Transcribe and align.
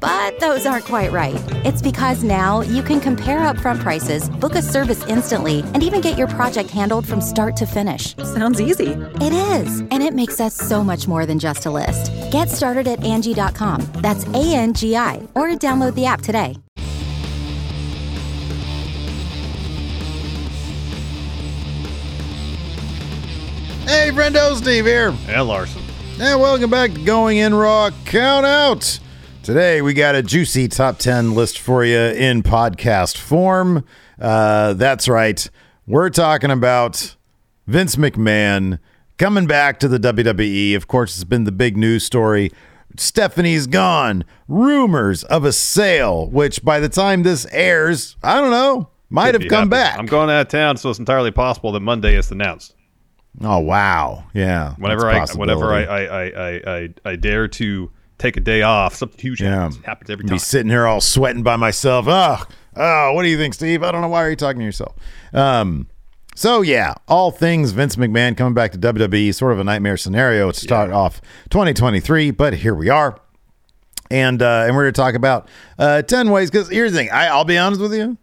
But 0.00 0.40
those 0.40 0.64
aren't 0.64 0.86
quite 0.86 1.12
right. 1.12 1.40
It's 1.64 1.82
because 1.82 2.24
now 2.24 2.62
you 2.62 2.82
can 2.82 3.00
compare 3.00 3.40
upfront 3.40 3.80
prices, 3.80 4.30
book 4.30 4.54
a 4.54 4.62
service 4.62 5.06
instantly, 5.06 5.60
and 5.74 5.82
even 5.82 6.00
get 6.00 6.16
your 6.16 6.28
project 6.28 6.70
handled 6.70 7.06
from 7.06 7.20
start 7.20 7.54
to 7.58 7.66
finish. 7.66 8.16
Sounds 8.16 8.60
easy. 8.60 8.92
It 9.20 9.32
is, 9.32 9.80
and 9.80 10.02
it 10.02 10.14
makes 10.14 10.40
us 10.40 10.54
so 10.54 10.82
much 10.82 11.06
more 11.06 11.26
than 11.26 11.38
just 11.38 11.66
a 11.66 11.70
list. 11.70 12.10
Get 12.32 12.48
started 12.48 12.88
at 12.88 13.00
Angi.com. 13.00 13.82
That's 13.96 14.24
A 14.28 14.54
N 14.54 14.72
G 14.74 14.96
I, 14.96 15.28
or 15.34 15.48
download 15.50 15.94
the 15.94 16.06
app 16.06 16.22
today. 16.22 16.56
Hey, 23.84 24.10
friendo, 24.12 24.54
Steve 24.54 24.86
here. 24.86 25.12
And 25.28 25.48
Larson. 25.48 25.82
And 26.20 26.40
welcome 26.40 26.70
back 26.70 26.92
to 26.92 27.04
Going 27.04 27.38
In 27.38 27.52
Raw 27.52 27.90
Count 28.04 28.46
Out. 28.46 29.00
Today 29.42 29.80
we 29.80 29.94
got 29.94 30.14
a 30.14 30.22
juicy 30.22 30.68
top 30.68 30.98
10 30.98 31.34
list 31.34 31.58
for 31.58 31.82
you 31.82 31.96
in 31.98 32.42
podcast 32.42 33.16
form. 33.16 33.86
Uh, 34.20 34.74
that's 34.74 35.08
right. 35.08 35.48
We're 35.86 36.10
talking 36.10 36.50
about 36.50 37.16
Vince 37.66 37.96
McMahon 37.96 38.78
coming 39.16 39.46
back 39.46 39.80
to 39.80 39.88
the 39.88 39.98
WWE. 39.98 40.76
Of 40.76 40.88
course, 40.88 41.14
it's 41.14 41.24
been 41.24 41.44
the 41.44 41.52
big 41.52 41.78
news 41.78 42.04
story. 42.04 42.52
Stephanie's 42.98 43.66
gone. 43.66 44.24
Rumors 44.46 45.24
of 45.24 45.46
a 45.46 45.52
sale, 45.52 46.28
which 46.28 46.62
by 46.62 46.78
the 46.78 46.90
time 46.90 47.22
this 47.22 47.46
airs, 47.50 48.16
I 48.22 48.42
don't 48.42 48.50
know, 48.50 48.90
might 49.08 49.32
Could 49.32 49.44
have 49.44 49.50
come 49.50 49.70
back. 49.70 49.98
I'm 49.98 50.04
going 50.04 50.28
out 50.28 50.42
of 50.42 50.48
town, 50.48 50.76
so 50.76 50.90
it's 50.90 50.98
entirely 50.98 51.30
possible 51.30 51.72
that 51.72 51.80
Monday 51.80 52.14
is 52.14 52.30
announced. 52.30 52.74
Oh 53.40 53.60
wow, 53.60 54.24
yeah. 54.34 54.74
Whenever 54.74 55.08
I, 55.08 55.24
whenever 55.34 55.72
I. 55.72 55.84
I, 55.84 56.04
I, 56.04 56.24
I, 56.24 56.76
I, 56.76 56.88
I 57.06 57.16
dare 57.16 57.48
to 57.48 57.90
take 58.20 58.36
a 58.36 58.40
day 58.40 58.62
off, 58.62 58.94
something 58.94 59.18
huge 59.20 59.40
Yeah. 59.42 59.50
happens. 59.62 59.78
happens 59.84 60.10
every 60.10 60.24
be 60.26 60.38
sitting 60.38 60.70
here 60.70 60.86
all 60.86 61.00
sweating 61.00 61.42
by 61.42 61.56
myself. 61.56 62.06
Oh, 62.08 62.42
oh, 62.76 63.12
what 63.12 63.22
do 63.22 63.28
you 63.28 63.36
think, 63.36 63.54
Steve? 63.54 63.82
I 63.82 63.90
don't 63.90 64.00
know 64.02 64.08
why 64.08 64.22
are 64.24 64.30
you 64.30 64.36
talking 64.36 64.60
to 64.60 64.64
yourself. 64.64 64.94
Um, 65.32 65.88
so 66.36 66.62
yeah, 66.62 66.94
all 67.08 67.30
things 67.30 67.72
Vince 67.72 67.96
McMahon 67.96 68.36
coming 68.36 68.54
back 68.54 68.72
to 68.72 68.78
WWE, 68.78 69.34
sort 69.34 69.52
of 69.52 69.58
a 69.58 69.64
nightmare 69.64 69.96
scenario 69.96 70.50
to 70.52 70.58
start 70.60 70.90
off 70.90 71.20
2023, 71.50 72.30
but 72.30 72.54
here 72.54 72.74
we 72.74 72.88
are. 72.88 73.18
And 74.10 74.42
uh, 74.42 74.64
and 74.66 74.74
we're 74.74 74.84
going 74.84 74.94
to 74.94 75.00
talk 75.00 75.14
about 75.14 75.48
uh, 75.78 76.02
10 76.02 76.30
ways 76.30 76.50
because 76.50 76.68
here's 76.68 76.92
the 76.92 76.98
thing. 76.98 77.10
I, 77.10 77.26
I'll 77.26 77.44
be 77.44 77.56
honest 77.58 77.80
with 77.80 77.94
you. 77.94 78.16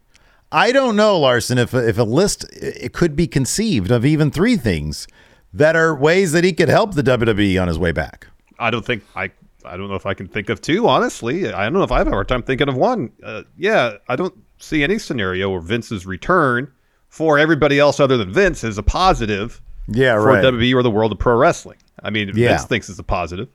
I 0.52 0.72
don't 0.72 0.96
know, 0.96 1.18
Larson, 1.20 1.58
if 1.58 1.74
if 1.74 1.98
a 1.98 2.04
list 2.04 2.46
it 2.54 2.94
could 2.94 3.16
be 3.16 3.28
conceived 3.28 3.92
of 3.92 4.06
even 4.06 4.32
three 4.32 4.58
things 4.58 5.08
that 5.54 5.76
are 5.76 5.96
ways 5.96 6.32
that 6.34 6.44
he 6.44 6.52
could 6.54 6.70
help 6.70 6.94
the 6.96 7.04
WWE 7.04 7.62
on 7.62 7.68
his 7.68 7.78
way 7.80 7.92
back. 7.92 8.28
I 8.60 8.70
don't 8.70 8.86
think 8.86 9.04
I. 9.16 9.32
I 9.68 9.78
don't 9.78 9.90
know 9.90 9.96
if 9.96 10.06
I 10.06 10.14
can 10.14 10.28
think 10.28 10.50
of 10.50 10.62
two. 10.62 10.88
Honestly, 10.88 11.52
I 11.52 11.64
don't 11.64 11.74
know 11.74 11.84
if 11.84 11.92
I 11.92 12.00
have 12.00 12.08
a 12.08 12.12
hard 12.12 12.28
time 12.28 12.44
thinking 12.44 12.70
of 12.70 12.76
one. 12.76 13.12
Uh, 13.24 13.44
yeah, 13.58 13.98
I 14.08 14.16
don't 14.16 14.34
see 14.60 14.84
any 14.84 14.98
scenario 14.98 15.50
where 15.50 15.62
Vince's 15.62 16.06
return 16.06 16.72
for 17.10 17.38
everybody 17.38 17.80
else 17.80 18.00
other 18.00 18.18
than 18.18 18.32
Vince 18.32 18.64
is 18.64 18.78
a 18.78 18.84
positive. 18.84 19.62
Yeah, 19.88 20.16
for 20.16 20.26
right. 20.26 20.44
WWE 20.44 20.76
or 20.76 20.84
the 20.84 20.92
world 20.92 21.12
of 21.12 21.20
pro 21.20 21.36
wrestling. 21.36 21.78
I 22.04 22.10
mean, 22.10 22.32
Yeah. 22.36 22.50
Vince 22.50 22.66
thinks 22.66 22.90
it's 22.90 23.00
a 23.00 23.04
positive, 23.04 23.48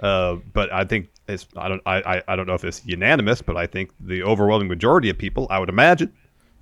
uh, 0.00 0.36
but 0.52 0.72
I 0.72 0.84
think 0.84 1.08
it's. 1.28 1.46
I 1.56 1.68
don't. 1.68 1.82
I, 1.84 2.00
I. 2.00 2.22
I 2.28 2.36
don't 2.36 2.46
know 2.46 2.54
if 2.54 2.64
it's 2.64 2.84
unanimous, 2.86 3.42
but 3.42 3.56
I 3.56 3.66
think 3.66 3.90
the 4.00 4.22
overwhelming 4.22 4.68
majority 4.68 5.10
of 5.10 5.18
people, 5.18 5.46
I 5.50 5.58
would 5.58 5.68
imagine, 5.68 6.12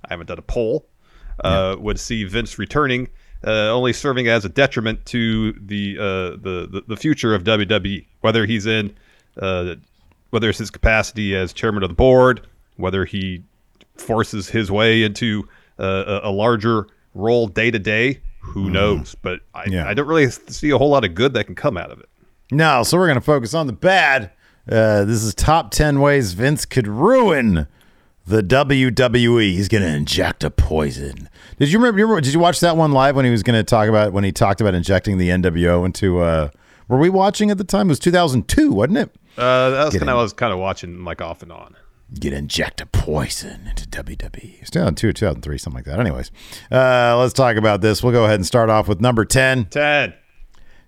I 0.03 0.13
haven't 0.13 0.27
done 0.27 0.39
a 0.39 0.43
poll, 0.43 0.85
uh, 1.43 1.77
would 1.79 1.99
see 1.99 2.23
Vince 2.25 2.59
returning 2.59 3.07
uh, 3.45 3.69
only 3.69 3.93
serving 3.93 4.27
as 4.27 4.45
a 4.45 4.49
detriment 4.49 5.05
to 5.07 5.53
the, 5.53 5.97
uh, 5.97 6.03
the 6.41 6.83
the 6.87 6.97
future 6.97 7.35
of 7.35 7.43
WWE. 7.43 8.05
Whether 8.21 8.45
he's 8.45 8.65
in, 8.65 8.95
uh, 9.39 9.75
whether 10.31 10.49
it's 10.49 10.59
his 10.59 10.71
capacity 10.71 11.35
as 11.35 11.53
chairman 11.53 11.83
of 11.83 11.89
the 11.89 11.95
board, 11.95 12.47
whether 12.77 13.05
he 13.05 13.43
forces 13.95 14.49
his 14.49 14.71
way 14.71 15.03
into 15.03 15.47
uh, 15.79 16.21
a, 16.23 16.31
larger 16.31 16.87
role 17.13 17.47
day 17.47 17.71
to 17.71 17.79
day, 17.79 18.19
who 18.39 18.69
knows? 18.69 19.15
But 19.21 19.41
I, 19.53 19.65
Yeah. 19.67 19.87
I 19.87 19.93
don't 19.93 20.07
really 20.07 20.29
see 20.29 20.69
a 20.69 20.77
whole 20.77 20.89
lot 20.89 21.03
of 21.03 21.15
good 21.15 21.33
that 21.33 21.45
can 21.45 21.55
come 21.55 21.77
out 21.77 21.91
of 21.91 21.99
it. 21.99 22.09
No, 22.51 22.83
so 22.83 22.97
we're 22.97 23.07
going 23.07 23.19
to 23.19 23.25
focus 23.25 23.53
on 23.53 23.67
the 23.67 23.73
bad. 23.73 24.31
Uh, 24.69 25.05
this 25.05 25.23
is 25.23 25.33
top 25.33 25.71
10 25.71 25.99
ways 25.99 26.33
Vince 26.33 26.65
could 26.65 26.87
ruin 26.87 27.67
the 28.27 28.43
WWE. 28.43 29.51
He's 29.53 29.67
going 29.67 29.83
to 29.83 29.89
inject 29.89 30.43
a 30.43 30.49
poison. 30.51 31.29
Did 31.59 31.71
you 31.71 31.79
remember, 31.79 31.99
you 31.99 32.05
remember- 32.05 32.21
Did 32.21 32.33
you 32.33 32.39
watch 32.39 32.59
that 32.59 32.77
one 32.77 32.91
live 32.91 33.15
when 33.15 33.25
he 33.25 33.31
was 33.31 33.41
going 33.43 33.57
to 33.57 33.63
talk 33.63 33.87
about 33.89 34.13
when 34.13 34.23
he 34.23 34.31
talked 34.31 34.61
about 34.61 34.73
injecting 34.75 35.17
the 35.17 35.29
NWO 35.29 35.85
into? 35.85 36.19
Uh, 36.19 36.49
were 36.87 36.97
we 36.97 37.09
watching 37.09 37.49
at 37.51 37.57
the 37.57 37.63
time? 37.63 37.87
It 37.87 37.89
was 37.89 37.99
2002, 37.99 38.71
wasn't 38.71 38.97
it? 38.99 39.15
Uh, 39.37 39.69
that 39.69 39.85
was 39.85 39.93
kind 39.93 40.09
of 40.09 40.17
I 40.17 40.21
was 40.21 40.33
kind 40.33 40.53
of 40.53 40.59
watching 40.59 41.03
like 41.03 41.21
off 41.21 41.41
and 41.43 41.51
on. 41.51 41.75
Get 42.17 42.31
inject 42.33 42.79
a 42.79 42.85
poison 42.85 43.67
into 43.67 43.85
WWE. 43.89 44.61
It's 44.61 44.69
2002, 44.69 45.11
2003, 45.13 45.57
something 45.57 45.77
like 45.77 45.85
that. 45.85 45.99
Anyways, 45.99 46.31
uh, 46.71 47.17
let's 47.19 47.33
talk 47.33 47.57
about 47.57 47.81
this. 47.81 48.01
We'll 48.01 48.13
go 48.13 48.23
ahead 48.23 48.35
and 48.35 48.45
start 48.45 48.69
off 48.69 48.87
with 48.87 49.01
number 49.01 49.25
10. 49.25 49.65
Ten. 49.65 50.13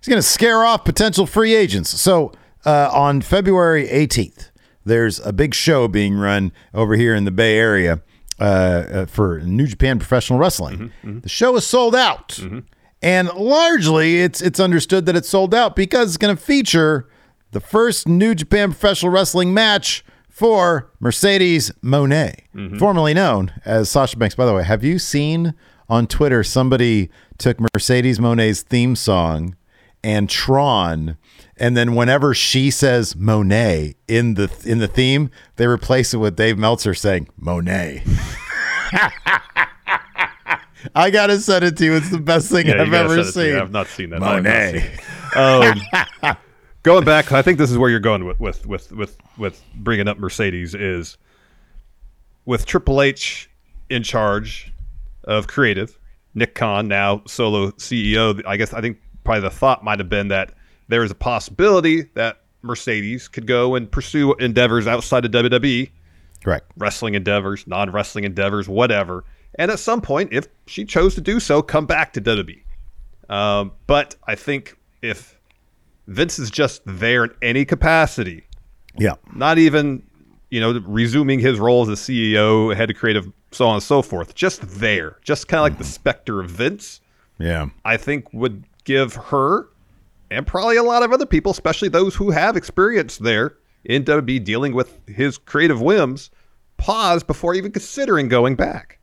He's 0.00 0.08
going 0.08 0.18
to 0.18 0.22
scare 0.22 0.64
off 0.64 0.84
potential 0.86 1.26
free 1.26 1.54
agents. 1.54 1.90
So 2.00 2.32
uh, 2.64 2.88
on 2.92 3.20
February 3.20 3.86
18th, 3.86 4.49
there's 4.84 5.20
a 5.20 5.32
big 5.32 5.54
show 5.54 5.88
being 5.88 6.14
run 6.14 6.52
over 6.74 6.94
here 6.96 7.14
in 7.14 7.24
the 7.24 7.30
Bay 7.30 7.56
Area 7.58 8.02
uh, 8.38 8.42
uh, 8.44 9.06
for 9.06 9.40
New 9.40 9.66
Japan 9.66 9.98
Professional 9.98 10.38
Wrestling. 10.38 10.90
The 11.22 11.28
show 11.28 11.56
is 11.56 11.66
sold 11.66 11.94
out, 11.94 12.38
and 13.02 13.28
largely 13.34 14.20
it's 14.20 14.40
it's 14.40 14.58
understood 14.60 15.06
that 15.06 15.16
it's 15.16 15.28
sold 15.28 15.54
out 15.54 15.76
because 15.76 16.08
it's 16.08 16.16
going 16.16 16.34
to 16.36 16.42
feature 16.42 17.08
the 17.52 17.60
first 17.60 18.08
New 18.08 18.34
Japan 18.34 18.70
Professional 18.70 19.12
Wrestling 19.12 19.52
match 19.52 20.04
for 20.28 20.90
Mercedes 21.00 21.70
Moné, 21.84 22.34
formerly 22.78 23.12
known 23.12 23.52
as 23.66 23.90
Sasha 23.90 24.16
Banks. 24.16 24.34
By 24.34 24.46
the 24.46 24.54
way, 24.54 24.64
have 24.64 24.82
you 24.82 24.98
seen 24.98 25.52
on 25.90 26.06
Twitter 26.06 26.42
somebody 26.42 27.10
took 27.36 27.58
Mercedes 27.60 28.18
Moné's 28.18 28.62
theme 28.62 28.96
song 28.96 29.54
and 30.02 30.30
Tron, 30.30 31.18
and 31.60 31.76
then 31.76 31.94
whenever 31.94 32.34
she 32.34 32.70
says 32.70 33.14
Moné 33.14 33.94
in 34.08 34.34
the 34.34 34.50
in 34.64 34.78
the 34.78 34.88
theme, 34.88 35.30
they 35.56 35.66
replace 35.66 36.12
it 36.14 36.16
with 36.16 36.34
Dave 36.34 36.58
Meltzer 36.58 36.94
saying 36.94 37.28
Moné. 37.40 38.02
I 40.94 41.10
gotta 41.10 41.38
send 41.38 41.64
it 41.64 41.76
to 41.76 41.84
you. 41.84 41.94
It's 41.94 42.10
the 42.10 42.18
best 42.18 42.50
thing 42.50 42.66
Yeah, 42.66 42.80
I've 42.82 42.92
ever 42.92 43.22
send 43.22 43.28
it 43.28 43.32
to 43.32 43.38
me. 43.38 43.50
seen. 43.50 43.56
I've 43.56 43.70
not 43.70 43.86
seen 43.86 44.10
that. 44.10 44.22
I 44.22 44.34
have 44.36 44.44
not 44.44 44.52
Moné. 44.52 45.00
Um, 45.36 46.36
going 46.82 47.04
back, 47.04 47.30
I 47.30 47.40
think 47.40 47.58
this 47.58 47.70
is 47.70 47.78
where 47.78 47.88
you're 47.88 48.00
going 48.00 48.24
with 48.24 48.40
with 48.40 48.66
with 48.66 48.90
with, 48.90 49.16
with 49.38 49.62
bringing 49.76 50.08
up 50.08 50.18
Mercedes 50.18 50.74
is 50.74 51.18
with 52.46 52.66
Triple 52.66 53.00
H 53.00 53.48
in 53.90 54.02
charge 54.02 54.72
of 55.22 55.46
creative, 55.46 55.96
Nick 56.34 56.56
Khan 56.56 56.88
now 56.88 57.22
solo 57.28 57.70
CEO. 57.72 58.42
I 58.44 58.56
guess 58.56 58.74
I 58.74 58.80
think 58.80 58.98
probably 59.22 59.42
the 59.42 59.50
thought 59.50 59.84
might 59.84 60.00
have 60.00 60.08
been 60.08 60.28
that 60.28 60.52
there 60.90 61.02
is 61.04 61.10
a 61.10 61.14
possibility 61.14 62.02
that 62.14 62.42
Mercedes 62.62 63.28
could 63.28 63.46
go 63.46 63.74
and 63.74 63.90
pursue 63.90 64.34
endeavors 64.34 64.86
outside 64.86 65.24
of 65.24 65.30
WWE 65.30 65.90
Correct. 66.44 66.70
wrestling 66.76 67.14
endeavors, 67.14 67.66
non 67.66 67.90
wrestling 67.90 68.24
endeavors, 68.24 68.68
whatever. 68.68 69.24
And 69.56 69.70
at 69.70 69.78
some 69.78 70.00
point, 70.00 70.32
if 70.32 70.46
she 70.66 70.84
chose 70.84 71.14
to 71.16 71.20
do 71.20 71.40
so, 71.40 71.62
come 71.62 71.86
back 71.86 72.12
to 72.14 72.20
WWE. 72.20 72.62
Um, 73.28 73.72
but 73.86 74.16
I 74.26 74.34
think 74.34 74.76
if 75.02 75.38
Vince 76.06 76.38
is 76.38 76.50
just 76.50 76.82
there 76.84 77.24
in 77.24 77.30
any 77.42 77.64
capacity, 77.64 78.44
Yeah. 78.98 79.14
not 79.34 79.58
even 79.58 80.02
you 80.50 80.60
know 80.60 80.80
resuming 80.86 81.38
his 81.38 81.58
role 81.60 81.82
as 81.82 81.88
a 81.88 81.92
CEO, 81.92 82.74
head 82.74 82.90
of 82.90 82.96
creative, 82.96 83.30
so 83.52 83.66
on 83.66 83.74
and 83.74 83.82
so 83.82 84.02
forth, 84.02 84.34
just 84.34 84.60
there, 84.80 85.16
just 85.22 85.46
kind 85.48 85.60
of 85.60 85.62
like 85.64 85.78
the 85.78 85.84
specter 85.84 86.40
of 86.40 86.50
Vince, 86.50 87.00
Yeah. 87.38 87.66
I 87.84 87.96
think 87.96 88.32
would 88.32 88.64
give 88.84 89.14
her 89.14 89.68
and 90.30 90.46
probably 90.46 90.76
a 90.76 90.82
lot 90.82 91.02
of 91.02 91.12
other 91.12 91.26
people, 91.26 91.52
especially 91.52 91.88
those 91.88 92.14
who 92.14 92.30
have 92.30 92.56
experience 92.56 93.18
there 93.18 93.56
in 93.84 94.04
WWE 94.04 94.42
dealing 94.44 94.74
with 94.74 94.98
his 95.08 95.38
creative 95.38 95.80
whims, 95.80 96.30
pause 96.76 97.22
before 97.22 97.54
even 97.54 97.72
considering 97.72 98.28
going 98.28 98.54
back. 98.54 98.98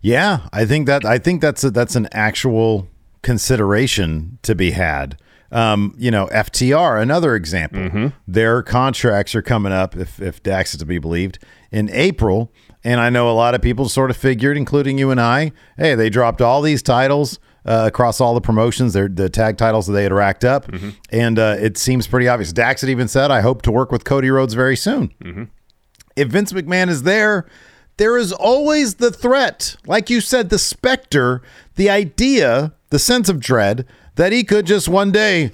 Yeah, 0.00 0.48
I 0.52 0.66
think 0.66 0.86
that 0.86 1.04
I 1.04 1.18
think 1.18 1.40
that's 1.40 1.64
a, 1.64 1.70
that's 1.70 1.96
an 1.96 2.08
actual 2.12 2.88
consideration 3.22 4.38
to 4.42 4.54
be 4.54 4.72
had. 4.72 5.18
Um, 5.50 5.94
you 5.96 6.10
know, 6.10 6.26
FTR, 6.26 7.00
another 7.00 7.36
example. 7.36 8.12
Their 8.26 8.62
contracts 8.62 9.34
are 9.34 9.42
coming 9.42 9.72
up, 9.72 9.96
if 9.96 10.20
if 10.20 10.42
Dax 10.42 10.74
is 10.74 10.80
to 10.80 10.86
be 10.86 10.98
believed, 10.98 11.38
in 11.70 11.88
April. 11.90 12.52
And 12.82 13.00
I 13.00 13.08
know 13.08 13.30
a 13.30 13.32
lot 13.32 13.54
of 13.54 13.62
people 13.62 13.88
sort 13.88 14.10
of 14.10 14.16
figured, 14.16 14.58
including 14.58 14.98
you 14.98 15.10
and 15.10 15.20
I, 15.20 15.52
hey, 15.78 15.94
they 15.94 16.10
dropped 16.10 16.42
all 16.42 16.60
these 16.60 16.82
titles 16.82 17.38
uh, 17.64 17.84
across 17.86 18.20
all 18.20 18.34
the 18.34 18.40
promotions, 18.40 18.92
their 18.92 19.08
the 19.08 19.28
tag 19.28 19.56
titles 19.56 19.86
that 19.86 19.92
they 19.94 20.02
had 20.02 20.12
racked 20.12 20.44
up, 20.44 20.66
and 21.10 21.38
uh, 21.38 21.56
it 21.58 21.78
seems 21.78 22.06
pretty 22.06 22.28
obvious. 22.28 22.52
Dax 22.52 22.80
had 22.82 22.90
even 22.90 23.08
said, 23.08 23.30
"I 23.30 23.40
hope 23.40 23.62
to 23.62 23.70
work 23.72 23.90
with 23.90 24.04
Cody 24.04 24.30
Rhodes 24.30 24.54
very 24.54 24.76
soon." 24.76 25.50
if 26.16 26.28
Vince 26.28 26.52
McMahon 26.52 26.88
is 26.88 27.02
there, 27.04 27.46
there 27.96 28.16
is 28.16 28.32
always 28.32 28.96
the 28.96 29.10
threat. 29.10 29.76
Like 29.86 30.10
you 30.10 30.20
said, 30.20 30.50
the 30.50 30.58
specter, 30.58 31.42
the 31.76 31.88
idea, 31.90 32.72
the 32.90 32.98
sense 32.98 33.28
of 33.28 33.40
dread 33.40 33.86
that 34.16 34.30
he 34.32 34.44
could 34.44 34.66
just 34.66 34.88
one 34.88 35.10
day 35.10 35.50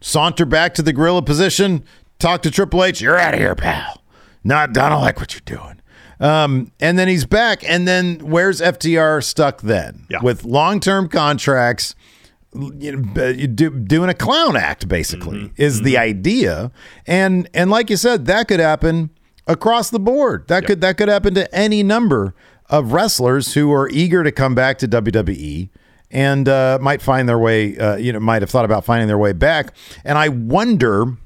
saunter 0.00 0.44
back 0.46 0.74
to 0.74 0.82
the 0.82 0.92
gorilla 0.92 1.22
position, 1.22 1.84
talk 2.18 2.42
to 2.42 2.50
Triple 2.50 2.84
H, 2.84 3.00
you're 3.00 3.18
out 3.18 3.34
of 3.34 3.40
here, 3.40 3.54
pal. 3.54 4.02
Not, 4.42 4.76
I 4.76 4.90
don't 4.90 5.00
like 5.00 5.18
what 5.18 5.32
you're 5.34 5.40
doing. 5.58 5.80
Um, 6.20 6.70
and 6.80 6.98
then 6.98 7.08
he's 7.08 7.24
back. 7.24 7.68
And 7.68 7.86
then 7.86 8.18
where's 8.20 8.60
FTR 8.60 9.22
stuck 9.22 9.62
then? 9.62 10.06
Yeah. 10.08 10.22
With 10.22 10.44
long 10.44 10.80
term 10.80 11.08
contracts, 11.08 11.94
you 12.54 12.96
know, 12.96 13.28
you 13.28 13.46
do, 13.48 13.70
doing 13.70 14.08
a 14.08 14.14
clown 14.14 14.56
act 14.56 14.88
basically 14.88 15.52
is 15.56 15.82
the 15.82 15.98
idea. 15.98 16.70
And 17.06 17.48
and 17.52 17.70
like 17.70 17.90
you 17.90 17.96
said 17.96 18.26
that 18.26 18.48
could 18.48 18.60
happen 18.60 19.10
across 19.46 19.90
the 19.90 19.98
board. 20.00 20.46
That 20.48 20.66
could 20.66 20.80
that 20.80 20.96
could 20.96 21.08
happen 21.08 21.34
to 21.34 21.52
any 21.54 21.82
number 21.82 22.34
of 22.70 22.92
wrestlers 22.92 23.54
who 23.54 23.72
are 23.72 23.88
eager 23.90 24.22
to 24.22 24.32
come 24.32 24.54
back 24.54 24.78
to 24.78 24.88
WWE 24.88 25.68
and 26.10 26.48
uh, 26.48 26.78
might 26.80 27.02
find 27.02 27.28
their 27.28 27.38
way 27.38 27.76
uh, 27.76 27.96
you 27.96 28.12
know 28.12 28.20
might 28.20 28.42
have 28.42 28.50
thought 28.50 28.64
about 28.64 28.84
finding 28.84 29.08
their 29.08 29.18
way 29.18 29.32
back. 29.32 29.74
And 30.04 30.16
I 30.16 30.28
wonder 30.28 31.16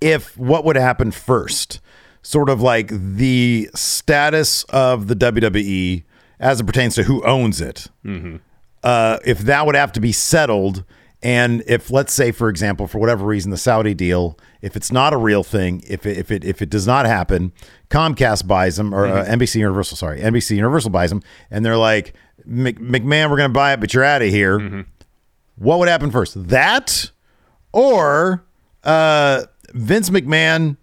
if 0.00 0.36
what 0.36 0.64
would 0.64 0.76
happen 0.76 1.10
first, 1.10 1.80
sort 2.26 2.48
of 2.50 2.60
like 2.60 2.88
the 2.90 3.70
status 3.72 4.64
of 4.64 5.06
the 5.06 5.14
WWE 5.14 6.02
as 6.40 6.58
it 6.60 6.66
pertains 6.66 6.96
to 6.96 7.04
who 7.04 7.24
owns 7.24 7.60
it, 7.60 7.86
uh, 8.82 9.18
if 9.24 9.38
that 9.38 9.64
would 9.64 9.76
have 9.76 9.92
to 9.92 10.00
be 10.00 10.10
settled. 10.10 10.82
And 11.22 11.62
if, 11.68 11.88
let's 11.90 12.12
say, 12.12 12.32
for 12.32 12.48
example, 12.48 12.88
for 12.88 12.98
whatever 12.98 13.24
reason, 13.24 13.52
the 13.52 13.56
Saudi 13.56 13.94
deal, 13.94 14.36
if 14.60 14.74
it's 14.74 14.90
not 14.90 15.12
a 15.12 15.16
real 15.16 15.44
thing, 15.44 15.84
if 15.88 16.04
it, 16.04 16.18
if 16.18 16.30
it 16.32 16.44
if 16.44 16.60
it 16.60 16.68
does 16.68 16.84
not 16.86 17.06
happen, 17.06 17.52
Comcast 17.90 18.46
buys 18.48 18.74
them, 18.76 18.92
or 18.92 19.06
uh, 19.06 19.24
NBC 19.24 19.56
Universal, 19.60 19.96
sorry, 19.96 20.20
NBC 20.20 20.56
Universal 20.56 20.90
buys 20.90 21.10
them, 21.10 21.22
and 21.50 21.64
they're 21.64 21.76
like, 21.76 22.12
McMahon, 22.46 23.30
we're 23.30 23.36
going 23.36 23.48
to 23.50 23.54
buy 23.54 23.72
it, 23.72 23.78
but 23.80 23.94
you're 23.94 24.04
out 24.04 24.20
of 24.22 24.28
here. 24.28 24.84
What 25.56 25.78
would 25.78 25.88
happen 25.88 26.10
first? 26.10 26.48
That 26.48 27.10
or 27.72 28.44
uh, 28.82 29.44
Vince 29.72 30.10
McMahon 30.10 30.76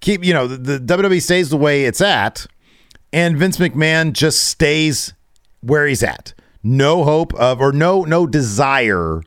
keep 0.00 0.24
you 0.24 0.34
know 0.34 0.46
the, 0.46 0.78
the 0.78 0.96
WWE 0.96 1.22
stays 1.22 1.50
the 1.50 1.56
way 1.56 1.84
it's 1.84 2.00
at, 2.00 2.46
and 3.12 3.36
Vince 3.36 3.58
McMahon 3.58 4.12
just 4.12 4.44
stays 4.44 5.14
where 5.60 5.86
he's 5.86 6.02
at. 6.02 6.34
No 6.62 7.04
hope 7.04 7.32
of 7.34 7.60
or 7.60 7.72
no 7.72 8.02
no 8.02 8.26
desire 8.26 9.22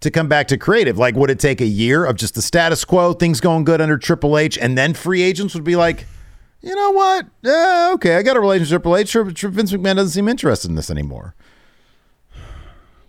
to 0.00 0.10
come 0.10 0.28
back 0.28 0.48
to 0.48 0.56
creative. 0.56 0.98
Like, 0.98 1.16
would 1.16 1.30
it 1.30 1.40
take 1.40 1.60
a 1.60 1.66
year 1.66 2.04
of 2.04 2.16
just 2.16 2.34
the 2.34 2.42
status 2.42 2.84
quo, 2.84 3.12
things 3.12 3.40
going 3.40 3.64
good 3.64 3.80
under 3.80 3.98
Triple 3.98 4.38
H, 4.38 4.56
and 4.56 4.78
then 4.78 4.94
free 4.94 5.22
agents 5.22 5.54
would 5.54 5.64
be 5.64 5.76
like, 5.76 6.06
you 6.60 6.74
know 6.74 6.90
what? 6.92 7.26
Uh, 7.44 7.90
okay, 7.94 8.16
I 8.16 8.22
got 8.22 8.36
a 8.36 8.40
relationship 8.40 8.76
with 8.76 8.82
Triple 8.82 8.96
H. 8.96 9.08
Sure, 9.08 9.50
Vince 9.50 9.72
McMahon 9.72 9.96
doesn't 9.96 10.10
seem 10.10 10.28
interested 10.28 10.68
in 10.68 10.76
this 10.76 10.90
anymore. 10.90 11.34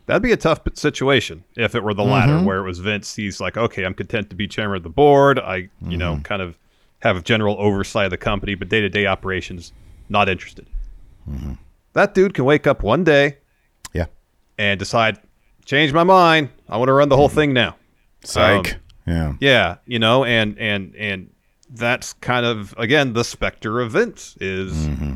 That'd 0.06 0.24
be 0.24 0.32
a 0.32 0.38
tough 0.38 0.62
situation 0.74 1.44
if 1.56 1.76
it 1.76 1.84
were 1.84 1.94
the 1.94 2.04
latter, 2.04 2.40
where 2.40 2.58
it 2.58 2.64
was 2.64 2.80
Vince. 2.80 3.16
He's 3.16 3.40
like, 3.40 3.58
okay, 3.58 3.84
I'm 3.84 3.94
content 3.94 4.32
to 4.32 4.36
be 4.36 4.48
chairman 4.48 4.78
of 4.78 4.84
the 4.84 4.90
board. 4.90 5.38
I, 5.38 5.70
you 5.88 5.98
know, 5.98 6.20
kind 6.24 6.42
of 6.42 6.58
have 7.00 7.24
general 7.24 7.56
oversight 7.60 8.06
of 8.06 8.12
the 8.12 8.18
company, 8.18 8.56
but 8.56 8.70
day 8.70 8.82
to 8.82 8.90
day 8.90 9.06
operations, 9.06 9.72
not 10.10 10.30
interested. 10.30 10.68
Mm-hmm. 11.30 11.54
That 11.94 12.14
dude 12.14 12.34
can 12.34 12.46
wake 12.46 12.68
up 12.68 12.84
one 12.84 13.04
day 13.04 13.38
Yeah. 13.94 14.06
and 14.58 14.78
decide, 14.80 15.18
change 15.66 15.94
my 15.94 16.04
mind. 16.04 16.50
I 16.68 16.78
want 16.78 16.90
to 16.90 16.94
run 16.94 17.10
the 17.10 17.16
whole 17.16 17.28
mm-hmm. 17.28 17.36
thing 17.36 17.54
now. 17.54 17.76
Psych. 18.24 18.76
Um, 18.76 18.80
yeah. 19.06 19.34
Yeah, 19.40 19.76
you 19.88 19.98
know, 19.98 20.24
and 20.24 20.58
and 20.60 20.96
and 20.96 21.32
that's 21.72 22.14
kind 22.14 22.46
of 22.46 22.76
again 22.78 23.14
the 23.14 23.24
specter 23.24 23.80
of 23.80 23.92
Vince 23.94 24.36
is 24.40 24.74
mm-hmm. 24.74 25.16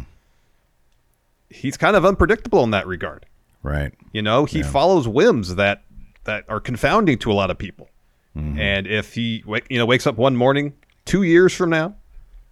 he's 1.49 1.77
kind 1.77 1.95
of 1.95 2.05
unpredictable 2.05 2.63
in 2.63 2.71
that 2.71 2.87
regard. 2.87 3.25
Right. 3.61 3.93
You 4.11 4.21
know, 4.21 4.45
he 4.45 4.63
follows 4.63 5.07
whims 5.07 5.55
that 5.55 5.83
that 6.23 6.45
are 6.49 6.59
confounding 6.59 7.17
to 7.19 7.31
a 7.31 7.33
lot 7.33 7.51
of 7.51 7.57
people. 7.57 7.89
And 8.35 8.87
if 8.87 9.13
he 9.13 9.43
you 9.69 9.77
know 9.77 9.85
wakes 9.85 10.07
up 10.07 10.17
one 10.17 10.35
morning 10.35 10.73
2 11.05 11.23
years 11.23 11.53
from 11.53 11.69
now, 11.69 11.95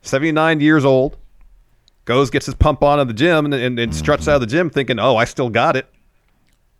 79 0.01 0.59
years 0.59 0.85
old, 0.85 1.17
goes 2.05 2.29
gets 2.29 2.45
his 2.45 2.55
pump 2.55 2.83
on 2.83 2.99
at 2.99 3.07
the 3.07 3.13
gym 3.13 3.45
and, 3.45 3.53
and, 3.53 3.79
and 3.79 3.95
struts 3.95 4.27
out 4.27 4.35
of 4.35 4.41
the 4.41 4.47
gym 4.47 4.69
thinking, 4.69 4.99
"Oh, 4.99 5.15
I 5.15 5.25
still 5.25 5.49
got 5.49 5.75
it." 5.75 5.87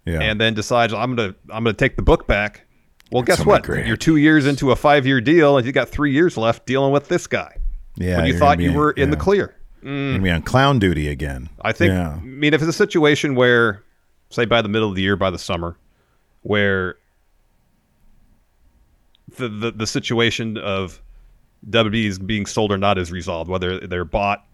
Yeah. 0.05 0.19
and 0.19 0.41
then 0.41 0.55
decides 0.55 0.93
I'm 0.93 1.15
gonna 1.15 1.35
I'm 1.49 1.63
gonna 1.63 1.73
take 1.73 1.95
the 1.95 2.01
book 2.01 2.27
back. 2.27 2.65
Well, 3.11 3.21
guess 3.23 3.37
somebody 3.37 3.57
what? 3.57 3.63
great. 3.63 3.85
You're 3.85 3.97
two 3.97 4.15
years 4.15 4.47
into 4.47 4.71
a 4.71 4.75
five 4.75 5.05
year 5.05 5.21
deal, 5.21 5.57
and 5.57 5.65
you 5.65 5.71
got 5.71 5.89
three 5.89 6.11
years 6.11 6.37
left 6.37 6.65
dealing 6.65 6.91
with 6.91 7.07
this 7.07 7.27
guy. 7.27 7.57
yeah. 7.97 8.17
when 8.17 8.25
you 8.25 8.37
thought 8.37 8.59
you 8.59 8.73
were 8.73 8.91
in 8.91 9.11
the 9.11 9.17
yeah. 9.17 9.23
clear. 9.23 9.55
You're 9.83 10.11
gonna 10.13 10.23
be 10.23 10.29
on 10.31 10.41
clown 10.43 10.79
duty 10.79 11.07
again. 11.07 11.49
I 11.61 11.71
think. 11.71 11.91
Yeah. 11.91 12.13
I 12.13 12.19
mean, 12.19 12.53
if 12.53 12.61
it's 12.61 12.69
a 12.69 12.73
situation 12.73 13.35
where, 13.35 13.83
say, 14.29 14.45
by 14.45 14.61
the 14.61 14.69
middle 14.69 14.89
of 14.89 14.95
the 14.95 15.01
year, 15.01 15.15
by 15.15 15.29
the 15.29 15.39
summer, 15.39 15.77
where 16.41 16.97
the 19.37 19.49
the, 19.49 19.71
the 19.71 19.87
situation 19.87 20.57
of 20.57 21.01
WWE 21.69 22.05
is 22.05 22.19
being 22.19 22.45
sold 22.45 22.71
or 22.71 22.77
not 22.77 22.97
is 22.97 23.11
resolved, 23.11 23.49
whether 23.49 23.79
they're 23.79 24.05
bought, 24.05 24.45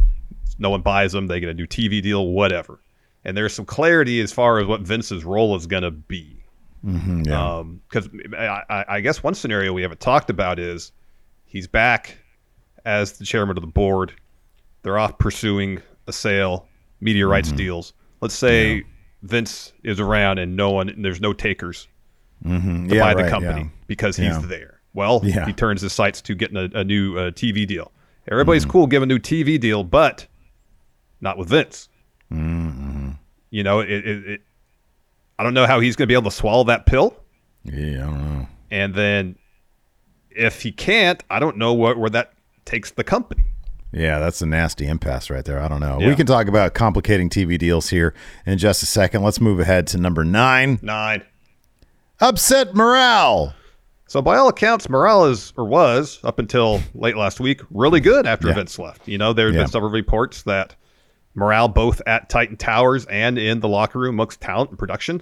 no 0.60 0.70
one 0.70 0.82
buys 0.82 1.12
them, 1.14 1.28
they 1.28 1.40
get 1.40 1.50
a 1.50 1.54
new 1.54 1.68
TV 1.68 2.02
deal, 2.02 2.28
whatever, 2.28 2.80
and 3.24 3.38
there's 3.38 3.54
some 3.54 3.66
clarity 3.66 4.20
as 4.22 4.32
far 4.34 4.60
as 4.60 4.68
what 4.68 4.82
Vince's 4.82 5.24
role 5.24 5.56
is 5.56 5.68
going 5.68 5.84
to 5.84 5.92
be. 5.92 6.44
Mm-hmm, 6.86 7.24
yeah. 7.24 7.58
Um, 7.58 7.82
because 7.90 8.10
I, 8.38 8.86
I, 8.88 9.02
guess 9.02 9.24
one 9.24 9.34
scenario 9.34 9.74
we 9.74 9.82
haven't 9.82 10.00
talked 10.00 10.30
about 10.30 10.60
is 10.60 10.92
he's 11.46 11.68
back 11.68 12.18
as 12.86 13.14
the 13.14 13.26
chairman 13.26 13.58
of 13.58 13.62
the 13.62 13.68
board. 13.68 14.14
They're 14.84 15.00
off 15.00 15.18
pursuing 15.18 15.82
a 16.06 16.14
sale, 16.14 16.68
media 17.02 17.28
rights 17.28 17.50
Mm-hmm. 17.50 17.58
deals. 17.58 17.94
Let's 18.22 18.36
say 18.36 18.84
Vince 19.24 19.74
is 19.84 20.00
around 20.00 20.38
and 20.38 20.56
no 20.56 20.70
one, 20.72 20.94
there's 21.02 21.20
no 21.20 21.34
takers 21.34 21.88
mm-hmm. 22.46 22.88
to 22.88 22.96
Yeah, 22.96 23.02
buy 23.02 23.14
the 23.16 23.24
right, 23.24 23.30
company 23.32 23.62
yeah. 23.62 23.70
because 23.88 24.16
he's 24.16 24.28
Yeah. 24.28 24.42
there. 24.46 24.77
Well, 24.98 25.22
Yeah. 25.24 25.46
he 25.46 25.54
turns 25.54 25.82
his 25.82 25.94
sights 25.94 26.22
to 26.24 26.34
getting 26.34 26.58
a, 26.58 26.80
a 26.80 26.84
new 26.84 27.18
uh, 27.20 27.30
TV 27.32 27.68
deal. 27.68 27.92
Everybody's 28.32 28.66
cool 28.66 28.88
giving 28.88 29.10
a 29.10 29.14
new 29.14 29.20
TV 29.20 29.60
deal, 29.60 29.84
but 29.84 30.26
not 31.22 31.38
with 31.38 31.50
Vince. 31.50 31.88
You 32.32 33.64
know, 33.64 33.80
it, 33.80 33.90
it, 33.90 34.28
it. 34.28 34.42
I 35.38 35.44
don't 35.44 35.54
know 35.54 35.68
how 35.68 35.80
he's 35.80 35.96
going 35.96 36.08
to 36.08 36.12
be 36.12 36.16
able 36.16 36.32
to 36.32 36.36
swallow 36.36 36.64
that 36.66 36.88
pill. 36.88 37.16
Yeah, 37.64 38.08
I 38.08 38.10
don't 38.10 38.40
know. 38.40 38.48
And 38.72 38.96
then, 38.96 39.36
if 40.32 40.64
he 40.64 40.72
can't, 40.72 41.24
I 41.30 41.40
don't 41.40 41.58
know 41.58 41.74
what, 41.74 41.98
where 41.98 42.10
that 42.10 42.34
takes 42.66 42.90
the 42.92 43.04
company. 43.04 43.46
Yeah, 43.94 44.18
that's 44.20 44.42
a 44.42 44.46
nasty 44.48 44.88
impasse 44.88 45.30
right 45.30 45.46
there. 45.46 45.62
I 45.62 45.68
don't 45.68 45.80
know. 45.80 46.00
Yeah. 46.02 46.08
We 46.08 46.16
can 46.16 46.26
talk 46.26 46.48
about 46.48 46.74
complicating 46.74 47.30
TV 47.30 47.58
deals 47.58 47.90
here 47.90 48.14
in 48.48 48.58
just 48.58 48.82
a 48.82 48.88
second. 48.88 49.22
Let's 49.24 49.40
move 49.40 49.60
ahead 49.60 49.86
to 49.88 49.98
number 50.00 50.26
nine. 50.26 50.80
Nine. 50.82 51.22
Upset 52.20 52.74
morale. 52.76 53.54
So 54.08 54.22
by 54.22 54.38
all 54.38 54.48
accounts, 54.48 54.90
morale 54.90 55.26
is 55.26 55.52
or 55.58 55.66
was 55.66 56.20
up 56.24 56.40
until 56.40 56.82
late 56.96 57.18
last 57.18 57.40
week 57.40 57.62
really 57.72 58.00
good 58.00 58.26
after 58.26 58.48
Yeah. 58.48 58.54
Vince 58.56 58.80
left. 58.80 59.08
You 59.08 59.18
know, 59.18 59.34
there 59.34 59.48
have 59.48 59.56
Yeah. 59.56 59.64
been 59.64 59.72
several 59.72 59.92
reports 59.92 60.44
that 60.44 60.76
morale 61.36 61.68
both 61.68 62.02
at 62.08 62.30
Titan 62.30 62.56
Towers 62.58 63.06
and 63.06 63.38
in 63.38 63.60
the 63.60 63.68
locker 63.68 64.00
room 64.00 64.16
amongst 64.16 64.40
talent 64.42 64.70
and 64.70 64.80
production 64.80 65.22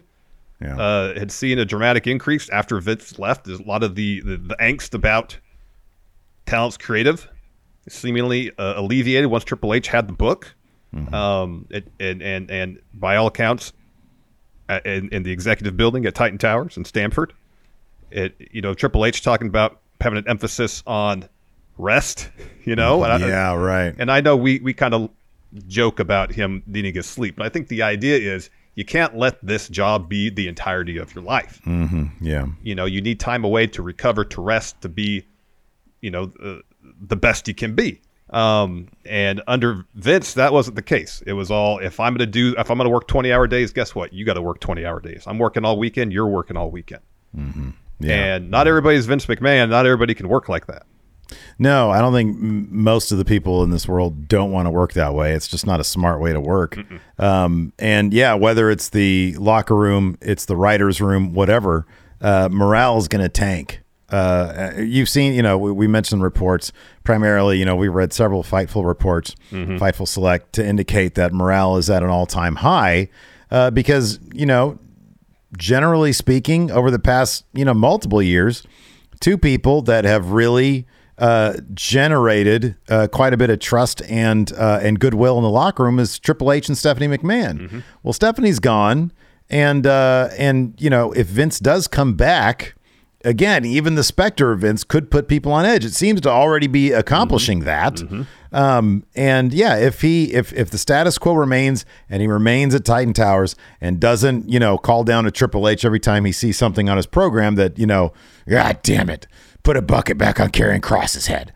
Yeah. 0.62 0.78
uh, 0.78 1.18
had 1.20 1.32
seen 1.32 1.58
a 1.60 1.66
dramatic 1.66 2.06
increase 2.08 2.48
after 2.50 2.80
Vince 2.80 3.18
left. 3.18 3.46
There's 3.46 3.60
a 3.60 3.64
lot 3.64 3.82
of 3.84 3.96
the 3.96 4.22
the, 4.22 4.38
the 4.38 4.56
angst 4.62 4.94
about 4.94 5.38
talent's 6.46 6.78
creative 6.78 7.28
seemingly 7.90 8.52
uh, 8.58 8.80
alleviated 8.80 9.30
once 9.30 9.44
Triple 9.44 9.74
H 9.74 9.88
had 9.88 10.08
the 10.08 10.14
book. 10.14 10.54
Um, 11.12 11.66
it, 11.72 11.92
and 12.00 12.22
and 12.22 12.50
and 12.50 12.80
by 12.94 13.18
all 13.18 13.28
accounts, 13.28 13.74
uh, 14.70 14.80
in, 14.86 15.10
in 15.10 15.24
the 15.24 15.32
executive 15.32 15.76
building 15.76 16.06
at 16.06 16.16
Titan 16.16 16.38
Towers 16.38 16.78
in 16.78 16.86
Stamford, 16.86 17.34
it 18.16 18.36
you 18.52 18.62
know 18.62 18.74
Triple 18.74 19.06
H 19.06 19.22
talking 19.22 19.48
about 19.48 19.80
having 20.02 20.18
an 20.18 20.28
emphasis 20.28 20.82
on 20.88 21.28
rest. 21.78 22.30
You 22.66 22.76
know, 22.76 23.04
and 23.04 23.24
I- 23.24 23.28
yeah, 23.28 23.54
right. 23.54 23.94
and 24.00 24.10
I 24.12 24.22
know 24.22 24.36
we 24.36 24.58
we 24.60 24.74
kind 24.74 24.96
of 24.96 25.12
joke 25.68 26.00
about 26.00 26.32
him 26.32 26.64
needing 26.66 26.96
his 26.96 27.06
sleep, 27.06 27.36
but 27.36 27.46
I 27.46 27.50
think 27.50 27.68
the 27.68 27.84
idea 27.84 28.18
is 28.18 28.50
you 28.74 28.84
can't 28.84 29.16
let 29.16 29.38
this 29.46 29.70
job 29.70 30.10
be 30.10 30.32
the 30.32 30.48
entirety 30.48 30.98
of 30.98 31.14
your 31.14 31.24
life. 31.24 31.62
Yeah. 32.20 32.48
You 32.64 32.74
know, 32.74 32.86
you 32.86 33.02
need 33.02 33.20
time 33.20 33.44
away 33.44 33.68
to 33.68 33.84
recover, 33.84 34.26
to 34.26 34.42
rest, 34.42 34.82
to 34.82 34.90
be, 34.90 35.28
you 36.02 36.10
know, 36.10 36.32
uh, 36.44 36.56
the 37.00 37.16
best 37.16 37.48
you 37.48 37.54
can 37.54 37.76
be. 37.76 38.02
Um, 38.32 38.88
and 39.06 39.44
under 39.46 39.86
Vince, 39.94 40.34
that 40.34 40.52
wasn't 40.52 40.76
the 40.76 40.82
case. 40.82 41.22
It 41.28 41.34
was 41.34 41.52
all 41.52 41.78
if 41.78 42.00
I'm 42.00 42.14
going 42.14 42.26
to 42.26 42.26
do, 42.26 42.56
if 42.58 42.72
I'm 42.72 42.78
going 42.80 42.86
to 42.90 42.94
work 42.94 43.08
20 43.08 43.32
hour 43.32 43.46
days, 43.46 43.72
guess 43.72 43.94
what? 43.94 44.12
You 44.12 44.26
got 44.26 44.34
to 44.34 44.42
work 44.42 44.60
20 44.60 44.84
hour 44.84 45.00
days. 45.00 45.24
I'm 45.28 45.38
working 45.38 45.64
all 45.66 45.78
weekend. 45.78 46.12
You're 46.12 46.26
working 46.28 46.58
all 46.58 46.72
weekend. 46.72 47.04
Yeah. 48.00 48.36
And 48.36 48.52
not 48.52 48.68
everybody's 48.68 49.06
Vince 49.06 49.26
McMahon. 49.26 49.70
Not 49.70 49.86
everybody 49.86 50.14
can 50.14 50.28
work 50.28 50.50
like 50.50 50.68
that. 50.68 50.84
No, 51.58 51.90
I 51.90 52.00
don't 52.02 52.14
think 52.14 52.36
m- 52.38 52.68
most 52.72 53.12
of 53.12 53.18
the 53.18 53.26
people 53.26 53.64
in 53.64 53.70
this 53.72 53.88
world 53.88 54.28
don't 54.28 54.52
want 54.52 54.68
to 54.68 54.70
work 54.70 54.94
that 54.94 55.14
way. 55.14 55.34
It's 55.34 55.48
just 55.48 55.66
not 55.66 55.80
a 55.80 55.84
smart 55.84 56.22
way 56.22 56.34
to 56.34 56.40
work. 56.40 56.78
Um, 57.18 57.74
and 57.80 58.14
yeah, 58.14 58.34
whether 58.36 58.70
it's 58.70 58.90
the 58.90 59.36
locker 59.40 59.76
room, 59.76 60.18
it's 60.22 60.46
the 60.46 60.56
writer's 60.56 61.02
room, 61.02 61.34
whatever, 61.34 61.88
uh, 62.22 62.50
morale 62.52 62.98
is 62.98 63.08
going 63.08 63.24
to 63.24 63.30
tank. 63.30 63.82
Uh, 64.10 64.72
you've 64.78 65.10
seen, 65.10 65.34
you 65.34 65.42
know, 65.42 65.58
we, 65.58 65.72
we 65.72 65.88
mentioned 65.88 66.22
reports 66.22 66.72
primarily, 67.04 67.58
you 67.58 67.66
know, 67.66 67.76
we 67.76 67.88
read 67.88 68.14
several 68.14 68.44
Fightful 68.44 68.86
reports, 68.86 69.36
Fightful 69.52 70.08
Select, 70.08 70.54
to 70.54 70.66
indicate 70.66 71.16
that 71.16 71.34
morale 71.34 71.78
is 71.78 71.90
at 71.90 72.04
an 72.04 72.10
all 72.10 72.28
time 72.28 72.58
high 72.58 73.10
uh, 73.50 73.72
because, 73.72 74.20
you 74.32 74.46
know, 74.46 74.78
generally 75.58 76.14
speaking, 76.14 76.72
over 76.72 76.92
the 76.92 77.00
past, 77.00 77.46
you 77.54 77.66
know, 77.66 77.74
multiple 77.74 78.22
years, 78.22 78.64
two 79.20 79.38
people 79.38 79.82
that 79.84 80.06
have 80.06 80.32
really 80.32 80.86
uh, 81.18 81.54
generated 81.74 82.76
uh, 82.90 83.08
quite 83.08 83.34
a 83.34 83.38
bit 83.38 83.50
of 83.50 83.60
trust 83.60 84.02
and 84.10 84.52
uh, 84.54 84.80
and 84.82 85.00
goodwill 85.00 85.38
in 85.38 85.44
the 85.44 85.50
locker 85.50 85.84
room 85.84 85.98
is 86.00 86.20
Triple 86.20 86.52
H 86.52 86.68
and 86.68 86.78
Stephanie 86.78 87.08
McMahon. 87.08 87.84
Well, 88.04 88.14
Stephanie's 88.14 88.60
gone, 88.60 89.14
and 89.50 89.88
uh, 89.88 90.30
and 90.38 90.74
you 90.78 90.90
know 90.90 91.12
if 91.14 91.28
Vince 91.28 91.60
does 91.60 91.88
come 91.88 92.16
back. 92.16 92.75
Again, 93.26 93.66
even 93.66 93.96
the 93.96 94.04
specter 94.04 94.52
events 94.52 94.84
could 94.84 95.10
put 95.10 95.28
people 95.28 95.52
on 95.52 95.66
edge. 95.66 95.84
It 95.84 95.94
seems 95.94 96.22
to 96.22 96.30
already 96.30 96.68
be 96.68 96.92
accomplishing 96.92 97.62
that. 97.62 98.00
Um, 98.52 99.04
and 99.16 99.52
yeah, 99.54 99.76
if 99.76 100.02
he 100.02 100.32
if 100.34 100.54
if 100.54 100.70
the 100.70 100.78
status 100.78 101.18
quo 101.18 101.34
remains 101.34 101.86
and 102.10 102.22
he 102.22 102.28
remains 102.28 102.74
at 102.76 102.86
Titan 102.86 103.14
Towers 103.14 103.56
and 103.82 104.00
doesn't, 104.00 104.48
you 104.48 104.60
know, 104.60 104.78
call 104.78 105.04
down 105.04 105.26
to 105.26 105.32
Triple 105.32 105.68
H 105.68 105.84
every 105.84 106.00
time 106.00 106.24
he 106.24 106.32
sees 106.32 106.58
something 106.58 106.88
on 106.88 106.98
his 106.98 107.08
program 107.08 107.56
that, 107.56 107.78
you 107.78 107.88
know, 107.88 108.14
God 108.48 108.80
damn 108.84 109.10
it, 109.10 109.28
put 109.64 109.76
a 109.76 109.82
bucket 109.82 110.18
back 110.18 110.40
on 110.40 110.52
Karrion 110.52 110.80
Kross's 110.80 111.28
head. 111.28 111.52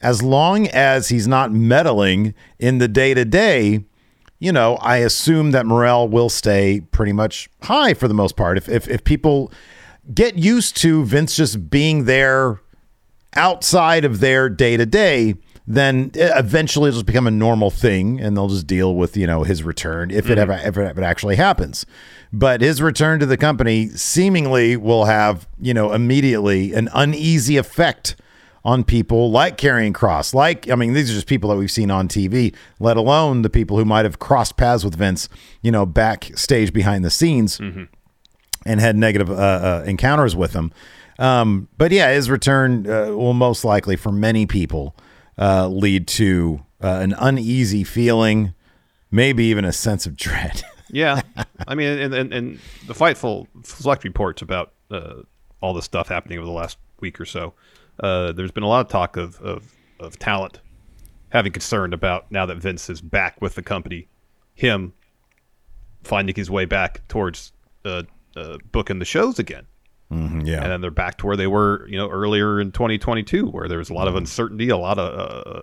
As 0.00 0.22
long 0.22 0.68
as 0.68 1.08
he's 1.08 1.26
not 1.26 1.50
meddling 1.50 2.34
in 2.58 2.78
the 2.78 2.88
day 2.88 3.14
to 3.14 3.24
day, 3.24 3.84
you 4.38 4.52
know, 4.52 4.76
I 4.76 4.98
assume 4.98 5.52
that 5.52 5.64
morale 5.64 6.06
will 6.06 6.28
stay 6.28 6.82
pretty 6.92 7.12
much 7.12 7.48
high 7.62 7.94
for 7.94 8.06
the 8.08 8.14
most 8.14 8.36
part. 8.36 8.58
If 8.58 8.68
if, 8.68 8.86
if 8.86 9.02
people 9.02 9.50
get 10.12 10.36
used 10.36 10.76
to 10.78 11.04
Vince 11.04 11.36
just 11.36 11.70
being 11.70 12.04
there 12.04 12.60
outside 13.34 14.04
of 14.04 14.20
their 14.20 14.48
day 14.48 14.76
to 14.76 14.86
day, 14.86 15.34
then 15.66 16.10
eventually 16.14 16.88
it'll 16.88 16.98
just 16.98 17.06
become 17.06 17.26
a 17.26 17.30
normal 17.30 17.70
thing, 17.70 18.20
and 18.20 18.36
they'll 18.36 18.48
just 18.48 18.66
deal 18.66 18.94
with 18.94 19.16
you 19.16 19.26
know 19.26 19.44
his 19.44 19.62
return 19.62 20.10
if 20.10 20.28
it 20.28 20.38
mm-hmm. 20.38 20.60
ever 20.62 20.82
if 20.82 20.98
it 20.98 21.02
actually 21.02 21.36
happens. 21.36 21.86
But 22.32 22.60
his 22.60 22.82
return 22.82 23.20
to 23.20 23.26
the 23.26 23.36
company 23.36 23.88
seemingly 23.90 24.76
will 24.76 25.06
have 25.06 25.48
you 25.58 25.72
know 25.72 25.92
immediately 25.92 26.74
an 26.74 26.90
uneasy 26.92 27.56
effect 27.56 28.16
on 28.64 28.82
people 28.82 29.30
like 29.30 29.58
Karrion 29.58 29.92
Kross. 29.92 30.34
Like 30.34 30.70
I 30.70 30.74
mean, 30.74 30.92
these 30.92 31.10
are 31.10 31.14
just 31.14 31.26
people 31.26 31.48
that 31.50 31.56
we've 31.56 31.70
seen 31.70 31.90
on 31.90 32.08
TV. 32.08 32.54
Let 32.78 32.96
alone 32.98 33.42
the 33.42 33.50
people 33.50 33.78
who 33.78 33.84
might 33.86 34.04
have 34.04 34.18
crossed 34.18 34.56
paths 34.58 34.84
with 34.84 34.96
Vince, 34.96 35.30
you 35.62 35.70
know, 35.70 35.86
backstage 35.86 36.72
behind 36.74 37.04
the 37.04 37.10
scenes 37.10 37.58
mm-hmm. 37.58 37.84
And 38.64 38.80
had 38.80 38.96
negative 38.96 39.30
uh, 39.30 39.34
uh, 39.34 39.84
encounters 39.86 40.34
with 40.34 40.52
him. 40.52 40.72
Um, 41.18 41.68
but 41.76 41.92
yeah, 41.92 42.12
his 42.12 42.28
return 42.28 42.88
uh, 42.88 43.06
will 43.08 43.34
most 43.34 43.64
likely, 43.64 43.96
for 43.96 44.10
many 44.10 44.46
people, 44.46 44.96
lead 45.38 46.08
to 46.08 46.64
an 46.80 47.14
uneasy 47.18 47.84
feeling, 47.84 48.54
maybe 49.10 49.44
even 49.44 49.64
a 49.64 49.72
sense 49.72 50.06
of 50.06 50.16
dread. 50.16 50.62
Yeah, 50.90 51.22
I 51.66 51.74
mean, 51.74 51.98
and, 51.98 52.14
and, 52.14 52.32
and 52.32 52.58
the 52.86 52.94
Fightful 52.94 53.48
Select 53.64 54.04
reports 54.04 54.42
about 54.42 54.74
uh, 54.92 55.22
all 55.60 55.74
the 55.74 55.82
stuff 55.82 56.06
happening 56.06 56.38
over 56.38 56.46
the 56.46 56.52
last 56.52 56.78
week 57.00 57.20
or 57.20 57.24
so. 57.24 57.52
Uh, 57.98 58.30
there's 58.30 58.52
been 58.52 58.62
a 58.62 58.68
lot 58.68 58.82
of 58.82 58.88
talk 58.88 59.16
of, 59.16 59.40
of 59.40 59.74
of 59.98 60.18
talent 60.18 60.60
having 61.30 61.50
concern 61.50 61.92
about 61.92 62.30
now 62.30 62.46
that 62.46 62.58
Vince 62.58 62.88
is 62.88 63.00
back 63.00 63.40
with 63.40 63.56
the 63.56 63.62
company, 63.62 64.06
him 64.54 64.92
finding 66.04 66.34
his 66.34 66.48
way 66.48 66.64
back 66.64 67.06
towards 67.08 67.52
uh, 67.84 68.04
uh, 68.36 68.58
booking 68.72 68.98
the 68.98 69.04
shows 69.04 69.38
again. 69.38 69.66
yeah, 70.10 70.62
and 70.62 70.70
then 70.70 70.80
they're 70.80 70.90
back 70.90 71.16
to 71.18 71.26
where 71.26 71.36
they 71.36 71.46
were, 71.48 71.86
you 71.88 71.96
know, 71.96 72.08
earlier 72.08 72.60
in 72.60 72.70
2022, 72.72 73.46
where 73.48 73.66
there 73.68 73.78
was 73.78 73.90
a 73.90 73.94
lot 73.94 74.06
of 74.06 74.14
uncertainty, 74.16 74.68
a 74.68 74.76
lot 74.76 74.98
of 74.98 75.08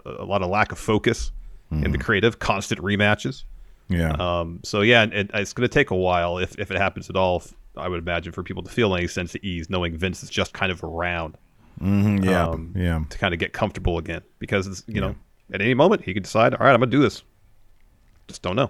uh, 0.06 0.24
a 0.24 0.26
lot 0.26 0.42
of 0.42 0.50
lack 0.50 0.72
of 0.72 0.80
focus 0.80 1.32
in 1.72 1.92
the 1.92 1.98
creative, 1.98 2.40
constant 2.40 2.82
rematches. 2.82 3.46
yeah, 3.88 4.12
Um, 4.20 4.60
so 4.64 4.82
yeah, 4.82 5.04
it, 5.04 5.32
it's 5.34 5.54
going 5.54 5.68
to 5.70 5.74
take 5.74 5.90
a 5.92 5.96
while 5.96 6.38
if 6.38 6.58
if 6.60 6.70
it 6.72 6.78
happens 6.78 7.10
at 7.10 7.16
all. 7.16 7.44
I 7.78 7.88
would 7.88 8.00
imagine 8.00 8.34
for 8.34 8.44
people 8.44 8.62
to 8.64 8.70
feel 8.70 8.94
any 8.94 9.08
sense 9.08 9.34
of 9.36 9.42
ease, 9.44 9.70
knowing 9.70 9.96
Vince 9.96 10.22
is 10.24 10.30
just 10.30 10.52
kind 10.54 10.70
of 10.74 10.84
around 10.84 11.38
Mhm, 11.82 12.26
yeah, 12.26 12.48
um, 12.50 12.74
yeah. 12.76 13.02
to 13.10 13.18
kind 13.18 13.34
of 13.34 13.40
get 13.40 13.54
comfortable 13.54 13.98
again, 13.98 14.22
because 14.40 14.68
it's, 14.68 14.84
you 14.88 15.00
know, 15.00 15.16
at 15.54 15.62
any 15.62 15.74
moment 15.74 16.04
he 16.04 16.14
could 16.14 16.24
decide, 16.24 16.54
all 16.54 16.66
right, 16.66 16.74
I'm 16.74 16.80
going 16.82 16.92
to 16.92 16.98
do 16.98 17.02
this. 17.02 17.24
Just 18.28 18.42
don't 18.42 18.58
know. 18.58 18.70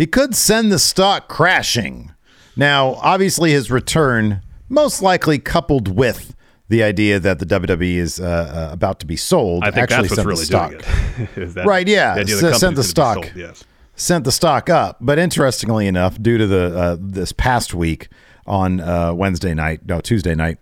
He 0.00 0.06
could 0.06 0.34
send 0.34 0.72
the 0.72 0.78
stock 0.78 1.28
crashing. 1.28 2.12
Now, 2.56 2.94
obviously, 3.02 3.50
his 3.50 3.70
return 3.70 4.40
most 4.66 5.02
likely 5.02 5.38
coupled 5.38 5.88
with 5.94 6.34
the 6.70 6.82
idea 6.82 7.20
that 7.20 7.38
the 7.38 7.44
WWE 7.44 7.96
is 7.96 8.18
uh, 8.18 8.24
uh, 8.70 8.72
about 8.72 8.98
to 9.00 9.06
be 9.06 9.16
sold. 9.16 9.62
I 9.62 9.70
think 9.70 9.90
actually 9.92 10.08
that's 10.08 10.24
what's 10.24 10.46
sent 10.46 10.56
really 10.56 10.70
the 10.78 10.78
stock. 10.80 11.16
doing 11.26 11.48
it. 11.48 11.48
That 11.54 11.66
Right, 11.66 11.86
yeah. 11.86 12.14
the 12.14 12.24
the 12.24 12.30
sent 12.30 12.40
the 12.40 12.48
company's 12.48 12.60
gonna 12.62 12.76
be 12.76 12.82
stock. 12.82 13.24
sold, 13.26 13.36
Yes. 13.36 13.64
sent 13.94 14.24
the 14.24 14.32
stock 14.32 14.70
up. 14.70 14.96
But 15.02 15.18
interestingly 15.18 15.86
enough, 15.86 16.16
due 16.18 16.38
to 16.38 16.46
the 16.46 16.78
uh, 16.78 16.96
this 16.98 17.32
past 17.32 17.74
week 17.74 18.08
on 18.46 18.80
uh, 18.80 19.12
Wednesday 19.12 19.52
night, 19.52 19.80
no 19.84 20.00
Tuesday 20.00 20.34
night, 20.34 20.56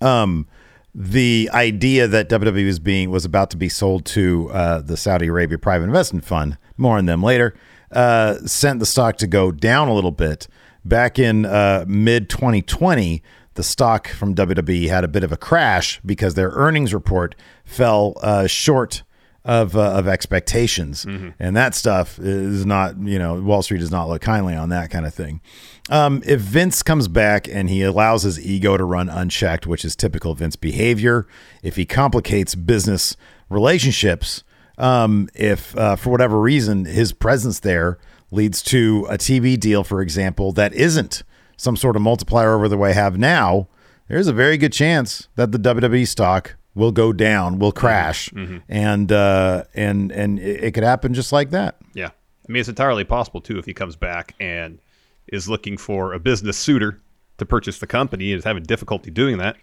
um, 0.00 0.46
the 0.94 1.50
idea 1.52 2.08
that 2.08 2.30
WWE 2.30 2.64
was 2.64 2.78
being 2.78 3.10
was 3.10 3.26
about 3.26 3.50
to 3.50 3.58
be 3.58 3.68
sold 3.68 4.06
to 4.06 4.48
uh, 4.50 4.80
the 4.80 4.96
Saudi 4.96 5.26
Arabia 5.26 5.58
Private 5.58 5.84
Investment 5.84 6.24
Fund. 6.24 6.56
More 6.78 6.96
on 6.96 7.04
them 7.04 7.22
later. 7.22 7.54
Uh, 7.90 8.36
sent 8.46 8.78
the 8.78 8.86
stock 8.86 9.16
to 9.16 9.26
go 9.26 9.50
down 9.50 9.88
a 9.88 9.94
little 9.94 10.12
bit. 10.12 10.46
Back 10.84 11.18
in 11.18 11.44
uh, 11.44 11.84
mid 11.88 12.30
2020, 12.30 13.22
the 13.54 13.62
stock 13.62 14.08
from 14.08 14.34
WWE 14.34 14.88
had 14.88 15.04
a 15.04 15.08
bit 15.08 15.24
of 15.24 15.32
a 15.32 15.36
crash 15.36 16.00
because 16.06 16.34
their 16.34 16.50
earnings 16.50 16.94
report 16.94 17.34
fell 17.64 18.14
uh, 18.22 18.46
short 18.46 19.02
of 19.44 19.74
uh, 19.76 19.92
of 19.92 20.06
expectations, 20.06 21.04
and 21.38 21.56
that 21.56 21.74
stuff 21.74 22.18
is 22.18 22.64
not 22.66 22.98
you 22.98 23.18
know 23.18 23.40
Wall 23.40 23.62
Street 23.62 23.78
does 23.78 23.90
not 23.90 24.08
look 24.08 24.20
kindly 24.22 24.54
on 24.54 24.68
that 24.68 24.90
kind 24.90 25.06
of 25.06 25.14
thing. 25.14 25.40
Um, 25.88 26.22
if 26.26 26.40
Vince 26.40 26.82
comes 26.82 27.08
back 27.08 27.48
and 27.48 27.68
he 27.68 27.82
allows 27.82 28.22
his 28.22 28.38
ego 28.38 28.76
to 28.76 28.84
run 28.84 29.08
unchecked, 29.08 29.66
which 29.66 29.84
is 29.84 29.96
typical 29.96 30.34
Vince 30.34 30.56
behavior, 30.56 31.26
if 31.62 31.76
he 31.76 31.86
complicates 31.86 32.54
business 32.54 33.16
relationships, 33.48 34.44
um, 34.80 35.28
if 35.34 35.76
uh, 35.76 35.96
for 35.96 36.10
whatever 36.10 36.40
reason 36.40 36.84
his 36.84 37.12
presence 37.12 37.60
there 37.60 37.98
leads 38.30 38.62
to 38.62 39.06
a 39.10 39.18
TV 39.18 39.58
deal, 39.58 39.84
for 39.84 40.00
example, 40.00 40.52
that 40.52 40.72
isn't 40.74 41.22
some 41.56 41.76
sort 41.76 41.96
of 41.96 42.02
multiplier 42.02 42.54
over 42.54 42.68
the 42.68 42.76
way 42.78 42.90
I 42.90 42.94
have 42.94 43.18
now, 43.18 43.68
there's 44.08 44.26
a 44.28 44.32
very 44.32 44.56
good 44.56 44.72
chance 44.72 45.28
that 45.36 45.52
the 45.52 45.58
WWE 45.58 46.06
stock 46.06 46.56
will 46.74 46.92
go 46.92 47.12
down, 47.12 47.58
will 47.58 47.72
crash, 47.72 48.30
and 48.68 49.12
uh, 49.12 49.64
and 49.74 50.10
and 50.12 50.38
it, 50.38 50.64
it 50.64 50.70
could 50.74 50.84
happen 50.84 51.12
just 51.14 51.32
like 51.32 51.50
that. 51.50 51.76
Yeah. 51.94 52.10
I 52.48 52.52
mean, 52.52 52.60
it's 52.60 52.68
entirely 52.68 53.04
possible, 53.04 53.40
too, 53.40 53.58
if 53.58 53.64
he 53.66 53.74
comes 53.74 53.94
back 53.94 54.34
and 54.40 54.80
is 55.28 55.48
looking 55.48 55.76
for 55.76 56.12
a 56.14 56.18
business 56.18 56.56
suitor 56.56 56.98
to 57.38 57.46
purchase 57.46 57.78
the 57.78 57.86
company 57.86 58.32
and 58.32 58.38
is 58.38 58.44
having 58.44 58.64
difficulty 58.64 59.10
doing 59.10 59.38
that, 59.38 59.56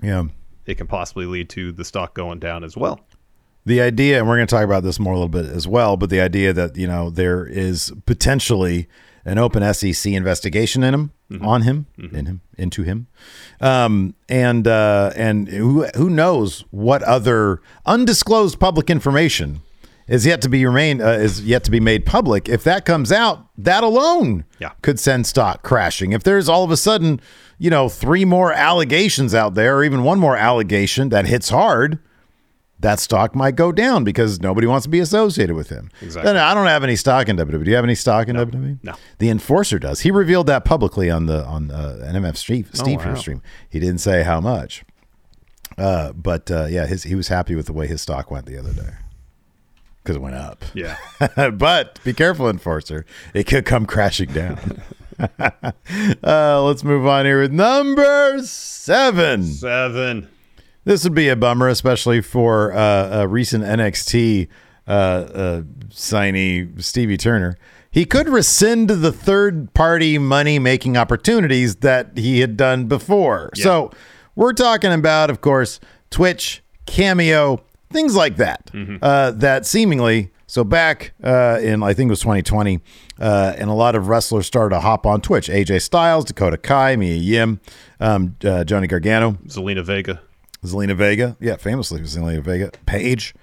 Yeah. 0.00 0.24
it 0.64 0.76
can 0.76 0.86
possibly 0.86 1.26
lead 1.26 1.50
to 1.50 1.72
the 1.72 1.84
stock 1.84 2.14
going 2.14 2.38
down 2.38 2.64
as 2.64 2.74
well. 2.76 3.00
The 3.64 3.80
idea, 3.80 4.18
and 4.18 4.26
we're 4.28 4.36
going 4.36 4.46
to 4.48 4.54
talk 4.54 4.64
about 4.64 4.82
this 4.82 4.98
more 4.98 5.12
a 5.12 5.16
little 5.16 5.28
bit 5.28 5.46
as 5.46 5.68
well, 5.68 5.96
but 5.96 6.10
the 6.10 6.20
idea 6.20 6.52
that 6.52 6.76
you 6.76 6.86
know 6.86 7.10
there 7.10 7.46
is 7.46 7.92
potentially 8.06 8.88
an 9.24 9.38
open 9.38 9.62
SEC 9.72 10.12
investigation 10.12 10.82
in 10.82 10.92
him, 10.94 11.12
on 11.40 11.62
him, 11.62 11.86
in 11.96 12.26
him, 12.26 12.40
into 12.58 12.82
him, 12.82 13.06
um, 13.60 14.14
and 14.28 14.66
uh, 14.66 15.12
and 15.14 15.48
who 15.48 15.84
who 15.94 16.10
knows 16.10 16.64
what 16.72 17.02
other 17.04 17.60
undisclosed 17.86 18.58
public 18.58 18.90
information 18.90 19.60
is 20.08 20.26
yet 20.26 20.42
to 20.42 20.48
be 20.48 20.66
remain 20.66 21.00
uh, 21.00 21.10
is 21.10 21.42
yet 21.42 21.62
to 21.64 21.70
be 21.70 21.78
made 21.78 22.04
public. 22.04 22.48
If 22.48 22.64
that 22.64 22.84
comes 22.84 23.12
out, 23.12 23.46
that 23.56 23.84
alone 23.84 24.44
Yeah. 24.58 24.72
could 24.82 24.98
send 24.98 25.26
stock 25.28 25.62
crashing. 25.62 26.10
If 26.10 26.24
there's 26.24 26.48
all 26.48 26.64
of 26.64 26.72
a 26.72 26.76
sudden, 26.76 27.20
you 27.58 27.70
know, 27.70 27.88
three 27.88 28.24
more 28.24 28.52
allegations 28.52 29.34
out 29.36 29.54
there, 29.54 29.76
or 29.78 29.84
even 29.84 30.02
one 30.02 30.18
more 30.18 30.36
allegation 30.36 31.10
that 31.10 31.26
hits 31.26 31.50
hard, 31.50 32.00
that 32.82 33.00
stock 33.00 33.34
might 33.34 33.56
go 33.56 33.72
down 33.72 34.04
because 34.04 34.40
nobody 34.40 34.66
wants 34.66 34.84
to 34.84 34.90
be 34.90 35.00
associated 35.00 35.56
with 35.56 35.68
him. 35.68 35.88
Exactly. 36.00 36.32
No, 36.32 36.38
no, 36.38 36.44
I 36.44 36.52
don't 36.52 36.66
have 36.66 36.84
any 36.84 36.96
stock 36.96 37.28
in 37.28 37.36
WWE. 37.36 37.64
Do 37.64 37.70
you 37.70 37.76
have 37.76 37.84
any 37.84 37.94
stock 37.94 38.28
in 38.28 38.36
WWE? 38.36 38.78
No. 38.82 38.94
The 39.18 39.30
enforcer 39.30 39.78
does. 39.78 40.00
He 40.00 40.10
revealed 40.10 40.48
that 40.48 40.64
publicly 40.64 41.08
on 41.08 41.26
the 41.26 41.44
on 41.46 41.70
uh, 41.70 41.98
NMF 42.12 42.36
Steve 42.36 42.70
Steve 42.74 43.04
wow. 43.04 43.14
stream. 43.14 43.40
He 43.70 43.78
didn't 43.78 43.98
say 43.98 44.24
how 44.24 44.40
much. 44.40 44.84
Uh, 45.78 46.12
but 46.12 46.50
uh, 46.50 46.66
yeah, 46.66 46.86
his 46.86 47.04
he 47.04 47.14
was 47.14 47.28
happy 47.28 47.54
with 47.54 47.66
the 47.66 47.72
way 47.72 47.86
his 47.86 48.02
stock 48.02 48.30
went 48.30 48.46
the 48.46 48.58
other 48.58 48.72
day 48.72 48.94
because 50.02 50.16
it 50.16 50.22
went 50.22 50.34
up. 50.34 50.64
Yeah. 50.74 50.96
but 51.52 52.02
be 52.04 52.12
careful, 52.12 52.48
enforcer. 52.48 53.06
It 53.32 53.44
could 53.44 53.64
come 53.64 53.86
crashing 53.86 54.32
down. 54.32 54.82
uh, 55.38 56.62
let's 56.62 56.82
move 56.82 57.06
on 57.06 57.24
here 57.24 57.40
with 57.40 57.52
number 57.52 58.42
seven. 58.42 59.44
Seven. 59.44 60.28
This 60.84 61.04
would 61.04 61.14
be 61.14 61.28
a 61.28 61.36
bummer, 61.36 61.68
especially 61.68 62.20
for 62.20 62.72
uh, 62.72 63.22
a 63.22 63.28
recent 63.28 63.64
NXT 63.64 64.48
uh, 64.86 64.90
uh, 64.90 65.62
signee 65.90 66.80
Stevie 66.82 67.16
Turner. 67.16 67.56
He 67.90 68.04
could 68.04 68.28
rescind 68.28 68.88
the 68.88 69.12
third 69.12 69.72
party 69.74 70.18
money 70.18 70.58
making 70.58 70.96
opportunities 70.96 71.76
that 71.76 72.16
he 72.16 72.40
had 72.40 72.56
done 72.56 72.86
before. 72.86 73.50
So 73.54 73.90
we're 74.34 74.54
talking 74.54 74.92
about, 74.92 75.28
of 75.30 75.40
course, 75.40 75.78
Twitch, 76.10 76.62
Cameo, 76.86 77.62
things 77.90 78.16
like 78.16 78.36
that. 78.36 78.70
Uh, 79.02 79.30
that 79.32 79.66
seemingly, 79.66 80.30
so 80.46 80.64
back 80.64 81.12
uh, 81.22 81.58
in, 81.62 81.82
I 81.82 81.92
think 81.92 82.08
it 82.08 82.12
was 82.12 82.20
2020, 82.20 82.80
uh, 83.20 83.54
and 83.56 83.70
a 83.70 83.74
lot 83.74 83.94
of 83.94 84.08
wrestlers 84.08 84.46
started 84.46 84.74
to 84.74 84.80
hop 84.80 85.06
on 85.06 85.20
Twitch. 85.20 85.48
AJ 85.48 85.82
Styles, 85.82 86.24
Dakota 86.24 86.56
Kai, 86.56 86.96
Mia 86.96 87.14
Yim, 87.14 87.60
um, 88.00 88.36
uh, 88.44 88.64
Johnny 88.64 88.86
Gargano. 88.86 89.32
Zelina 89.46 89.84
Vega. 89.84 90.22
Zelina 90.64 90.94
Vega, 90.96 91.36
yeah, 91.40 91.56
famously 91.56 92.00
Zelina 92.02 92.40
Vega, 92.42 92.70
Paige. 92.86 93.34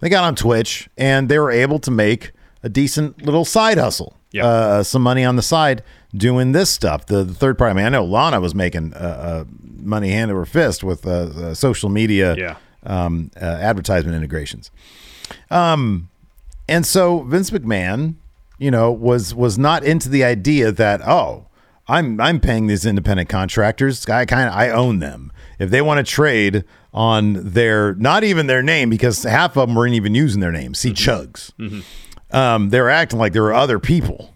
They 0.00 0.08
got 0.08 0.24
on 0.24 0.34
Twitch 0.36 0.88
and 0.96 1.28
they 1.28 1.38
were 1.38 1.50
able 1.50 1.78
to 1.80 1.90
make 1.90 2.32
a 2.62 2.68
decent 2.68 3.22
little 3.24 3.44
side 3.44 3.78
hustle, 3.78 4.16
Yeah. 4.32 4.46
uh, 4.46 4.82
some 4.82 5.02
money 5.02 5.24
on 5.24 5.36
the 5.36 5.42
side 5.42 5.82
doing 6.14 6.52
this 6.52 6.70
stuff. 6.70 7.06
The, 7.06 7.24
the 7.24 7.34
third 7.34 7.56
party, 7.58 7.70
I 7.70 7.74
mean, 7.74 7.86
I 7.86 7.88
know 7.88 8.04
Lana 8.04 8.40
was 8.40 8.54
making 8.54 8.94
uh, 8.94 8.96
uh, 8.96 9.44
money 9.80 10.10
hand 10.10 10.30
over 10.30 10.44
fist 10.44 10.84
with 10.84 11.06
uh, 11.06 11.10
uh, 11.10 11.54
social 11.54 11.88
media 11.88 12.34
Yeah. 12.36 12.56
um, 12.84 13.30
uh, 13.40 13.44
advertisement 13.44 14.14
integrations. 14.16 14.70
Um, 15.50 16.08
and 16.68 16.84
so 16.86 17.20
Vince 17.22 17.50
McMahon, 17.50 18.14
you 18.58 18.70
know, 18.70 18.92
was 18.92 19.34
was 19.34 19.58
not 19.58 19.82
into 19.84 20.08
the 20.08 20.22
idea 20.24 20.70
that 20.72 21.00
oh, 21.06 21.46
I'm 21.90 22.20
I'm 22.20 22.40
paying 22.40 22.66
these 22.66 22.86
independent 22.86 23.28
contractors. 23.28 24.08
I 24.08 24.24
kind 24.24 24.48
of 24.48 24.54
I 24.54 24.70
own 24.70 24.98
them. 25.00 25.32
If 25.58 25.70
they 25.70 25.82
want 25.82 25.98
to 26.04 26.10
trade 26.10 26.64
on 26.94 27.34
their 27.34 27.94
not 27.96 28.24
even 28.24 28.46
their 28.46 28.62
name 28.62 28.88
because 28.90 29.22
half 29.24 29.56
of 29.56 29.68
them 29.68 29.76
weren't 29.76 29.94
even 29.94 30.14
using 30.14 30.40
their 30.40 30.52
name. 30.52 30.74
See 30.74 30.92
Chugs. 30.92 31.52
Um, 32.32 32.70
they 32.70 32.80
were 32.80 32.90
acting 32.90 33.18
like 33.18 33.32
there 33.32 33.42
were 33.42 33.52
other 33.54 33.78
people. 33.78 34.34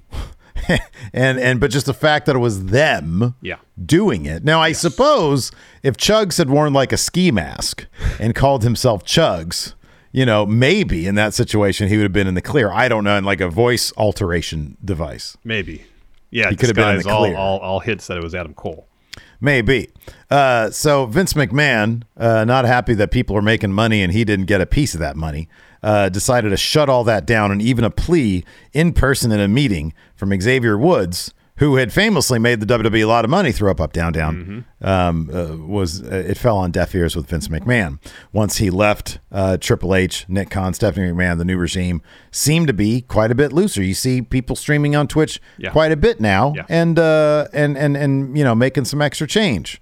and 1.12 1.38
and 1.38 1.60
but 1.60 1.70
just 1.70 1.86
the 1.86 1.94
fact 1.94 2.26
that 2.26 2.36
it 2.36 2.40
was 2.40 2.66
them 2.66 3.34
Yeah. 3.42 3.56
doing 3.84 4.24
it. 4.26 4.44
Now 4.44 4.60
I 4.60 4.72
suppose 4.72 5.50
if 5.82 5.96
Chugs 5.96 6.38
had 6.38 6.48
worn 6.48 6.72
like 6.72 6.92
a 6.92 6.96
ski 6.96 7.30
mask 7.30 7.86
and 8.18 8.34
called 8.34 8.62
himself 8.62 9.04
Chugs, 9.04 9.74
you 10.12 10.24
know, 10.24 10.46
maybe 10.46 11.06
in 11.06 11.16
that 11.16 11.34
situation 11.34 11.88
he 11.88 11.96
would 11.96 12.04
have 12.04 12.12
been 12.12 12.26
in 12.26 12.34
the 12.34 12.40
clear. 12.42 12.70
I 12.72 12.88
don't 12.88 13.04
know, 13.04 13.16
in 13.18 13.24
like 13.24 13.40
a 13.40 13.48
voice 13.48 13.92
alteration 13.96 14.76
device. 14.84 15.36
Maybe. 15.44 15.84
Yeah, 16.34 16.50
He 16.50 16.56
could 16.56 16.66
have 16.68 16.74
been 16.76 16.96
in 16.96 17.02
the 17.02 17.10
all, 17.10 17.20
clear. 17.20 17.36
all, 17.36 17.58
all 17.60 17.80
hints 17.80 18.08
that 18.08 18.16
it 18.18 18.22
was 18.22 18.34
Adam 18.34 18.54
Cole. 18.54 18.88
Maybe. 19.40 19.90
Uh, 20.30 20.70
so 20.70 21.06
Vince 21.06 21.34
McMahon, 21.34 22.02
uh, 22.16 22.44
not 22.44 22.64
happy 22.64 22.92
that 22.94 23.10
people 23.12 23.36
are 23.36 23.42
making 23.42 23.72
money 23.72 24.02
and 24.02 24.12
he 24.12 24.24
didn't 24.24 24.46
get 24.46 24.60
a 24.60 24.66
piece 24.66 24.94
of 24.94 25.00
that 25.00 25.14
money, 25.16 25.48
uh, 25.82 26.08
decided 26.08 26.50
to 26.50 26.56
shut 26.56 26.88
all 26.88 27.04
that 27.04 27.24
down 27.24 27.52
and 27.52 27.62
even 27.62 27.84
a 27.84 27.90
plea 27.90 28.44
in 28.72 28.92
person 28.92 29.30
in 29.30 29.38
a 29.38 29.46
meeting 29.46 29.94
from 30.16 30.38
Xavier 30.40 30.76
Woods, 30.76 31.32
who 31.58 31.76
had 31.76 31.92
famously 31.92 32.38
made 32.38 32.58
the 32.60 32.66
WWE 32.66 33.02
a 33.02 33.06
lot 33.06 33.24
of 33.24 33.30
money 33.30 33.52
through 33.52 33.70
Up 33.70 33.80
Up 33.80 33.92
Down 33.92 34.12
Down. 34.12 34.64
Um, 34.82 35.30
uh, 35.32 35.56
was 35.56 36.02
uh, 36.02 36.24
it 36.26 36.36
fell 36.36 36.56
on 36.58 36.70
deaf 36.72 36.94
ears 36.94 37.14
with 37.14 37.26
Vince 37.28 37.46
McMahon 37.48 37.98
once 38.32 38.56
he 38.56 38.70
left 38.70 39.20
uh, 39.30 39.56
Triple 39.56 39.94
H, 39.94 40.24
Nick 40.28 40.50
Khan, 40.50 40.74
Stephanie 40.74 41.10
McMahon, 41.12 41.38
the 41.38 41.44
new 41.44 41.56
regime 41.56 42.02
seemed 42.32 42.66
to 42.66 42.72
be 42.72 43.02
quite 43.02 43.30
a 43.30 43.34
bit 43.34 43.52
looser. 43.52 43.82
You 43.82 43.94
see 43.94 44.20
people 44.20 44.56
streaming 44.56 44.96
on 44.96 45.06
Twitch 45.06 45.40
Yeah. 45.56 45.70
quite 45.70 45.92
a 45.92 45.96
bit 45.96 46.20
now, 46.20 46.52
Yeah. 46.56 46.64
and 46.68 46.98
uh, 46.98 47.46
and 47.52 47.78
and 47.78 47.96
and 47.96 48.36
you 48.36 48.42
know 48.44 48.54
making 48.54 48.84
some 48.86 49.00
extra 49.00 49.26
change. 49.26 49.80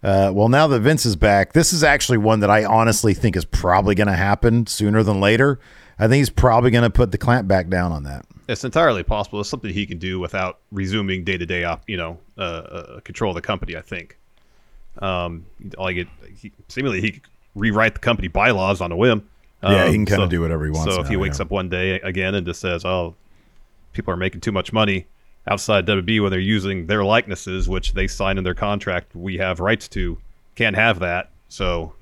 Uh, 0.00 0.30
well, 0.32 0.48
now 0.48 0.68
that 0.68 0.78
Vince 0.78 1.04
is 1.04 1.16
back, 1.16 1.52
this 1.54 1.72
is 1.72 1.82
actually 1.82 2.18
one 2.18 2.38
that 2.38 2.50
I 2.50 2.64
honestly 2.64 3.14
think 3.14 3.34
is 3.34 3.44
probably 3.44 3.96
going 3.96 4.06
to 4.06 4.12
happen 4.14 4.64
sooner 4.68 5.02
than 5.02 5.20
later. 5.20 5.58
I 5.98 6.06
think 6.06 6.18
he's 6.20 6.30
probably 6.30 6.70
going 6.70 6.84
to 6.84 6.90
put 6.90 7.10
the 7.10 7.18
clamp 7.18 7.48
back 7.48 7.68
down 7.68 7.90
on 7.90 8.04
that. 8.04 8.24
It's 8.48 8.64
entirely 8.64 9.02
possible. 9.02 9.40
It's 9.40 9.48
something 9.48 9.72
he 9.72 9.84
can 9.86 9.98
do 9.98 10.18
without 10.18 10.58
resuming 10.72 11.22
day 11.22 11.36
to 11.36 11.44
day, 11.46 11.64
op 11.64 11.82
you 11.86 11.98
know, 11.98 12.18
uh, 12.38 12.40
uh, 12.40 13.00
control 13.00 13.30
of 13.30 13.34
the 13.34 13.42
company. 13.42 13.76
I 13.76 13.82
think. 13.82 14.16
Um, 15.00 15.46
like 15.76 15.96
it, 15.96 16.08
he, 16.34 16.50
seemingly 16.68 17.00
he 17.00 17.12
could 17.12 17.22
rewrite 17.54 17.94
the 17.94 18.00
company 18.00 18.26
bylaws 18.28 18.80
on 18.80 18.90
a 18.90 18.96
whim. 18.96 19.28
Yeah, 19.62 19.84
he 19.84 19.88
Um, 19.90 20.06
can 20.06 20.06
kinda 20.06 20.28
do 20.28 20.40
whatever 20.40 20.64
he 20.64 20.70
wants 20.70 20.92
So 20.94 21.00
if 21.00 21.08
he 21.08 21.16
wakes 21.16 21.38
yeah. 21.38 21.44
up 21.44 21.50
one 21.50 21.68
day 21.68 22.00
again 22.00 22.34
and 22.34 22.46
just 22.46 22.60
says, 22.60 22.84
"Oh, 22.84 23.14
people 23.92 24.12
are 24.14 24.16
making 24.16 24.40
too 24.40 24.52
much 24.52 24.72
money 24.72 25.06
outside 25.46 25.86
WB 25.86 26.20
when 26.20 26.30
they're 26.30 26.40
using 26.40 26.86
their 26.86 27.04
likenesses, 27.04 27.68
which 27.68 27.92
they 27.92 28.06
sign 28.06 28.38
in 28.38 28.44
their 28.44 28.54
contract, 28.54 29.14
we 29.14 29.36
have 29.38 29.60
rights 29.60 29.88
to, 29.88 30.18
can't 30.56 30.76
have 30.76 30.98
that," 31.00 31.30
so 31.48 31.92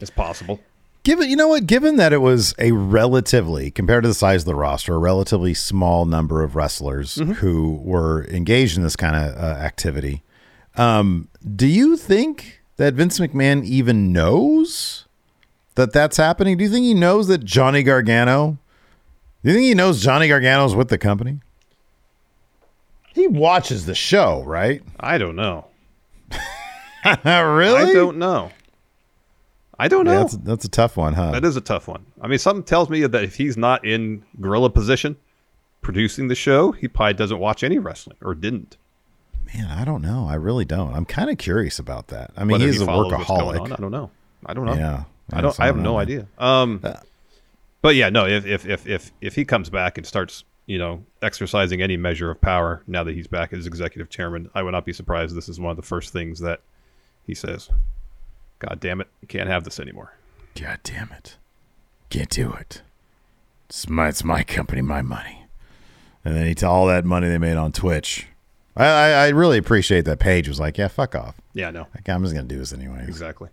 it's 0.00 0.10
possible. 0.10 0.60
Given 1.04 1.30
you 1.30 1.36
know 1.36 1.48
what, 1.48 1.66
given 1.66 1.96
that 1.96 2.12
it 2.12 2.18
was 2.18 2.54
a 2.58 2.72
relatively 2.72 3.70
compared 3.70 4.02
to 4.02 4.08
the 4.08 4.14
size 4.14 4.42
of 4.42 4.46
the 4.46 4.54
roster, 4.54 4.94
a 4.94 4.98
relatively 4.98 5.54
small 5.54 6.04
number 6.04 6.42
of 6.42 6.54
wrestlers 6.54 7.14
who 7.36 7.80
were 7.82 8.24
engaged 8.26 8.76
in 8.76 8.82
this 8.82 8.96
kind 8.96 9.16
of 9.16 9.34
uh, 9.36 9.58
activity, 9.58 10.22
um, 10.76 11.28
do 11.56 11.66
you 11.66 11.96
think 11.96 12.60
that 12.76 12.94
Vince 12.94 13.18
McMahon 13.18 13.64
even 13.64 14.12
knows 14.12 15.06
that 15.76 15.92
that's 15.92 16.16
happening? 16.16 16.56
Do 16.58 16.64
you 16.64 16.70
think 16.70 16.84
he 16.84 16.94
knows 16.94 17.28
that 17.28 17.44
Johnny 17.44 17.82
Gargano? 17.82 18.58
Do 19.42 19.50
you 19.50 19.54
think 19.54 19.66
he 19.66 19.74
knows 19.74 20.02
Johnny 20.02 20.28
Gargano's 20.28 20.74
with 20.74 20.88
the 20.88 20.98
company? 20.98 21.40
He 23.14 23.26
watches 23.26 23.86
the 23.86 23.94
show, 23.94 24.42
right? 24.44 24.82
I 25.00 25.18
don't 25.18 25.36
know. 25.36 25.66
really? 27.24 27.90
I 27.90 27.92
don't 27.92 28.18
know. 28.18 28.50
I 29.78 29.88
don't 29.88 30.06
Yeah, 30.06 30.12
know. 30.14 30.18
that's, 30.20 30.36
that's 30.38 30.64
a 30.64 30.68
tough 30.68 30.96
one, 30.96 31.14
huh? 31.14 31.30
That 31.32 31.44
is 31.44 31.56
a 31.56 31.60
tough 31.60 31.86
one. 31.88 32.04
I 32.20 32.26
mean, 32.26 32.38
something 32.38 32.64
tells 32.64 32.88
me 32.90 33.06
that 33.06 33.22
if 33.24 33.36
he's 33.36 33.56
not 33.56 33.84
in 33.84 34.24
gorilla 34.40 34.70
position 34.70 35.16
producing 35.82 36.28
the 36.28 36.34
show, 36.34 36.72
he 36.72 36.88
probably 36.88 37.14
doesn't 37.14 37.38
watch 37.38 37.62
any 37.62 37.78
wrestling 37.78 38.16
or 38.22 38.34
didn't. 38.34 38.76
Man, 39.54 39.66
I 39.66 39.84
don't 39.84 40.02
know. 40.02 40.26
I 40.28 40.34
really 40.34 40.64
don't. 40.64 40.92
I'm 40.94 41.04
kind 41.04 41.30
of 41.30 41.38
curious 41.38 41.78
about 41.78 42.08
that. 42.08 42.32
I 42.36 42.40
mean, 42.44 42.52
Whether 42.52 42.66
he's 42.66 42.76
he 42.78 42.82
a 42.82 42.86
follows 42.86 43.12
what's 43.12 43.26
going 43.28 43.40
on, 43.40 43.54
workaholic. 43.68 43.72
I 43.78 43.80
don't 43.80 43.90
know. 43.92 44.10
I 44.44 44.54
don't 44.54 44.66
know. 44.66 44.74
Yeah. 44.74 45.04
I 45.32 45.40
don't. 45.40 45.58
I 45.60 45.66
have 45.66 45.76
no 45.76 45.82
know. 45.82 45.98
idea. 45.98 46.26
Um, 46.38 46.82
but 47.80 47.94
yeah, 47.94 48.10
no. 48.10 48.26
If, 48.26 48.44
if 48.46 48.66
if 48.66 48.86
if 48.86 49.12
if 49.20 49.34
he 49.34 49.44
comes 49.44 49.70
back 49.70 49.96
and 49.96 50.06
starts, 50.06 50.44
you 50.66 50.78
know, 50.78 51.04
exercising 51.22 51.80
any 51.80 51.96
measure 51.96 52.30
of 52.30 52.40
power 52.40 52.82
now 52.86 53.04
that 53.04 53.14
he's 53.14 53.26
back 53.26 53.52
as 53.52 53.66
executive 53.66 54.10
chairman, 54.10 54.50
I 54.54 54.62
would 54.62 54.72
not 54.72 54.84
be 54.84 54.92
surprised. 54.92 55.34
This 55.36 55.48
is 55.48 55.58
one 55.60 55.70
of 55.70 55.76
the 55.76 55.82
first 55.82 56.12
things 56.12 56.40
that 56.40 56.60
he 57.26 57.34
says. 57.34 57.70
God 58.58 58.78
damn 58.80 59.00
it, 59.00 59.08
can't 59.28 59.48
have 59.48 59.64
this 59.64 59.78
anymore. 59.80 60.14
God 60.60 60.80
damn 60.82 61.10
it. 61.12 61.36
Can't 62.10 62.30
do 62.30 62.52
it. 62.52 62.82
It's 63.68 63.88
my, 63.88 64.08
it's 64.08 64.24
my 64.24 64.42
company, 64.42 64.80
my 64.82 65.02
money. 65.02 65.44
And 66.24 66.34
then 66.36 66.46
he 66.46 66.54
t- 66.54 66.66
all 66.66 66.86
that 66.86 67.04
money 67.04 67.28
they 67.28 67.38
made 67.38 67.56
on 67.56 67.70
Twitch. 67.72 68.26
I, 68.76 68.84
I, 68.86 69.08
I 69.10 69.28
really 69.28 69.58
appreciate 69.58 70.04
that 70.06 70.18
Paige 70.18 70.48
was 70.48 70.58
like, 70.58 70.78
yeah, 70.78 70.88
fuck 70.88 71.14
off. 71.14 71.36
Yeah, 71.54 71.70
no, 71.70 71.86
Like, 71.94 72.08
I'm 72.08 72.22
just 72.22 72.34
going 72.34 72.48
to 72.48 72.54
do 72.54 72.58
this 72.58 72.72
anyway. 72.72 73.04
exactly. 73.06 73.48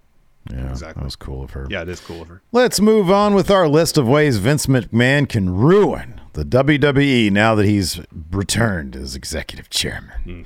Yeah, 0.52 0.70
exactly. 0.70 1.02
That 1.02 1.06
was 1.06 1.16
cool 1.16 1.44
of 1.44 1.52
her. 1.52 1.66
Yeah, 1.70 1.82
it 1.82 1.90
is 1.90 2.00
cool 2.00 2.22
of 2.22 2.28
her. 2.28 2.42
Let's 2.52 2.80
move 2.80 3.10
on 3.10 3.34
with 3.34 3.50
our 3.50 3.68
list 3.68 3.98
of 3.98 4.08
ways 4.08 4.38
Vince 4.38 4.68
McMahon 4.68 5.28
can 5.28 5.50
ruin 5.56 6.22
the 6.34 6.44
WWE 6.46 7.32
now 7.32 7.56
that 7.56 7.66
he's 7.66 8.00
returned 8.32 8.96
as 8.96 9.16
executive 9.16 9.70
chairman. 9.72 10.22
Hmm. 10.24 10.42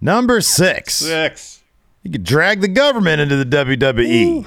Number 0.00 0.40
six. 0.40 0.94
Six. 0.96 1.61
You 2.02 2.10
could 2.10 2.24
drag 2.24 2.60
the 2.60 2.68
government 2.68 3.20
into 3.20 3.36
the 3.36 3.44
WWE. 3.44 4.44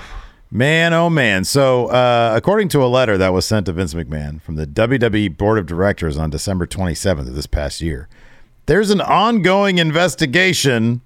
Man, 0.51 0.93
oh 0.93 1.09
man. 1.09 1.43
So, 1.43 1.87
uh, 1.87 2.33
according 2.35 2.69
to 2.69 2.83
a 2.83 2.87
letter 2.87 3.17
that 3.17 3.33
was 3.33 3.45
sent 3.45 3.65
to 3.65 3.73
Vince 3.73 3.93
McMahon 3.93 4.41
from 4.41 4.55
the 4.55 4.67
WWE 4.67 5.37
Board 5.37 5.57
of 5.57 5.65
Directors 5.65 6.17
on 6.17 6.29
December 6.29 6.67
27th 6.67 7.27
of 7.27 7.35
this 7.35 7.47
past 7.47 7.81
year, 7.81 8.07
there's 8.65 8.89
an 8.89 9.01
ongoing 9.01 9.77
investigation 9.77 11.01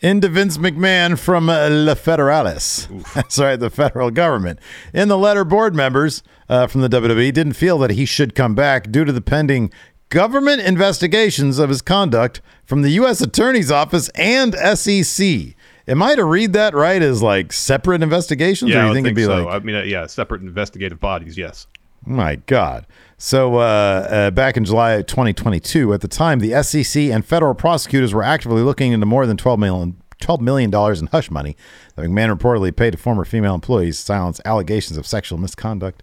into 0.00 0.28
Vince 0.28 0.58
McMahon 0.58 1.18
from 1.18 1.48
uh, 1.48 1.68
La 1.70 1.94
Federalis. 1.94 2.88
That's 3.14 3.38
right, 3.38 3.56
the 3.56 3.70
federal 3.70 4.10
government. 4.10 4.58
In 4.92 5.08
the 5.08 5.18
letter, 5.18 5.44
board 5.44 5.74
members 5.74 6.22
uh, 6.48 6.66
from 6.66 6.82
the 6.82 6.88
WWE 6.88 7.32
didn't 7.32 7.54
feel 7.54 7.78
that 7.78 7.90
he 7.90 8.04
should 8.04 8.34
come 8.34 8.54
back 8.54 8.90
due 8.92 9.04
to 9.04 9.12
the 9.12 9.22
pending 9.22 9.72
government 10.10 10.60
investigations 10.60 11.58
of 11.58 11.68
his 11.68 11.82
conduct 11.82 12.40
from 12.64 12.82
the 12.82 12.90
U.S. 12.90 13.20
Attorney's 13.20 13.70
Office 13.70 14.08
and 14.10 14.54
SEC. 14.54 15.55
Am 15.88 16.02
I 16.02 16.14
to 16.16 16.24
read 16.24 16.52
that 16.54 16.74
right 16.74 17.00
as 17.00 17.22
like 17.22 17.52
separate 17.52 18.02
investigations, 18.02 18.70
Yeah, 18.70 18.78
or 18.78 18.80
I 18.80 18.82
you 18.84 18.88
would 18.90 18.94
think, 18.94 19.06
think 19.06 19.18
it'd 19.18 19.28
be 19.28 19.34
so. 19.34 19.44
like, 19.44 19.54
I 19.62 19.64
mean, 19.64 19.76
uh, 19.76 19.82
yeah, 19.82 20.06
separate 20.06 20.42
investigative 20.42 20.98
bodies. 21.00 21.38
Yes. 21.38 21.66
my 22.04 22.36
God. 22.36 22.86
So, 23.18 23.56
uh, 23.56 23.58
uh, 23.60 24.30
back 24.30 24.56
in 24.56 24.64
July 24.64 24.92
of 24.92 25.06
2022, 25.06 25.92
at 25.94 26.00
the 26.02 26.08
time, 26.08 26.40
the 26.40 26.62
SEC 26.62 27.02
and 27.04 27.24
federal 27.24 27.54
prosecutors 27.54 28.12
were 28.12 28.22
actively 28.22 28.62
looking 28.62 28.92
into 28.92 29.06
more 29.06 29.26
than 29.26 29.36
12 29.36 29.58
million. 29.58 29.96
$12 30.22 30.40
million 30.40 30.74
in 30.74 31.06
hush 31.08 31.30
money 31.30 31.58
that 31.94 32.02
McMahon 32.06 32.34
reportedly 32.34 32.74
paid 32.74 32.92
to 32.92 32.96
former 32.96 33.22
female 33.22 33.54
employees 33.54 33.98
to 33.98 34.02
silence 34.02 34.40
allegations 34.46 34.96
of 34.96 35.06
sexual 35.06 35.36
misconduct 35.38 36.02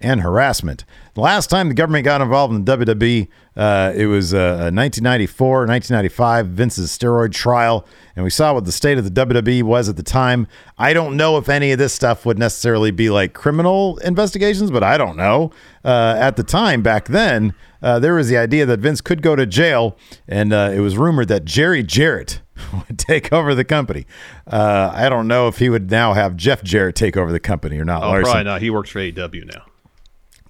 and 0.00 0.20
harassment. 0.20 0.84
The 1.14 1.20
last 1.22 1.48
time 1.48 1.68
the 1.68 1.74
government 1.74 2.04
got 2.04 2.20
involved 2.20 2.54
in 2.54 2.64
the 2.64 2.76
WWE, 2.76 3.28
uh, 3.56 3.92
it 3.96 4.06
was 4.06 4.34
uh, 4.34 4.70
1994, 4.72 5.60
1995, 5.60 6.46
Vince's 6.48 6.90
steroid 6.90 7.32
trial, 7.32 7.86
and 8.14 8.22
we 8.22 8.30
saw 8.30 8.52
what 8.52 8.66
the 8.66 8.72
state 8.72 8.98
of 8.98 9.04
the 9.04 9.26
WWE 9.26 9.62
was 9.62 9.88
at 9.88 9.96
the 9.96 10.02
time. 10.02 10.46
I 10.76 10.92
don't 10.92 11.16
know 11.16 11.38
if 11.38 11.48
any 11.48 11.72
of 11.72 11.78
this 11.78 11.94
stuff 11.94 12.26
would 12.26 12.38
necessarily 12.38 12.90
be 12.90 13.08
like 13.08 13.32
criminal 13.32 13.96
investigations, 13.98 14.70
but 14.70 14.82
I 14.82 14.98
don't 14.98 15.16
know. 15.16 15.52
Uh, 15.82 16.16
at 16.18 16.36
the 16.36 16.42
time, 16.42 16.82
back 16.82 17.06
then, 17.06 17.54
uh, 17.80 17.98
there 17.98 18.14
was 18.14 18.28
the 18.28 18.36
idea 18.36 18.66
that 18.66 18.80
Vince 18.80 19.00
could 19.00 19.22
go 19.22 19.34
to 19.36 19.46
jail, 19.46 19.96
and 20.28 20.52
uh, 20.52 20.70
it 20.74 20.80
was 20.80 20.98
rumored 20.98 21.28
that 21.28 21.46
Jerry 21.46 21.82
Jarrett 21.82 22.42
would 22.74 22.98
take 22.98 23.32
over 23.32 23.54
the 23.54 23.64
company. 23.64 24.04
Uh, 24.46 24.90
I 24.92 25.08
don't 25.08 25.28
know 25.28 25.48
if 25.48 25.58
he 25.58 25.70
would 25.70 25.90
now 25.90 26.12
have 26.12 26.36
Jeff 26.36 26.62
Jarrett 26.62 26.96
take 26.96 27.16
over 27.16 27.32
the 27.32 27.40
company 27.40 27.78
or 27.78 27.86
not. 27.86 28.02
Oh, 28.02 28.08
Larson. 28.08 28.24
probably 28.24 28.44
not. 28.44 28.60
He 28.60 28.68
works 28.68 28.90
for 28.90 28.98
AEW 28.98 29.46
now. 29.54 29.64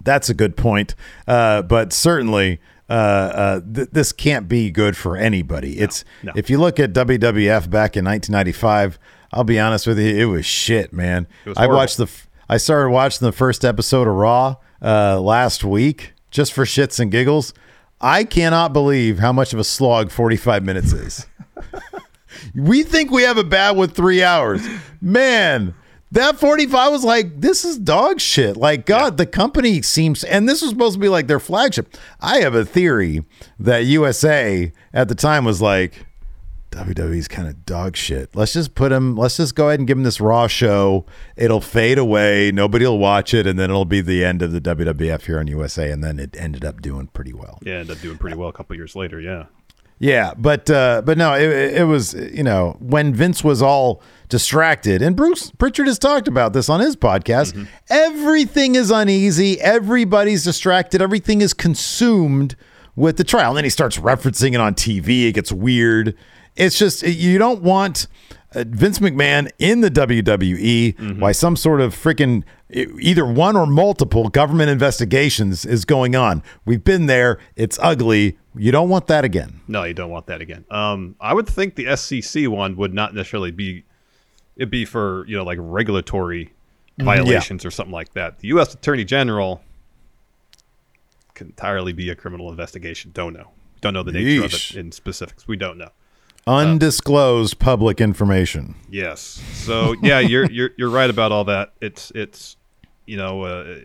That's 0.07 0.29
a 0.29 0.33
good 0.33 0.55
point. 0.55 0.95
Uh, 1.27 1.63
but 1.63 1.91
certainly, 1.91 2.61
uh, 2.89 2.93
uh, 2.93 3.61
th- 3.61 3.89
this 3.91 4.13
can't 4.13 4.47
be 4.47 4.71
good 4.71 4.95
for 4.95 5.17
anybody. 5.17 5.79
it's 5.79 6.05
no. 6.23 6.31
if 6.33 6.49
you 6.49 6.57
look 6.57 6.79
at 6.79 6.93
WWF 6.93 7.69
back 7.69 7.97
in 7.97 8.05
1995. 8.05 8.97
I'll 9.33 9.43
be 9.43 9.59
honest 9.59 9.85
with 9.85 9.99
you, 9.99 10.15
it 10.15 10.23
was 10.23 10.45
shit, 10.45 10.93
man. 10.93 11.27
was 11.45 11.57
I 11.57 11.67
watched 11.67 11.97
the. 11.97 12.05
f- 12.05 12.29
I 12.47 12.55
started 12.55 12.91
watching 12.91 13.25
the 13.25 13.33
first 13.33 13.65
episode 13.65 14.07
of 14.07 14.13
Raw 14.13 14.55
uh, 14.81 15.19
last 15.19 15.65
week 15.65 16.13
just 16.31 16.53
for 16.53 16.63
shits 16.63 16.97
and 17.01 17.11
giggles. 17.11 17.53
I 17.99 18.23
cannot 18.23 18.71
believe 18.71 19.19
how 19.19 19.33
much 19.33 19.51
of 19.51 19.59
a 19.59 19.65
slog 19.65 20.11
45 20.11 20.63
minutes 20.63 20.93
is. 20.93 21.27
we 22.55 22.83
think 22.83 23.11
we 23.11 23.23
have 23.23 23.37
a 23.37 23.43
bad 23.43 23.75
with 23.75 23.95
three 23.95 24.23
hours. 24.23 24.65
Man, 25.01 25.75
that 26.11 26.39
45 26.39 26.91
was 26.91 27.03
like, 27.03 27.41
this 27.41 27.65
is 27.65 27.77
dog 27.77 28.19
shit. 28.19 28.55
Like, 28.57 28.85
God, 28.85 29.17
the 29.17 29.25
company 29.25 29.81
seems, 29.81 30.23
and 30.23 30.47
this 30.47 30.61
was 30.61 30.71
supposed 30.71 30.93
to 30.93 30.99
be 30.99 31.09
like 31.09 31.27
their 31.27 31.39
flagship. 31.39 31.95
I 32.19 32.39
have 32.39 32.55
a 32.55 32.65
theory 32.65 33.25
that 33.59 33.85
USA 33.85 34.71
at 34.93 35.09
the 35.09 35.15
time 35.15 35.45
was 35.45 35.61
like, 35.61 36.05
WWE's 36.71 37.27
kind 37.27 37.47
of 37.47 37.65
dog 37.65 37.95
shit. 37.95 38.35
Let's 38.35 38.53
just 38.53 38.75
put 38.75 38.91
him. 38.91 39.15
Let's 39.15 39.37
just 39.37 39.55
go 39.55 39.69
ahead 39.69 39.79
and 39.79 39.87
give 39.87 39.97
him 39.97 40.03
this 40.03 40.19
Raw 40.19 40.47
show. 40.47 41.05
It'll 41.35 41.61
fade 41.61 41.97
away. 41.97 42.51
Nobody 42.51 42.85
will 42.85 42.99
watch 42.99 43.33
it, 43.33 43.47
and 43.47 43.57
then 43.57 43.69
it'll 43.69 43.85
be 43.85 44.01
the 44.01 44.23
end 44.23 44.41
of 44.41 44.51
the 44.51 44.61
WWF 44.61 45.23
here 45.23 45.39
on 45.39 45.47
USA. 45.47 45.91
And 45.91 46.03
then 46.03 46.19
it 46.19 46.35
ended 46.37 46.65
up 46.65 46.81
doing 46.81 47.07
pretty 47.07 47.33
well. 47.33 47.57
Yeah, 47.63 47.75
ended 47.75 47.97
up 47.97 48.01
doing 48.01 48.17
pretty 48.17 48.35
well 48.35 48.49
a 48.49 48.53
couple 48.53 48.75
years 48.75 48.95
later. 48.95 49.19
Yeah. 49.19 49.45
Yeah, 49.99 50.33
but 50.37 50.69
uh, 50.69 51.01
but 51.03 51.17
no, 51.17 51.33
it, 51.33 51.49
it 51.77 51.83
was 51.85 52.13
you 52.13 52.43
know 52.43 52.77
when 52.79 53.13
Vince 53.13 53.43
was 53.43 53.61
all 53.61 54.01
distracted, 54.29 55.01
and 55.01 55.15
Bruce 55.15 55.51
Pritchard 55.51 55.87
has 55.87 55.97
talked 55.97 56.27
about 56.27 56.53
this 56.53 56.69
on 56.69 56.79
his 56.79 56.95
podcast. 56.95 57.67
Everything 57.89 58.75
is 58.75 58.91
uneasy. 58.91 59.59
Everybody's 59.59 60.43
distracted. 60.43 61.01
Everything 61.01 61.41
is 61.41 61.53
consumed 61.53 62.55
with 62.95 63.17
the 63.17 63.23
trial. 63.23 63.51
And 63.51 63.57
then 63.57 63.63
he 63.63 63.69
starts 63.69 63.97
referencing 63.97 64.53
it 64.53 64.59
on 64.59 64.75
TV. 64.75 65.29
It 65.29 65.33
gets 65.33 65.51
weird. 65.51 66.15
It's 66.55 66.77
just 66.77 67.03
you 67.03 67.37
don't 67.37 67.61
want 67.61 68.07
uh, 68.55 68.63
Vince 68.67 68.99
McMahon 68.99 69.49
in 69.59 69.81
the 69.81 69.91
WWE. 69.91 71.19
Why 71.19 71.31
some 71.31 71.55
sort 71.55 71.81
of 71.81 71.93
freaking 71.93 72.43
either 72.69 73.25
one 73.25 73.55
or 73.55 73.65
multiple 73.65 74.29
government 74.29 74.69
investigations 74.69 75.65
is 75.65 75.85
going 75.85 76.15
on. 76.15 76.43
We've 76.65 76.83
been 76.83 77.05
there. 77.05 77.39
It's 77.55 77.77
ugly. 77.81 78.37
You 78.55 78.71
don't 78.71 78.89
want 78.89 79.07
that 79.07 79.23
again. 79.23 79.61
No, 79.67 79.83
you 79.83 79.93
don't 79.93 80.09
want 80.09 80.27
that 80.27 80.41
again. 80.41 80.65
Um, 80.69 81.15
I 81.19 81.33
would 81.33 81.47
think 81.47 81.75
the 81.75 81.95
SEC 81.95 82.47
one 82.49 82.75
would 82.75 82.93
not 82.93 83.13
necessarily 83.13 83.51
be 83.51 83.83
it'd 84.55 84.71
be 84.71 84.85
for 84.85 85.25
you 85.27 85.37
know 85.37 85.43
like 85.43 85.59
regulatory 85.61 86.51
violations 86.97 87.63
or 87.63 87.71
something 87.71 87.93
like 87.93 88.13
that. 88.13 88.39
The 88.39 88.47
U.S. 88.49 88.73
Attorney 88.73 89.05
General 89.05 89.61
could 91.35 91.47
entirely 91.47 91.93
be 91.93 92.09
a 92.09 92.15
criminal 92.15 92.49
investigation. 92.49 93.11
Don't 93.13 93.33
know. 93.33 93.51
Don't 93.81 93.93
know 93.93 94.03
the 94.03 94.11
nature 94.11 94.45
of 94.45 94.53
it 94.53 94.75
in 94.75 94.91
specifics. 94.91 95.47
We 95.47 95.55
don't 95.55 95.77
know. 95.77 95.89
Undisclosed 96.47 97.59
public 97.59 97.99
information. 97.99 98.75
Yes. 98.89 99.41
So 99.53 99.95
yeah, 100.01 100.19
you're 100.19 100.45
you're 100.51 100.71
you're 100.77 100.89
right 100.89 101.09
about 101.09 101.31
all 101.31 101.43
that. 101.45 101.73
It's 101.81 102.11
it's 102.15 102.55
you 103.05 103.17
know, 103.17 103.43
uh, 103.43 103.79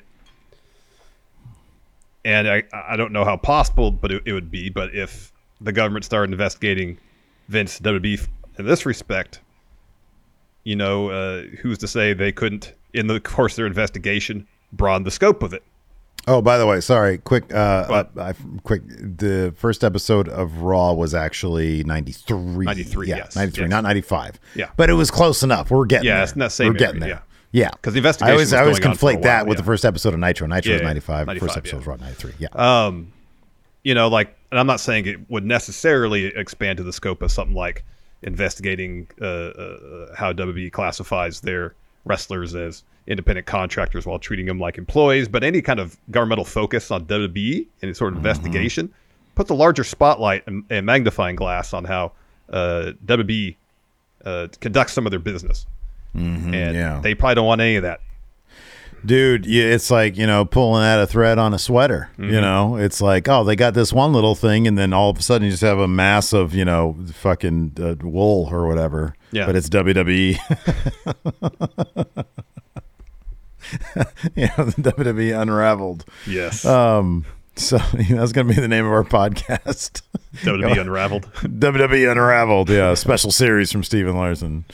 and 2.25 2.49
I 2.49 2.63
I 2.73 2.97
don't 2.97 3.13
know 3.13 3.25
how 3.25 3.37
possible, 3.37 3.91
but 3.91 4.13
it, 4.13 4.23
it 4.27 4.33
would 4.33 4.51
be. 4.51 4.69
But 4.69 4.95
if 4.95 5.33
the 5.61 5.73
government 5.73 6.05
started 6.05 6.33
investigating 6.33 6.99
Vince 7.49 7.81
WB 7.81 8.27
in 8.59 8.67
this 8.67 8.87
respect, 8.87 9.41
you 10.65 10.77
know, 10.77 11.11
uh, 11.11 11.43
who's 11.61 11.79
to 11.79 11.89
say 11.89 12.13
they 12.13 12.33
couldn't, 12.33 12.75
in 12.95 13.07
the 13.07 13.21
course 13.21 13.55
of 13.55 13.57
their 13.57 13.67
investigation, 13.67 14.47
broaden 14.73 15.05
the 15.05 15.11
scope 15.11 15.43
of 15.43 15.53
it? 15.53 15.63
Oh, 16.29 16.41
by 16.41 16.57
the 16.57 16.67
way, 16.67 16.81
sorry. 16.81 17.19
Quick, 17.19 17.53
uh, 17.53 17.57
uh, 17.57 18.05
I, 18.21 18.35
quick. 18.63 18.83
The 18.87 19.53
first 19.57 19.83
episode 19.83 20.29
of 20.29 20.59
Raw 20.59 20.93
was 20.93 21.15
actually 21.15 21.83
ninety 21.85 22.13
three. 22.13 22.65
93, 22.65 23.09
yeah, 23.09 23.17
yes, 23.17 23.35
ninety 23.37 23.53
three, 23.53 23.65
yes. 23.65 23.71
not 23.71 23.83
ninety 23.83 24.03
five. 24.03 24.39
Yeah. 24.55 24.71
but 24.77 24.89
it 24.89 24.95
was 24.95 25.11
close 25.11 25.43
enough. 25.43 25.71
We're 25.71 25.85
getting 25.85 26.07
Yeah, 26.07 26.15
there. 26.17 26.23
it's 26.25 26.33
that 26.33 26.53
same 26.53 26.69
We're 26.69 26.79
getting 26.79 27.03
area, 27.03 27.15
there. 27.15 27.23
Yeah, 27.51 27.71
'Cause 27.83 27.93
the 27.93 27.99
investigation 27.99 28.29
I 28.31 28.33
always, 28.33 28.53
I 28.53 28.61
always 28.61 28.79
going 28.79 28.93
on 28.93 28.97
for 28.97 29.11
a 29.11 29.15
conflate 29.15 29.23
that 29.23 29.39
while, 29.43 29.47
with 29.51 29.57
yeah. 29.59 29.63
the 29.63 29.67
first 29.67 29.85
episode 29.85 30.15
of 30.15 30.21
Nitro. 30.21 30.47
Nitro 30.47 30.71
Yeah, 30.71 30.77
was 30.79 30.83
95. 30.85 31.27
95, 31.27 31.47
First 31.49 31.57
episode 31.59 31.73
yeah. 31.75 31.79
was 31.79 31.87
Raw 31.89 31.97
ninety 31.97 32.15
three. 32.15 32.33
Yeah. 32.39 32.91
you 33.85 33.95
know, 33.95 34.07
like, 34.09 34.35
and 34.53 34.61
I'm 34.61 34.67
not 34.69 34.79
saying 34.81 35.07
it 35.07 35.29
would 35.29 35.45
necessarily 35.45 36.27
expand 36.27 36.77
to 36.77 36.83
the 36.85 36.93
scope 36.93 37.21
of 37.21 37.33
something 37.33 37.57
like 37.57 37.85
investigating 38.23 39.09
uh, 39.21 39.25
uh, 39.25 40.15
how 40.15 40.33
WWE 40.33 40.71
classifies 40.71 41.41
their 41.41 41.75
wrestlers 42.05 42.55
as 42.55 42.85
independent 43.07 43.47
contractors 43.47 44.07
while 44.07 44.19
treating 44.19 44.47
them 44.47 44.59
like 44.59 44.79
employees, 44.79 45.29
but 45.29 45.43
any 45.43 45.61
kind 45.61 45.81
of 45.81 45.97
governmental 46.11 46.45
focus 46.45 46.91
on 46.91 47.05
WWE, 47.07 47.67
any 47.83 47.95
sort 47.95 48.13
of 48.13 48.19
investigation, 48.19 48.93
puts 49.35 49.51
a 49.51 49.55
larger 49.55 49.85
spotlight 49.85 50.47
and, 50.47 50.65
and 50.71 50.87
magnifying 50.87 51.37
glass 51.37 51.73
on 51.73 51.85
how 51.85 52.13
uh, 52.51 52.93
WWE 53.05 53.57
uh, 54.25 54.49
conducts 54.61 54.93
some 54.93 55.07
of 55.07 55.11
their 55.11 55.21
business. 55.21 55.67
and 56.55 56.77
yeah. 56.77 57.01
they 57.03 57.15
probably 57.15 57.37
don't 57.37 57.47
want 57.47 57.61
any 57.61 57.77
of 57.77 57.83
that. 57.83 58.01
Dude, 59.05 59.47
it's 59.49 59.91
like, 59.91 60.17
you 60.17 60.29
know, 60.29 60.45
pulling 60.45 60.85
at 60.85 61.01
a 61.01 61.09
thread 61.09 61.37
on 61.39 61.53
a 61.53 61.59
sweater. 61.59 62.11
Mm-hmm. 62.13 62.35
You 62.35 62.41
know, 62.41 62.77
it's 62.77 63.01
like, 63.01 63.29
oh, 63.29 63.43
they 63.43 63.57
got 63.57 63.75
this 63.75 63.93
one 63.93 64.13
little 64.13 64.37
thing, 64.37 64.69
and 64.69 64.79
then 64.79 64.93
all 64.93 65.11
of 65.11 65.19
a 65.19 65.23
sudden 65.23 65.47
you 65.47 65.51
just 65.51 65.63
have 65.63 65.81
a 65.81 65.89
mass 65.89 66.33
of, 66.33 66.55
you 66.55 66.65
know, 66.65 66.97
fucking 67.15 67.73
uh, 67.81 67.97
wool 68.07 68.49
or 68.53 68.69
whatever. 68.69 69.17
Yeah. 69.33 69.47
But 69.47 69.57
it's 69.57 69.69
WWE. 69.69 70.39
you 74.37 74.47
know, 74.47 74.65
the 74.65 74.93
WWE 74.93 75.41
Unraveled. 75.41 76.05
Yes. 76.27 76.65
Um, 76.65 77.25
so 77.57 77.79
that's 77.95 78.33
going 78.33 78.49
to 78.49 78.55
be 78.55 78.61
the 78.61 78.69
name 78.69 78.87
of 78.87 78.93
our 78.93 79.05
podcast. 79.05 80.03
WWE 80.37 80.81
Unraveled. 80.81 81.25
WWE 81.35 82.11
Unraveled, 82.11 82.71
yeah, 82.71 82.95
special 82.95 83.31
series 83.31 83.71
from 83.71 83.85
Steven 83.85 84.17
Larson. 84.17 84.65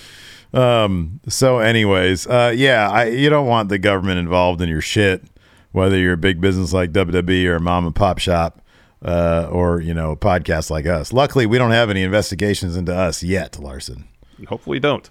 Um, 0.53 1.21
so, 1.29 1.59
anyways, 1.59 2.27
uh, 2.27 2.55
yeah, 2.57 2.91
I 2.91 3.07
you 3.07 3.29
don't 3.29 3.47
want 3.47 3.69
the 3.69 3.79
government 3.79 4.19
involved 4.19 4.63
in 4.63 4.69
your 4.69 4.81
shit, 4.81 5.25
whether 5.73 5.99
you're 5.99 6.15
a 6.15 6.19
big 6.19 6.41
business 6.41 6.73
like 6.73 6.93
WWE 6.93 7.47
or 7.47 7.57
a 7.57 7.61
mom 7.61 7.85
and 7.85 7.95
pop 7.95 8.19
shop, 8.19 8.63
uh, 9.05 9.49
or 9.51 9.81
you 9.81 9.93
know, 9.93 10.13
a 10.13 10.17
podcast 10.17 10.71
like 10.71 10.87
us. 10.87 11.13
Luckily, 11.13 11.45
we 11.45 11.59
don't 11.59 11.73
have 11.73 11.91
any 11.91 12.03
investigations 12.03 12.77
into 12.77 12.95
us 12.95 13.23
yet, 13.23 13.59
Larson. 13.59 14.09
Hopefully, 14.47 14.79
don't. 14.79 15.11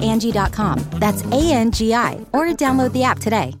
Angi.com. 0.01 0.79
That's 0.99 1.23
A 1.25 1.53
N 1.53 1.71
G 1.71 1.93
I, 1.93 2.25
or 2.33 2.47
download 2.47 2.91
the 2.91 3.03
app 3.03 3.19
today. 3.19 3.60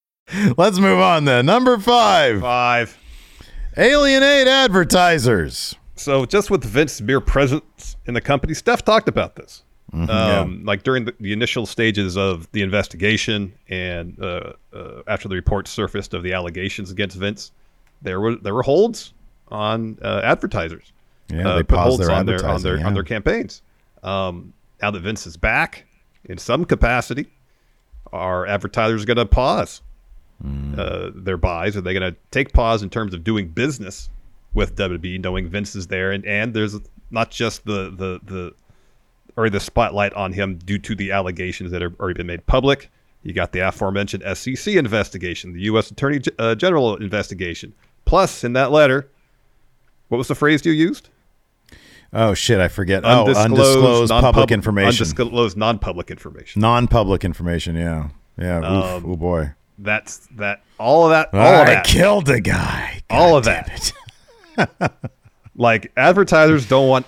Let's 0.57 0.79
move 0.79 0.99
on 0.99 1.25
then. 1.25 1.45
Number 1.45 1.77
five, 1.77 2.41
Five. 2.41 2.97
alienate 3.77 4.47
advertisers. 4.47 5.75
So 5.95 6.25
just 6.25 6.49
with 6.49 6.63
Vince's 6.63 7.01
mere 7.01 7.21
presence 7.21 7.95
in 8.05 8.13
the 8.13 8.21
company, 8.21 8.53
Steph 8.53 8.83
talked 8.83 9.07
about 9.07 9.35
this. 9.35 9.63
um, 9.93 10.63
Like 10.63 10.83
during 10.83 11.05
the, 11.05 11.13
the 11.19 11.33
initial 11.33 11.65
stages 11.65 12.17
of 12.17 12.49
the 12.53 12.61
investigation 12.61 13.53
and 13.67 14.17
uh, 14.21 14.53
uh, 14.73 15.01
after 15.07 15.27
the 15.27 15.35
report 15.35 15.67
surfaced 15.67 16.13
of 16.13 16.23
the 16.23 16.33
allegations 16.33 16.91
against 16.91 17.17
Vince, 17.17 17.51
there 18.01 18.19
were 18.21 18.35
there 18.35 18.53
were 18.53 18.63
holds 18.63 19.13
on 19.49 19.97
uh, 20.01 20.21
advertisers. 20.23 20.93
Yeah, 21.27 21.47
uh, 21.49 21.55
they 21.55 21.63
put 21.63 21.75
paused 21.75 21.87
holds 21.87 22.07
their 22.07 22.15
on 22.15 22.25
their 22.25 22.45
on 22.45 22.61
their 22.61 22.77
yeah. 22.77 22.87
on 22.87 22.93
their 22.93 23.03
campaigns. 23.03 23.61
Um, 24.01 24.53
now 24.81 24.91
that 24.91 25.01
Vince 25.01 25.27
is 25.27 25.35
back 25.37 25.85
in 26.25 26.37
some 26.37 26.63
capacity, 26.65 27.27
are 28.13 28.47
advertisers 28.47 29.05
going 29.05 29.17
to 29.17 29.25
pause 29.25 29.81
Hmm. 30.41 30.73
uh, 30.77 31.09
their 31.13 31.37
buys? 31.37 31.77
Are 31.77 31.81
they 31.81 31.93
going 31.93 32.11
to 32.13 32.17
take 32.31 32.51
pause 32.53 32.81
in 32.83 32.89
terms 32.89 33.13
of 33.13 33.23
doing 33.23 33.47
business 33.49 34.09
with 34.53 34.75
WWE, 34.75 35.21
knowing 35.21 35.47
Vince 35.47 35.75
is 35.75 35.87
there, 35.87 36.11
and 36.11 36.25
and 36.25 36.53
there's 36.53 36.75
not 37.11 37.29
just 37.31 37.65
the 37.65 37.89
the 37.91 38.19
the 38.23 38.53
or 39.37 39.49
the 39.49 39.59
spotlight 39.59 40.13
on 40.13 40.33
him 40.33 40.55
due 40.57 40.77
to 40.79 40.95
the 40.95 41.11
allegations 41.11 41.71
that 41.71 41.81
have 41.81 41.93
already 41.99 42.17
been 42.17 42.27
made 42.27 42.45
public. 42.47 42.89
You 43.23 43.33
got 43.33 43.51
the 43.51 43.59
aforementioned 43.59 44.23
SEC 44.35 44.73
investigation, 44.73 45.53
the 45.53 45.61
U.S. 45.61 45.91
Attorney 45.91 46.19
G- 46.19 46.31
uh, 46.39 46.55
General 46.55 46.95
investigation. 46.97 47.73
Plus, 48.05 48.43
in 48.43 48.53
that 48.53 48.71
letter, 48.71 49.07
what 50.09 50.17
was 50.17 50.27
the 50.27 50.35
phrase 50.35 50.65
you 50.65 50.71
used? 50.71 51.09
Oh 52.13 52.33
shit, 52.33 52.59
I 52.59 52.67
forget. 52.67 53.03
oh, 53.05 53.25
undisclosed 53.31 54.09
public 54.09 54.51
information. 54.51 55.03
Undisclosed 55.05 55.55
non-public 55.55 56.11
information. 56.11 56.61
Non-public 56.61 57.23
information. 57.23 57.75
Yeah, 57.75 58.09
yeah. 58.37 58.57
Oof, 58.57 59.05
oh 59.05 59.15
boy. 59.15 59.51
That's 59.83 60.27
that. 60.37 60.61
All 60.79 61.05
of 61.05 61.09
that. 61.11 61.33
All 61.33 61.39
I 61.55 61.59
of 61.61 61.67
that. 61.67 61.85
killed 61.85 62.29
a 62.29 62.39
guy. 62.39 63.01
all 63.09 63.37
of 63.37 63.45
God 63.45 63.65
that. 63.65 63.91
Like 65.55 65.91
advertisers 65.97 66.67
don't 66.67 66.87
want 66.87 67.05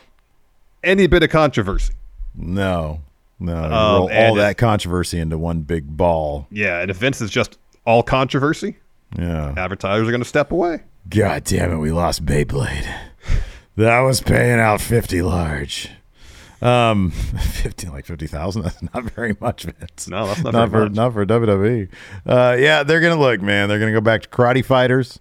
any 0.84 1.08
bit 1.08 1.24
of 1.24 1.30
controversy. 1.30 1.94
No, 2.36 3.02
no. 3.40 3.56
Um, 3.56 3.72
roll 3.72 4.12
all 4.12 4.36
if- 4.36 4.36
that 4.38 4.58
controversy 4.58 5.20
into 5.20 5.38
one 5.38 5.62
big 5.62 5.96
ball. 5.96 6.48
Yeah, 6.52 6.82
and 6.82 6.92
if 6.92 6.98
Vince 6.98 7.22
is 7.22 7.32
just 7.32 7.58
all 7.86 8.04
controversy, 8.04 8.78
Yeah. 9.18 9.54
advertisers 9.56 10.08
are 10.08 10.12
going 10.12 10.22
to 10.22 10.28
step 10.28 10.52
away. 10.52 10.82
God 11.10 11.46
damn 11.46 11.72
it, 11.72 11.78
we 11.78 11.92
lost 11.92 12.26
Beyblade. 12.26 12.94
That 13.76 14.02
was 14.02 14.22
paying 14.22 14.60
out 14.60 14.82
fifty 14.82 15.24
large. 15.24 15.90
Um, 16.64 17.12
fifty 17.12 17.88
like 17.88 18.06
fifty 18.06 18.28
thousand. 18.28 18.62
That's 18.64 18.82
not 18.94 19.04
very 19.12 19.36
much, 19.40 19.64
Vince. 19.64 20.08
No, 20.08 20.28
that's 20.28 20.44
not 20.44 20.54
not 20.54 20.70
very 20.70 20.86
for 20.86 20.90
much. 20.90 20.96
not 20.96 21.14
for 21.14 21.26
WWE. 21.26 21.90
Uh, 22.26 22.56
yeah, 22.60 22.84
they're 22.84 23.02
gonna 23.02 23.20
look, 23.20 23.42
man. 23.42 23.68
They're 23.70 23.80
gonna 23.80 23.92
go 23.92 24.02
back 24.02 24.22
to 24.24 24.30
karate 24.30 24.64
fighters. 24.64 25.20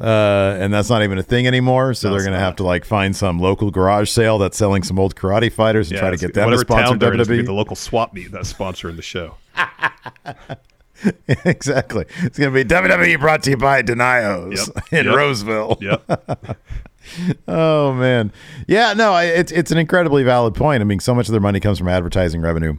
Uh, 0.00 0.56
and 0.58 0.72
that's 0.74 0.88
not 0.90 1.02
even 1.04 1.18
a 1.18 1.22
thing 1.22 1.46
anymore. 1.46 1.94
So 1.94 2.08
No, 2.08 2.14
they're 2.14 2.24
going 2.24 2.32
to 2.32 2.38
have 2.40 2.56
to 2.56 2.64
like 2.64 2.84
find 2.84 3.14
some 3.14 3.38
local 3.38 3.70
garage 3.70 4.10
sale 4.10 4.36
that's 4.38 4.56
selling 4.56 4.82
some 4.82 4.98
old 4.98 5.14
karate 5.14 5.52
fighters 5.52 5.90
and 5.90 6.00
try 6.00 6.10
to 6.10 6.16
get 6.16 6.34
them 6.34 6.50
to 6.50 6.58
sponsor 6.58 6.98
town 6.98 7.12
in, 7.12 7.20
it's 7.20 7.28
gonna 7.28 7.36
be 7.38 7.42
WWE. 7.44 7.46
the 7.46 7.52
local 7.52 7.76
swap 7.76 8.12
meet 8.12 8.32
that's 8.32 8.52
sponsoring 8.52 8.96
the 8.96 9.02
show. 9.02 9.36
exactly. 11.44 12.06
It's 12.22 12.38
going 12.38 12.52
to 12.52 12.64
be 12.64 12.68
WWE 12.68 13.20
brought 13.20 13.42
to 13.44 13.50
you 13.50 13.56
by 13.56 13.82
Denio's 13.82 14.70
Yep. 14.74 14.92
in 14.92 15.06
Yep. 15.06 15.14
Roseville. 15.16 15.78
Yep. 15.80 16.58
Oh 17.48 17.92
man, 17.92 18.32
yeah, 18.68 18.92
no, 18.94 19.12
I, 19.12 19.24
it's 19.24 19.52
it's 19.52 19.70
an 19.70 19.78
incredibly 19.78 20.22
valid 20.22 20.54
point. 20.54 20.80
I 20.80 20.84
mean, 20.84 21.00
so 21.00 21.14
much 21.14 21.28
of 21.28 21.32
their 21.32 21.40
money 21.40 21.60
comes 21.60 21.78
from 21.78 21.88
advertising 21.88 22.40
revenue, 22.40 22.78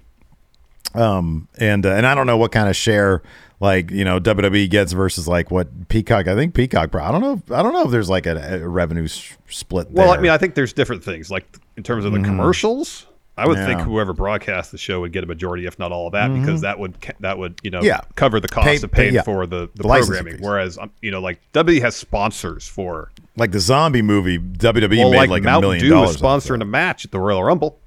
um, 0.95 1.47
and 1.57 1.85
uh, 1.85 1.89
and 1.93 2.05
I 2.05 2.15
don't 2.15 2.27
know 2.27 2.37
what 2.37 2.51
kind 2.51 2.69
of 2.69 2.75
share 2.75 3.21
like 3.59 3.91
you 3.91 4.03
know 4.05 4.19
WWE 4.19 4.69
gets 4.69 4.91
versus 4.93 5.27
like 5.27 5.51
what 5.51 5.87
Peacock. 5.89 6.27
I 6.27 6.35
think 6.35 6.53
Peacock. 6.53 6.93
I 6.95 7.11
don't 7.11 7.21
know. 7.21 7.33
if- 7.33 7.51
I 7.51 7.61
don't 7.63 7.73
know 7.73 7.83
if 7.85 7.91
there's 7.91 8.09
like 8.09 8.25
a, 8.25 8.61
a 8.63 8.67
revenue 8.67 9.05
s- 9.05 9.35
split. 9.49 9.89
Well, 9.91 10.11
I 10.11 10.17
mean, 10.19 10.31
I 10.31 10.37
think 10.37 10.55
there's 10.55 10.73
different 10.73 11.03
things. 11.03 11.31
Like 11.31 11.45
in 11.77 11.83
terms 11.83 12.05
of 12.05 12.11
the 12.13 12.19
commercials, 12.21 13.05
I 13.35 13.47
would 13.47 13.57
think 13.57 13.79
Mm-hmm. 13.79 13.89
Whoever 13.89 14.13
broadcast 14.13 14.71
the 14.71 14.77
show 14.77 15.01
would 15.01 15.11
get 15.11 15.23
a 15.23 15.27
majority, 15.27 15.65
if 15.65 15.79
not 15.79 15.91
all 15.91 16.05
of 16.07 16.13
that, 16.13 16.31
because 16.33 16.61
that 16.61 16.77
would 16.77 16.95
that 17.21 17.37
would 17.39 17.59
you 17.63 17.71
know 17.71 17.79
Mm-hmm. 17.79 17.87
Yeah. 17.87 18.01
cover 18.15 18.39
the 18.39 18.47
cost 18.47 18.65
Pay- 18.67 18.75
of 18.75 18.91
pay- 18.91 19.01
paying 19.03 19.13
yeah. 19.15 19.21
for 19.23 19.47
the, 19.47 19.69
the, 19.73 19.81
The 19.81 19.89
programming. 19.89 20.37
Whereas 20.39 20.77
um, 20.77 20.91
you 21.01 21.09
know, 21.09 21.19
like 21.21 21.39
WWE 21.53 21.81
has 21.81 21.95
sponsors 21.95 22.67
for. 22.67 23.11
like 23.35 23.51
the 23.51 23.59
zombie 23.59 24.01
movie, 24.03 24.37
WWE 24.37 24.97
Well, 24.99 25.09
made 25.11 25.17
like, 25.17 25.29
like, 25.29 25.43
a 25.45 25.59
million 25.61 25.83
Dew 25.83 25.89
dollars. 25.89 26.15
sponsoring 26.17 26.61
a 26.61 26.65
match 26.65 27.05
at 27.05 27.11
the 27.11 27.19
Royal 27.19 27.43
Rumble. 27.43 27.79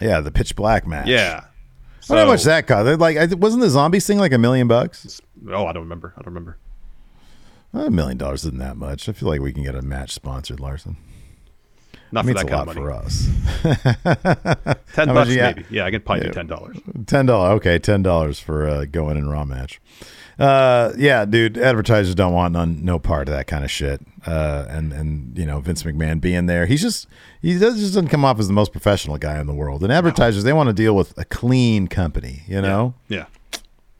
Yeah, 0.00 0.20
the 0.20 0.32
Pitch 0.32 0.56
Black 0.56 0.86
match. 0.86 1.06
Yeah. 1.06 1.44
I 2.10 2.12
wonder 2.12 2.20
how 2.22 2.26
So- 2.26 2.26
much 2.26 2.42
that 2.44 2.66
cost. 2.66 2.98
Like, 3.00 3.16
wasn't 3.38 3.62
the 3.62 3.70
zombies 3.70 4.04
thing 4.06 4.18
like 4.18 4.32
a 4.32 4.38
million 4.38 4.66
bucks? 4.66 5.20
Oh, 5.48 5.66
I 5.66 5.72
don't 5.72 5.82
remember. 5.84 6.12
I 6.16 6.22
don't 6.22 6.34
remember. 6.34 6.56
A 7.74 7.90
million 7.90 8.16
dollars 8.18 8.44
isn't 8.46 8.58
that 8.58 8.76
much. 8.76 9.08
I 9.08 9.12
feel 9.12 9.28
like 9.28 9.40
we 9.40 9.52
can 9.52 9.62
get 9.62 9.74
a 9.74 9.82
match 9.82 10.12
sponsored, 10.12 10.58
Larson. 10.58 10.96
Not 12.12 12.24
for 12.24 12.34
that 12.34 12.48
kind 12.48 12.66
lot 12.66 12.68
of 12.68 12.74
money. 12.76 12.80
for 12.80 12.92
us. 12.92 13.28
Ten 14.94 15.08
bucks, 15.14 15.28
maybe. 15.30 15.64
Yeah, 15.70 15.84
I 15.84 15.90
can 15.90 16.00
probably 16.02 16.22
Yeah. 16.24 16.28
do 16.28 16.34
ten 16.34 16.46
dollars. 16.46 16.76
Ten 17.06 17.26
dollars. 17.26 17.56
Okay, 17.56 17.78
ten 17.78 18.02
dollars 18.02 18.40
for 18.40 18.66
uh, 18.68 18.84
going 18.86 19.16
in 19.16 19.28
raw 19.28 19.44
match. 19.44 19.80
Uh, 20.38 20.92
yeah, 20.96 21.24
dude. 21.24 21.58
Advertisers 21.58 22.14
don't 22.14 22.32
want 22.32 22.52
none, 22.52 22.84
no 22.84 22.98
part 22.98 23.28
of 23.28 23.34
that 23.34 23.46
kind 23.48 23.64
of 23.64 23.70
shit. 23.70 24.00
Uh, 24.26 24.66
and 24.68 24.92
and 24.92 25.36
you 25.36 25.44
know 25.44 25.60
Vince 25.60 25.82
McMahon 25.82 26.20
being 26.20 26.46
there, 26.46 26.66
he's 26.66 26.80
just 26.82 27.06
he 27.42 27.58
does, 27.58 27.74
just 27.78 27.94
doesn't 27.94 28.08
come 28.08 28.24
off 28.24 28.38
as 28.38 28.46
the 28.46 28.52
most 28.54 28.72
professional 28.72 29.18
guy 29.18 29.40
in 29.40 29.46
the 29.46 29.54
world. 29.54 29.82
And 29.82 29.92
advertisers 29.92 30.44
they 30.44 30.52
want 30.52 30.68
to 30.68 30.72
deal 30.72 30.94
with 30.94 31.16
a 31.18 31.24
clean 31.24 31.88
company. 31.88 32.42
You 32.46 32.62
know, 32.62 32.94
Yeah. 33.08 33.26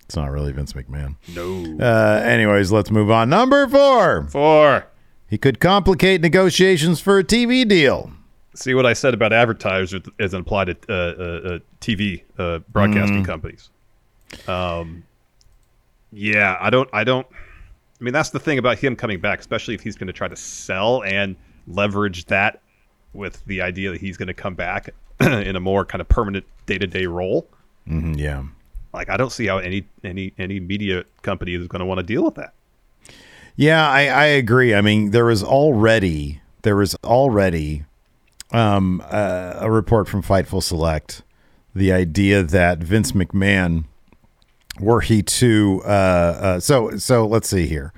it's 0.04 0.16
not 0.16 0.30
really 0.30 0.52
Vince 0.52 0.72
McMahon. 0.74 1.16
No. 1.34 1.84
Uh, 1.84 2.22
anyways, 2.24 2.70
let's 2.72 2.90
move 2.90 3.10
on. 3.10 3.28
Number 3.28 3.66
four. 3.68 4.28
Four. 4.30 4.86
He 5.28 5.36
could 5.38 5.60
complicate 5.60 6.20
negotiations 6.20 7.00
for 7.00 7.18
a 7.18 7.24
TV 7.24 7.68
deal. 7.68 8.10
See 8.54 8.74
what 8.74 8.86
I 8.86 8.94
said 8.94 9.14
about 9.14 9.32
advertisers 9.32 10.02
as 10.18 10.34
an 10.34 10.40
applied 10.40 10.64
to 10.68 10.76
uh, 10.88 10.92
uh, 10.92 11.48
uh, 11.54 11.58
TV 11.80 12.22
uh, 12.38 12.58
broadcasting 12.70 13.24
companies. 13.24 13.70
Um, 14.46 15.04
yeah, 16.10 16.56
I 16.60 16.70
don't. 16.70 16.88
I 16.92 17.04
don't. 17.04 17.26
I 18.00 18.04
mean, 18.04 18.14
that's 18.14 18.30
the 18.30 18.40
thing 18.40 18.58
about 18.58 18.78
him 18.78 18.96
coming 18.96 19.20
back, 19.20 19.38
especially 19.40 19.74
if 19.74 19.82
he's 19.82 19.96
going 19.96 20.06
to 20.06 20.12
try 20.12 20.28
to 20.28 20.36
sell 20.36 21.02
and 21.04 21.36
leverage 21.66 22.24
that 22.26 22.60
with 23.12 23.44
the 23.46 23.60
idea 23.60 23.90
that 23.90 24.00
he's 24.00 24.16
going 24.16 24.28
to 24.28 24.34
come 24.34 24.54
back 24.54 24.90
in 25.20 25.54
a 25.56 25.60
more 25.60 25.84
kind 25.84 26.00
of 26.00 26.08
permanent 26.08 26.44
day 26.66 26.78
to 26.78 26.86
day 26.86 27.06
role. 27.06 27.46
Mhm, 27.86 28.18
yeah. 28.18 28.44
Like, 28.94 29.10
I 29.10 29.16
don't 29.16 29.30
see 29.32 29.46
how 29.46 29.58
any 29.58 29.86
any 30.02 30.32
any 30.38 30.58
media 30.58 31.04
company 31.22 31.54
is 31.54 31.66
going 31.68 31.80
to 31.80 31.86
want 31.86 31.98
to 31.98 32.04
deal 32.04 32.24
with 32.24 32.36
that. 32.36 32.54
Yeah, 33.58 33.90
I, 33.90 34.06
I 34.06 34.24
agree. 34.26 34.72
I 34.72 34.80
mean, 34.82 35.10
there 35.10 35.24
was 35.24 35.42
already 35.42 36.40
there 36.62 36.76
was 36.76 36.94
already 37.02 37.84
um, 38.52 39.02
uh, 39.10 39.54
a 39.56 39.68
report 39.68 40.06
from 40.06 40.22
Fightful 40.22 40.62
Select, 40.62 41.22
the 41.74 41.92
idea 41.92 42.44
that 42.44 42.78
Vince 42.78 43.10
McMahon, 43.10 43.86
were 44.78 45.00
he 45.00 45.24
to, 45.24 45.82
uh, 45.84 45.88
uh, 45.88 46.60
so 46.60 46.98
so 46.98 47.26
let's 47.26 47.48
see 47.48 47.66
here. 47.66 47.92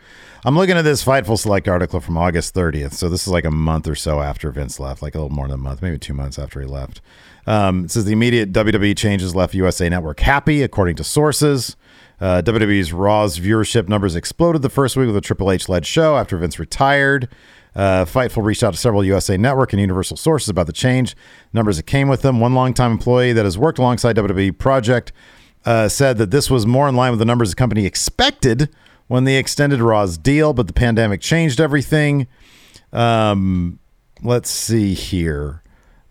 I'm 0.46 0.57
looking 0.57 0.79
at 0.79 0.83
this 0.83 1.05
Fightful 1.05 1.38
Select 1.38 1.68
article 1.68 2.01
from 2.01 2.16
August 2.16 2.55
30th. 2.55 2.94
So 2.94 3.11
this 3.11 3.27
is 3.27 3.29
like 3.29 3.44
a 3.44 3.51
month 3.51 3.87
or 3.87 3.94
so 3.94 4.23
after 4.23 4.51
Vince 4.51 4.81
left, 4.81 5.03
like 5.03 5.14
a 5.14 5.18
little 5.18 5.29
more 5.29 5.46
than 5.46 5.57
a 5.57 5.62
month, 5.62 5.83
maybe 5.83 5.99
two 5.99 6.14
months 6.14 6.38
after 6.38 6.61
he 6.62 6.66
left. 6.66 7.03
Um, 7.46 7.85
it 7.85 7.90
says 7.90 8.07
the 8.07 8.12
immediate 8.12 8.51
WWE 8.55 8.96
changes 8.96 9.35
left 9.35 9.53
USA 9.53 9.90
Network 9.90 10.20
happy, 10.20 10.62
according 10.62 10.96
to 10.96 11.05
sources. 11.05 11.77
Uh, 12.20 12.42
WWE's 12.42 12.92
Raw's 12.92 13.38
viewership 13.38 13.88
numbers 13.88 14.14
exploded 14.14 14.62
the 14.62 14.68
first 14.68 14.96
week 14.96 15.09
of 15.09 15.14
the 15.14 15.20
Triple 15.20 15.50
H 15.50 15.68
led 15.68 15.87
show 15.87 16.16
after 16.16 16.37
Vince 16.37 16.59
retired. 16.59 17.28
Uh, 17.74 18.04
Fightful 18.04 18.44
reached 18.44 18.62
out 18.62 18.72
to 18.74 18.78
several 18.78 19.04
USA 19.04 19.37
Network 19.37 19.72
and 19.72 19.80
Universal 19.80 20.16
sources 20.16 20.48
about 20.48 20.66
the 20.66 20.72
change. 20.72 21.16
Numbers 21.52 21.76
that 21.76 21.85
came 21.85 22.09
with 22.09 22.22
them. 22.22 22.40
One 22.40 22.54
longtime 22.54 22.92
employee 22.92 23.33
that 23.33 23.44
has 23.44 23.56
worked 23.56 23.78
alongside 23.78 24.16
WWE 24.16 24.59
Project 24.59 25.12
uh, 25.64 25.88
said 25.88 26.18
that 26.18 26.30
this 26.30 26.50
was 26.50 26.66
more 26.66 26.88
in 26.88 26.96
line 26.96 27.12
with 27.12 27.20
the 27.20 27.24
numbers 27.24 27.50
the 27.50 27.56
company 27.56 27.87
expected 27.87 28.68
when 29.06 29.24
they 29.24 29.37
extended 29.37 29.80
Raw's 29.80 30.18
deal, 30.18 30.52
but 30.52 30.66
the 30.66 30.72
pandemic 30.72 31.20
changed 31.20 31.61
everything. 31.61 32.26
Um, 32.92 33.78
let's 34.22 34.50
see 34.50 34.94
here. 34.94 35.62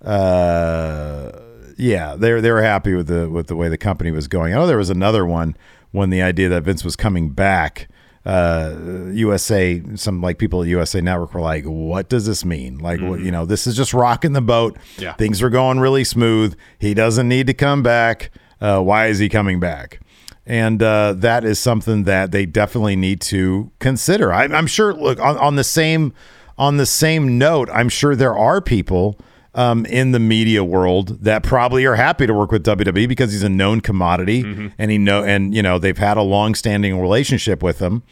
Uh, 0.01 1.31
yeah, 1.77 2.15
they 2.15 2.39
they 2.41 2.51
were 2.51 2.61
happy 2.61 2.93
with 2.93 3.07
the 3.07 3.29
with 3.29 3.47
the 3.47 3.55
way 3.55 3.69
the 3.69 3.77
company 3.77 4.11
was 4.11 4.27
going. 4.27 4.53
Oh, 4.53 4.67
there 4.67 4.77
was 4.77 4.89
another 4.89 5.25
one 5.25 5.55
when 5.91 6.09
the 6.09 6.21
idea 6.21 6.49
that 6.49 6.63
Vince 6.63 6.83
was 6.83 6.95
coming 6.95 7.29
back. 7.29 7.87
Uh, 8.25 9.07
USA, 9.13 9.81
some 9.95 10.21
like 10.21 10.37
people 10.37 10.61
at 10.61 10.67
USA 10.67 11.01
Network 11.01 11.33
were 11.33 11.41
like, 11.41 11.63
"What 11.63 12.09
does 12.09 12.25
this 12.25 12.43
mean? 12.43 12.77
Like, 12.77 12.99
what, 12.99 13.21
you 13.21 13.31
know, 13.31 13.45
this 13.45 13.65
is 13.65 13.75
just 13.75 13.93
rocking 13.93 14.33
the 14.33 14.41
boat. 14.41 14.77
Yeah. 14.97 15.13
Things 15.13 15.41
are 15.41 15.49
going 15.49 15.79
really 15.79 16.03
smooth. 16.03 16.55
He 16.77 16.93
doesn't 16.93 17.27
need 17.27 17.47
to 17.47 17.53
come 17.53 17.81
back. 17.81 18.31
Uh, 18.59 18.81
why 18.81 19.07
is 19.07 19.19
he 19.19 19.29
coming 19.29 19.59
back?" 19.59 20.01
And 20.45 20.83
uh, 20.83 21.13
that 21.17 21.45
is 21.45 21.59
something 21.59 22.03
that 22.03 22.31
they 22.31 22.45
definitely 22.45 22.95
need 22.95 23.21
to 23.21 23.71
consider. 23.79 24.33
I, 24.33 24.43
I'm 24.43 24.67
sure. 24.67 24.93
Look 24.93 25.19
on, 25.19 25.37
on 25.37 25.55
the 25.55 25.63
same 25.63 26.13
on 26.59 26.75
the 26.75 26.85
same 26.85 27.37
note, 27.37 27.69
I'm 27.71 27.87
sure 27.87 28.15
there 28.15 28.37
are 28.37 28.59
people 28.59 29.17
um, 29.55 29.85
in 29.87 30.11
the 30.11 30.19
media 30.19 30.63
world 30.63 31.23
that 31.23 31.43
probably 31.43 31.85
are 31.85 31.95
happy 31.95 32.27
to 32.27 32.33
work 32.33 32.51
with 32.51 32.63
WWE 32.65 33.07
because 33.07 33.31
he's 33.31 33.43
a 33.43 33.49
known 33.49 33.81
commodity, 33.81 34.41
and 34.77 34.91
he 34.91 34.97
know 34.97 35.23
and 35.23 35.53
you 35.55 35.61
know 35.63 35.79
they've 35.79 35.97
had 35.97 36.17
a 36.17 36.21
long-standing 36.21 36.99
relationship 36.99 37.63
with 37.63 37.79
him. 37.79 38.03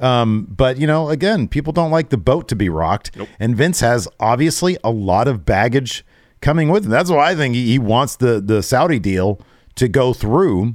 Um, 0.00 0.46
but 0.48 0.78
you 0.78 0.86
know, 0.86 1.08
again, 1.10 1.48
people 1.48 1.72
don't 1.72 1.90
like 1.90 2.08
the 2.10 2.16
boat 2.16 2.48
to 2.48 2.56
be 2.56 2.68
rocked, 2.68 3.10
and 3.40 3.56
Vince 3.56 3.80
has 3.80 4.08
obviously 4.20 4.78
a 4.84 4.90
lot 4.90 5.28
of 5.28 5.44
baggage 5.44 6.04
coming 6.40 6.68
with 6.68 6.84
him. 6.84 6.90
That's 6.90 7.10
why 7.10 7.30
I 7.30 7.34
think 7.34 7.54
he, 7.54 7.66
he 7.66 7.78
wants 7.78 8.16
the 8.16 8.40
the 8.40 8.62
Saudi 8.62 8.98
deal 8.98 9.40
to 9.74 9.88
go 9.88 10.12
through 10.12 10.74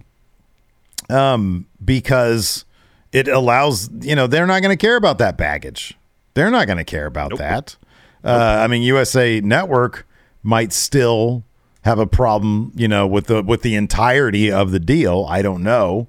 um, 1.09 1.65
because 1.83 2.65
it 3.11 3.27
allows 3.27 3.89
you 4.01 4.15
know 4.15 4.27
they're 4.27 4.47
not 4.47 4.61
going 4.61 4.77
to 4.77 4.81
care 4.81 4.95
about 4.95 5.17
that 5.19 5.37
baggage. 5.37 5.97
They're 6.33 6.51
not 6.51 6.65
going 6.67 6.77
to 6.79 6.83
care 6.83 7.05
about 7.05 7.31
that. 7.37 7.77
Uh, 8.23 8.61
I 8.63 8.67
mean, 8.67 8.81
USA 8.83 9.41
Network 9.41 10.07
might 10.41 10.71
still 10.73 11.43
have 11.81 11.99
a 11.99 12.07
problem, 12.07 12.71
you 12.75 12.87
know, 12.87 13.05
with 13.05 13.27
the 13.27 13.43
with 13.43 13.61
the 13.61 13.75
entirety 13.75 14.51
of 14.51 14.71
the 14.71 14.79
deal. 14.79 15.25
I 15.29 15.41
don't 15.41 15.63
know, 15.63 16.07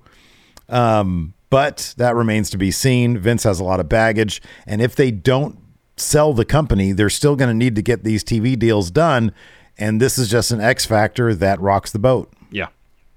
um, 0.68 1.35
but 1.50 1.94
that 1.98 2.14
remains 2.14 2.50
to 2.50 2.59
be 2.59 2.70
seen. 2.70 3.18
Vince 3.18 3.42
has 3.42 3.61
a 3.61 3.64
lot 3.64 3.81
of 3.81 3.88
baggage, 3.88 4.40
and 4.66 4.81
if 4.81 4.94
they 4.94 5.11
don't 5.11 5.59
sell 5.96 6.33
the 6.33 6.44
company, 6.44 6.92
they're 6.92 7.11
still 7.11 7.37
going 7.37 7.48
to 7.48 7.55
need 7.55 7.74
to 7.77 7.83
get 7.83 8.05
these 8.05 8.24
TV 8.24 8.59
deals 8.59 8.90
done. 8.90 9.33
And 9.77 10.00
this 10.00 10.18
is 10.18 10.29
just 10.29 10.50
an 10.53 10.61
X 10.61 10.85
factor 10.85 11.35
that 11.35 11.61
rocks 11.61 11.90
the 11.90 11.98
boat. 11.98 12.33
Yeah. 12.50 12.68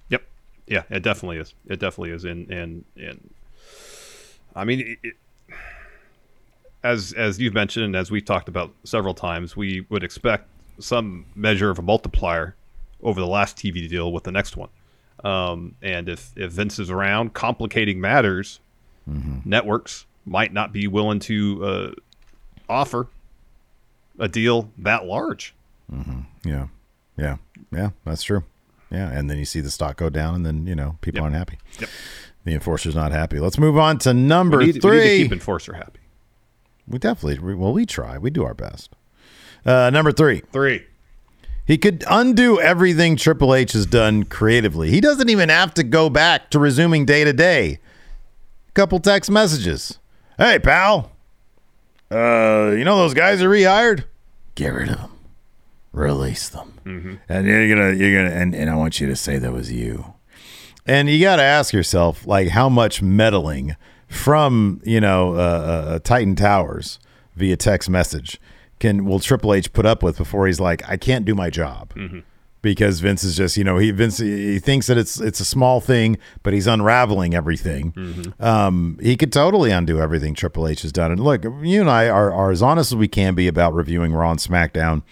Yep. 0.10 0.24
Yeah, 0.66 0.84
it 0.90 1.04
definitely 1.04 1.38
is. 1.38 1.54
It 1.68 1.80
definitely 1.80 2.12
is. 2.12 2.24
And 2.24 2.50
and 2.50 2.86
and 2.96 3.34
I 4.56 4.64
mean, 4.64 4.98
it, 5.04 5.14
as 6.84 7.14
as 7.14 7.40
you've 7.40 7.54
mentioned 7.54 7.86
and 7.86 7.96
as 7.96 8.12
we've 8.12 8.26
talked 8.26 8.48
about 8.50 8.72
several 8.84 9.14
times, 9.14 9.56
we 9.58 9.86
would 9.90 10.04
expect 10.04 10.48
some 10.80 11.26
measure 11.36 11.70
of 11.70 11.80
a 11.80 11.82
multiplier 11.82 12.56
over 13.02 13.20
the 13.20 13.28
last 13.28 13.58
TV 13.58 13.88
deal 13.90 14.12
with 14.12 14.24
the 14.24 14.32
next 14.32 14.56
one. 14.58 14.70
Um, 15.24 15.76
and 15.82 16.08
if 16.10 16.32
if 16.36 16.52
Vince 16.52 16.78
is 16.80 16.90
around, 16.92 17.34
complicating 17.34 18.00
matters, 18.00 18.60
networks 19.46 20.06
might 20.26 20.54
not 20.54 20.72
be 20.74 20.88
willing 20.88 21.20
to 21.20 21.66
uh, 21.66 21.92
offer 22.70 23.08
a 24.20 24.28
deal 24.28 24.70
that 24.78 25.06
large. 25.06 25.54
Yeah, 26.44 26.68
yeah, 27.18 27.38
yeah. 27.72 27.90
That's 28.06 28.24
true. 28.24 28.44
Yeah, 28.92 29.10
and 29.12 29.30
then 29.30 29.38
you 29.38 29.46
see 29.46 29.60
the 29.62 29.72
stock 29.72 29.98
go 29.98 30.10
down, 30.10 30.36
and 30.36 30.46
then 30.46 30.68
you 30.68 30.76
know 30.76 30.98
people 31.02 31.18
Yep. 31.20 31.24
aren't 31.24 31.36
happy. 31.36 31.58
Yep. 31.80 31.90
The 32.46 32.54
enforcer's 32.54 32.96
not 32.96 33.12
happy. 33.12 33.40
Let's 33.40 33.58
move 33.58 33.78
on 33.78 33.98
to 34.00 34.14
number 34.14 34.58
We 34.60 34.68
need, 34.68 34.76
we 34.76 34.80
three. 34.82 35.00
need 35.00 35.18
to 35.18 35.24
keep 35.24 35.32
Enforcer 35.34 35.74
happy. 35.74 36.00
We 36.88 37.00
definitely, 37.00 37.40
we- 37.40 37.56
well, 37.56 37.74
we 37.74 37.86
try. 37.86 38.18
We 38.18 38.30
do 38.30 38.44
our 38.46 38.54
best. 38.54 38.96
Uh, 39.66 39.90
number 39.90 40.12
three. 40.12 40.42
Three. 40.52 40.86
He 41.66 41.78
could 41.78 42.06
undo 42.10 42.62
everything 42.62 43.18
Triple 43.18 43.54
H 43.54 43.74
has 43.74 43.86
done 43.86 44.24
creatively. 44.24 44.90
He 44.90 45.02
doesn't 45.02 45.30
even 45.30 45.50
have 45.50 45.74
to 45.74 45.84
go 45.84 46.10
back 46.10 46.50
to 46.52 46.60
resuming 46.60 47.06
day 47.06 47.26
to 47.26 47.34
day. 47.34 47.80
Couple 48.74 49.00
text 49.00 49.30
messages. 49.30 50.00
Hey, 50.38 50.60
pal. 50.60 51.12
Uh, 52.10 52.72
you 52.78 52.86
know 52.86 52.96
those 52.98 53.14
guys 53.14 53.42
are 53.42 53.50
rehired? 53.50 54.06
Get 54.56 54.70
rid 54.70 54.90
of 54.90 54.98
them. 54.98 55.12
Release 55.92 56.48
them. 56.48 57.20
And 57.28 57.46
you're 57.48 57.68
gonna, 57.68 57.94
you're 57.94 58.24
gonna, 58.24 58.34
and, 58.34 58.56
and 58.56 58.70
I 58.70 58.76
want 58.76 59.02
you 59.02 59.08
to 59.08 59.16
say 59.16 59.38
that 59.38 59.52
was 59.52 59.70
you. 59.72 60.14
And 60.86 61.10
you 61.10 61.20
got 61.20 61.36
to 61.36 61.44
ask 61.44 61.74
yourself, 61.74 62.26
like, 62.26 62.48
how 62.50 62.70
much 62.70 63.02
meddling 63.02 63.76
from 64.08 64.82
you 64.84 65.02
know 65.02 65.36
uh, 65.36 65.38
uh, 65.38 66.00
Titan 66.00 66.36
Towers 66.36 67.00
via 67.36 67.58
text 67.58 67.90
message 67.90 68.40
can 68.80 69.06
will 69.06 69.20
Triple 69.20 69.54
H 69.54 69.74
put 69.74 69.86
up 69.86 70.04
with 70.04 70.18
before 70.18 70.48
he's 70.48 70.60
like, 70.60 70.88
I 70.88 70.98
can't 70.98 71.26
do 71.26 71.34
my 71.36 71.50
job 71.50 71.94
because 72.62 73.00
Vince 73.00 73.24
is 73.24 73.36
just 73.38 73.58
you 73.58 73.64
know 73.64 73.78
he 73.78 73.92
Vince 73.92 74.18
he 74.18 74.60
thinks 74.60 74.88
that 74.88 74.98
it's 74.98 75.20
it's 75.20 75.40
a 75.40 75.46
small 75.46 75.82
thing, 75.82 76.18
but 76.44 76.54
he's 76.54 76.68
unraveling 76.68 77.34
everything. 77.34 78.34
Um, 78.40 78.98
he 79.02 79.16
could 79.18 79.34
totally 79.34 79.72
undo 79.72 80.00
everything 80.00 80.34
Triple 80.36 80.68
H 80.68 80.82
has 80.84 80.92
done. 80.92 81.12
And 81.12 81.20
look, 81.20 81.44
you 81.44 81.82
and 81.82 81.90
I 81.90 82.10
are, 82.10 82.32
are 82.32 82.52
as 82.52 82.62
honest 82.62 82.92
as 82.92 82.96
we 82.96 83.08
can 83.08 83.36
be 83.36 83.48
about 83.48 83.74
reviewing 83.74 84.14
Raw 84.14 84.32
and 84.32 84.40
SmackDown 84.40 85.04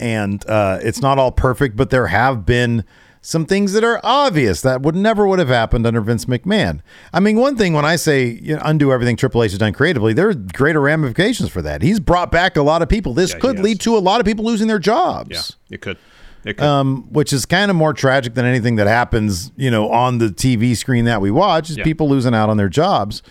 and 0.00 0.48
uh, 0.48 0.78
it's 0.82 1.00
not 1.00 1.18
all 1.18 1.32
perfect, 1.32 1.76
but 1.76 1.90
there 1.90 2.06
have 2.06 2.46
been 2.46 2.84
some 3.20 3.44
things 3.46 3.72
that 3.72 3.84
are 3.84 4.00
obvious 4.02 4.60
that 4.62 4.82
would 4.82 4.94
never 4.94 5.26
would 5.26 5.38
have 5.38 5.48
happened 5.48 5.86
under 5.86 6.00
Vince 6.00 6.24
McMahon. 6.26 6.80
I 7.12 7.20
mean, 7.20 7.36
one 7.38 7.56
thing 7.56 7.72
when 7.72 7.84
I 7.84 7.96
say 7.96 8.26
you 8.26 8.56
know, 8.56 8.62
undo 8.64 8.92
everything 8.92 9.16
Triple 9.16 9.42
H 9.42 9.52
has 9.52 9.58
done 9.58 9.72
creatively, 9.72 10.12
there 10.12 10.28
are 10.28 10.34
greater 10.34 10.80
ramifications 10.80 11.50
for 11.50 11.60
that. 11.62 11.82
He's 11.82 12.00
brought 12.00 12.30
back 12.30 12.56
a 12.56 12.62
lot 12.62 12.82
of 12.82 12.88
people. 12.88 13.14
This 13.14 13.32
Yeah, 13.32 13.38
could 13.40 13.58
lead 13.60 13.80
to 13.80 13.96
a 13.96 14.00
lot 14.00 14.20
of 14.20 14.26
people 14.26 14.44
losing 14.44 14.68
their 14.68 14.78
jobs. 14.78 15.30
Yeah, 15.30 15.74
it 15.74 15.80
could. 15.80 15.98
It 16.44 16.56
could. 16.56 16.64
Um, 16.64 17.08
which 17.12 17.32
is 17.32 17.44
kind 17.44 17.70
of 17.70 17.76
more 17.76 17.92
tragic 17.92 18.34
than 18.34 18.44
anything 18.44 18.76
that 18.76 18.86
happens, 18.86 19.50
you 19.56 19.70
know, 19.70 19.90
on 19.90 20.18
the 20.18 20.28
TV 20.28 20.76
screen 20.76 21.04
that 21.06 21.20
we 21.20 21.30
watch. 21.30 21.68
Is 21.70 21.76
Yeah. 21.78 21.84
people 21.84 22.08
losing 22.08 22.34
out 22.34 22.48
on 22.48 22.56
their 22.56 22.68
jobs. 22.68 23.22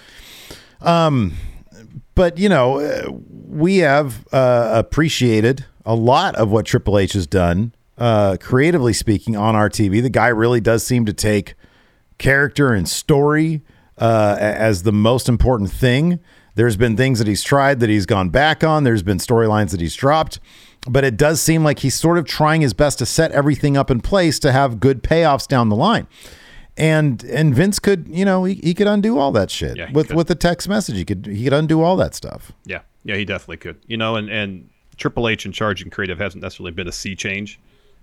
Um, 0.82 1.34
but 2.16 2.38
you 2.38 2.50
know, 2.50 2.80
uh, 2.80 3.10
we 3.48 3.78
have 3.78 4.28
uh, 4.34 4.72
appreciated 4.74 5.66
a 5.86 5.96
lot 5.96 6.36
of 6.36 6.52
what 6.52 6.66
Triple 6.66 6.98
H 7.00 7.14
has 7.14 7.26
done, 7.28 7.74
uh, 7.98 8.38
creatively 8.40 8.94
speaking, 8.94 9.36
on 9.36 9.56
our 9.56 9.70
TV. 9.70 10.02
The 10.02 10.10
guy 10.10 10.28
really 10.28 10.62
does 10.62 10.84
seem 10.86 11.06
to 11.06 11.14
take 11.14 11.56
character 12.18 12.74
and 12.74 12.88
story 12.88 13.62
uh, 13.98 14.38
as 14.40 14.84
the 14.84 14.92
most 14.92 15.28
important 15.30 15.72
thing. 15.72 16.20
There's 16.56 16.76
been 16.78 16.98
things 16.98 17.20
that 17.20 17.28
he's 17.28 17.44
tried 17.44 17.80
that 17.82 17.90
he's 17.90 18.06
gone 18.08 18.30
back 18.30 18.64
on. 18.64 18.84
There's 18.84 19.04
been 19.04 19.20
storylines 19.20 19.70
that 19.72 19.80
he's 19.80 19.96
dropped, 19.96 20.40
but 20.90 21.04
it 21.04 21.16
does 21.18 21.40
seem 21.42 21.64
like 21.64 21.80
he's 21.80 21.94
sort 21.96 22.18
of 22.18 22.26
trying 22.26 22.62
his 22.62 22.74
best 22.74 22.98
to 23.00 23.06
set 23.06 23.32
everything 23.32 23.78
up 23.78 23.92
in 23.92 24.02
place 24.02 24.40
to 24.40 24.52
have 24.52 24.80
good 24.80 25.04
payoffs 25.04 25.48
down 25.48 25.70
the 25.70 25.76
line. 25.76 26.08
And 26.76 27.24
and 27.24 27.56
Vince 27.56 27.80
could, 27.80 28.08
you 28.08 28.24
know, 28.26 28.44
he, 28.44 28.56
he 28.56 28.74
could 28.76 28.86
undo 28.88 29.18
all 29.18 29.32
that 29.32 29.50
shit 29.50 29.78
Yeah, 29.78 29.92
with 29.92 30.08
could. 30.08 30.16
with 30.18 30.28
the 30.28 30.36
text 30.36 30.70
message. 30.70 30.96
He 30.98 31.06
could 31.06 31.26
he 31.26 31.44
could 31.44 31.54
undo 31.54 31.82
all 31.82 31.96
that 31.98 32.14
stuff. 32.14 32.52
Yeah, 32.66 32.82
yeah, 33.04 33.16
he 33.16 33.26
definitely 33.26 33.58
could. 33.58 33.78
You 33.88 33.98
know, 33.98 34.16
and 34.16 34.30
and 34.30 34.70
Triple 34.96 35.28
H 35.28 35.46
in 35.48 35.52
charge 35.52 35.82
and 35.82 35.92
creative 35.92 36.20
hasn't 36.20 36.44
necessarily 36.44 36.72
been 36.72 36.88
a 36.88 36.92
sea 36.92 37.16
change. 37.16 37.60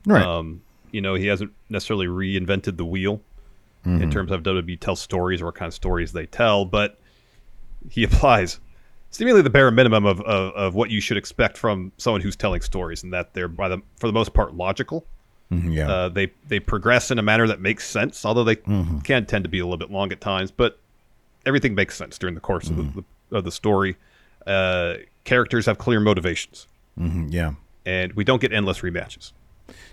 Right. 0.06 0.22
Um, 0.24 0.62
you 0.92 1.00
know, 1.00 1.14
he 1.14 1.26
hasn't 1.26 1.52
necessarily 1.68 2.06
reinvented 2.06 2.76
the 2.76 2.84
wheel 2.84 3.20
Mm-hmm. 3.86 4.02
in 4.02 4.10
terms 4.10 4.30
of 4.32 4.42
WWE 4.42 4.80
tell 4.80 4.96
stories 4.96 5.42
or 5.42 5.44
what 5.44 5.56
kind 5.56 5.66
of 5.68 5.74
stories 5.74 6.12
they 6.14 6.24
tell, 6.24 6.64
but 6.64 6.98
he 7.90 8.02
applies 8.08 8.58
seemingly 9.10 9.42
the 9.42 9.50
bare 9.50 9.70
minimum 9.70 10.06
of, 10.06 10.22
of, 10.22 10.54
of 10.54 10.74
what 10.74 10.88
you 10.88 11.02
should 11.02 11.18
expect 11.18 11.58
from 11.58 11.92
someone 11.98 12.22
who's 12.22 12.34
telling 12.34 12.62
stories, 12.62 13.02
and 13.02 13.12
that 13.12 13.34
they're 13.34 13.46
by 13.46 13.68
the 13.68 13.82
for 13.98 14.06
the 14.06 14.12
most 14.14 14.32
part 14.32 14.54
logical. 14.54 15.04
Mhm, 15.52 15.74
yeah. 15.74 15.90
Uh, 15.90 16.08
they 16.08 16.32
they 16.48 16.58
progress 16.60 17.10
in 17.10 17.18
a 17.18 17.22
manner 17.22 17.46
that 17.46 17.60
makes 17.60 17.86
sense, 17.86 18.24
although 18.24 18.42
they 18.42 18.56
Mm-hmm. 18.56 19.00
can 19.00 19.26
tend 19.26 19.44
to 19.44 19.50
be 19.50 19.58
a 19.58 19.64
little 19.66 19.76
bit 19.76 19.90
long 19.90 20.10
at 20.12 20.20
times. 20.22 20.50
But 20.50 20.78
everything 21.44 21.74
makes 21.74 21.94
sense 21.94 22.16
during 22.16 22.34
the 22.34 22.40
course 22.40 22.70
of, 22.70 22.76
Mm-hmm. 22.76 23.00
the, 23.00 23.04
the, 23.28 23.36
of 23.36 23.44
the 23.44 23.52
story. 23.52 23.96
Uh, 24.46 24.94
characters 25.24 25.66
have 25.66 25.76
clear 25.76 26.00
motivations, 26.00 26.68
Mhm, 26.98 27.30
yeah. 27.30 27.52
and 27.84 28.14
we 28.14 28.24
don't 28.24 28.40
get 28.40 28.50
endless 28.50 28.80
rematches. 28.80 29.32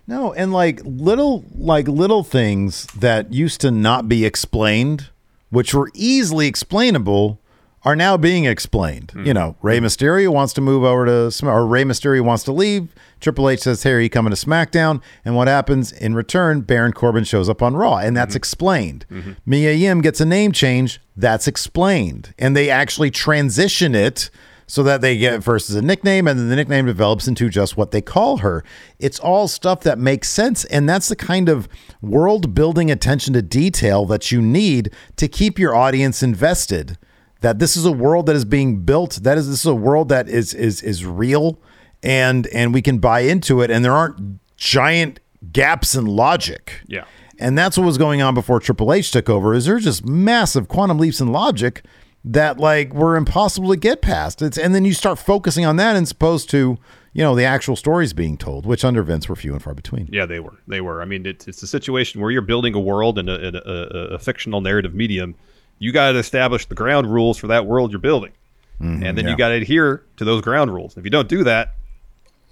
No, 0.08 0.34
and 0.34 0.52
like 0.52 0.82
little 0.84 1.46
like 1.56 1.88
little 1.88 2.24
things 2.24 2.86
that 2.98 3.34
used 3.34 3.62
to 3.62 3.72
not 3.72 4.10
be 4.10 4.26
explained, 4.26 5.10
which 5.50 5.74
were 5.74 5.90
easily 5.94 6.48
explainable, 6.48 7.40
are 7.84 7.96
now 7.96 8.18
being 8.18 8.46
explained. 8.46 9.12
Hmm. 9.12 9.26
You 9.26 9.34
know, 9.34 9.56
Rey 9.62 9.80
hmm. 9.80 9.86
Mysterio 9.86 10.30
wants 10.30 10.54
to 10.54 10.62
move 10.62 10.84
over 10.84 11.06
to 11.06 11.48
or 11.48 11.66
Rey 11.66 11.84
Mysterio 11.84 12.22
wants 12.22 12.44
to 12.44 12.52
leave. 12.52 12.94
Triple 13.20 13.50
H 13.50 13.62
says, 13.62 13.84
"Hey, 13.84 13.92
are 13.92 14.00
you 14.00 14.10
coming 14.10 14.34
to 14.34 14.46
SmackDown?" 14.46 15.02
And 15.24 15.36
what 15.36 15.48
happens 15.48 15.92
in 15.92 16.16
return? 16.16 16.62
Baron 16.62 16.94
Corbin 16.94 17.24
shows 17.24 17.50
up 17.50 17.62
on 17.62 17.76
Raw, 17.76 17.98
and 17.98 18.16
that's 18.18 18.32
mm-hmm. 18.32 18.38
explained. 18.38 19.06
Mm-hmm. 19.12 19.32
Mia 19.46 19.74
Yim 19.74 20.02
gets 20.02 20.20
a 20.20 20.26
name 20.26 20.52
change. 20.52 21.00
That's 21.16 21.48
explained, 21.48 22.34
and 22.40 22.56
they 22.56 22.70
actually 22.70 23.12
transition 23.12 23.96
it 23.96 24.30
so 24.72 24.84
that 24.84 25.02
they 25.02 25.18
get 25.18 25.44
first 25.44 25.70
as 25.70 25.76
a 25.76 25.82
nickname 25.82 26.30
and 26.30 26.40
then 26.40 26.48
the 26.48 26.56
nickname 26.56 26.86
develops 26.86 27.28
into 27.28 27.50
just 27.50 27.76
what 27.76 27.92
they 27.92 28.02
call 28.02 28.38
her. 28.38 28.64
It's 29.00 29.20
all 29.20 29.50
stuff 29.50 29.82
that 29.82 30.00
makes 30.00 30.30
sense. 30.30 30.64
And 30.64 30.88
that's 30.88 31.10
the 31.10 31.16
kind 31.18 31.50
of 31.50 31.68
world 32.02 32.56
building 32.56 32.90
attention 32.90 33.34
to 33.34 33.42
detail 33.42 34.06
that 34.06 34.32
you 34.32 34.42
need 34.42 34.94
to 35.18 35.28
keep 35.28 35.60
your 35.60 35.76
audience 35.76 36.24
invested. 36.24 36.98
That 37.42 37.60
this 37.60 37.76
is 37.76 37.84
a 37.84 37.92
world 37.92 38.28
that 38.28 38.38
is 38.38 38.46
being 38.46 38.86
built, 38.86 39.20
that 39.24 39.38
is 39.38 39.50
this 39.50 39.60
is 39.60 39.66
a 39.66 39.76
world 39.76 40.08
that 40.08 40.30
is 40.30 40.54
is 40.54 40.82
is 40.82 41.06
real 41.06 41.60
and 42.02 42.48
and 42.48 42.74
we 42.74 42.82
can 42.82 43.00
buy 43.00 43.22
into 43.22 43.60
it 43.62 43.70
and 43.70 43.84
there 43.84 43.92
aren't 43.92 44.40
giant 44.56 45.20
gaps 45.52 45.96
in 45.96 46.06
logic. 46.06 46.80
Yeah. 46.88 47.04
And 47.38 47.58
that's 47.58 47.78
what 47.78 47.86
was 47.86 47.98
going 47.98 48.22
on 48.22 48.34
before 48.34 48.62
Triple 48.62 48.94
H 48.94 49.12
took 49.12 49.30
over. 49.30 49.54
Is 49.54 49.66
there 49.66 49.80
just 49.80 50.06
massive 50.06 50.70
quantum 50.70 50.98
leaps 50.98 51.20
in 51.20 51.28
logic 51.28 51.84
that 52.24 52.60
like 52.60 52.94
were 52.94 53.16
impossible 53.16 53.70
to 53.70 53.78
get 53.78 54.02
past? 54.02 54.42
It's 54.42 54.58
and 54.58 54.76
then 54.76 54.86
you 54.86 54.94
start 54.94 55.20
focusing 55.20 55.66
on 55.66 55.76
that 55.78 55.96
as 55.96 56.12
opposed 56.12 56.50
to 56.52 56.78
you 57.14 57.24
know 57.24 57.36
the 57.36 57.44
actual 57.44 57.76
stories 57.76 58.14
being 58.14 58.38
told, 58.38 58.66
which 58.66 58.86
under 58.86 59.04
Vince 59.04 59.28
were 59.28 59.36
few 59.36 59.54
and 59.54 59.62
far 59.62 59.74
between. 59.74 60.08
Yeah, 60.12 60.26
they 60.26 60.40
were. 60.40 60.58
They 60.68 60.82
were. 60.82 61.02
I 61.02 61.06
mean, 61.06 61.26
it's 61.26 61.48
it's 61.48 61.64
a 61.64 61.68
situation 61.68 62.22
where 62.22 62.32
you're 62.32 62.42
building 62.42 62.74
a 62.74 62.80
world 62.80 63.20
in 63.20 63.30
a, 63.30 63.34
a, 63.34 63.52
a, 63.54 64.00
a 64.16 64.20
fictional 64.20 64.62
narrative 64.62 64.94
medium. 64.94 65.36
You 65.80 65.92
got 65.92 66.12
to 66.12 66.20
establish 66.20 66.68
the 66.68 66.76
ground 66.76 67.12
rules 67.12 67.38
for 67.38 67.48
that 67.48 67.66
world 67.66 67.92
you're 67.92 68.00
building, 68.00 68.34
mm-hmm, 68.80 69.04
and 69.04 69.18
then 69.18 69.26
yeah. 69.26 69.32
you 69.32 69.38
got 69.38 69.50
to 69.50 69.56
adhere 69.56 70.04
to 70.18 70.26
those 70.26 70.42
ground 70.42 70.74
rules. 70.74 70.96
If 70.96 71.04
you 71.04 71.10
don't 71.10 71.28
do 71.28 71.44
that, 71.44 71.76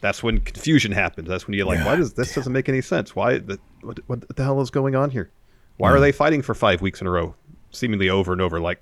that's 0.01 0.23
when 0.23 0.39
confusion 0.39 0.91
happens. 0.91 1.27
That's 1.27 1.45
when 1.45 1.55
you're 1.55 1.67
like, 1.67 1.85
why 1.85 1.95
does 1.95 2.13
this 2.13 2.33
doesn't 2.33 2.53
make 2.53 2.69
any 2.69 2.81
sense? 2.81 3.15
Why 3.15 3.37
the, 3.37 3.59
what, 3.81 3.99
what 4.07 4.35
the 4.35 4.43
hell 4.43 4.61
is 4.61 4.71
going 4.71 4.95
on 4.95 5.11
here? 5.11 5.29
Why 5.77 5.91
are 5.91 5.99
they 5.99 6.11
fighting 6.11 6.41
for 6.41 6.53
five 6.53 6.81
weeks 6.81 6.99
in 6.99 7.07
a 7.07 7.09
row, 7.09 7.35
seemingly 7.71 8.09
over 8.09 8.33
and 8.33 8.41
over, 8.41 8.59
like 8.59 8.81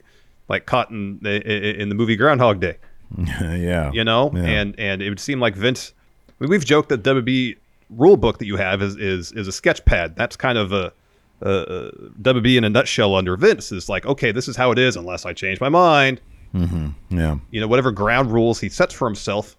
like 0.50 0.66
caught 0.66 0.90
in, 0.90 1.20
i- 1.26 1.30
in 1.30 1.90
the 1.90 1.96
movie 1.96 2.16
Groundhog 2.16 2.60
Day? 2.60 2.78
yeah, 3.40 3.92
you 3.92 4.04
know? 4.04 4.32
Yeah. 4.34 4.44
and 4.44 4.80
and 4.80 5.02
it 5.02 5.10
would 5.10 5.20
seem 5.20 5.40
like 5.40 5.56
vince 5.56 5.94
I 6.30 6.44
mean, 6.44 6.50
we've 6.50 6.66
joked 6.66 6.90
that 6.90 7.04
wb 7.04 7.58
rule 7.90 8.18
book 8.18 8.40
that 8.40 8.46
you 8.46 8.58
have 8.58 8.82
is 8.82 8.96
is 8.98 9.32
is 9.32 9.48
a 9.48 9.52
sketch 9.52 9.84
pad. 9.86 10.16
That's 10.16 10.36
kind 10.36 10.58
of 10.58 10.74
a, 10.74 10.92
a, 11.42 11.50
a 11.50 11.92
wb 12.22 12.58
in 12.58 12.64
a 12.64 12.70
nutshell 12.70 13.16
under 13.16 13.38
vince 13.38 13.72
is 13.72 13.90
like 13.90 14.06
okay 14.06 14.32
this 14.32 14.48
is 14.48 14.56
how 14.56 14.72
it 14.72 14.80
is 14.80 14.96
unless 14.96 15.26
i 15.26 15.34
change 15.34 15.62
my 15.62 15.70
mind. 15.70 16.22
Mm-hmm. 16.54 17.18
Yeah, 17.18 17.38
you 17.52 17.62
know 17.62 17.68
whatever 17.68 17.92
ground 17.92 18.32
rules 18.32 18.60
he 18.60 18.70
sets 18.70 18.94
for 18.94 19.08
himself 19.08 19.56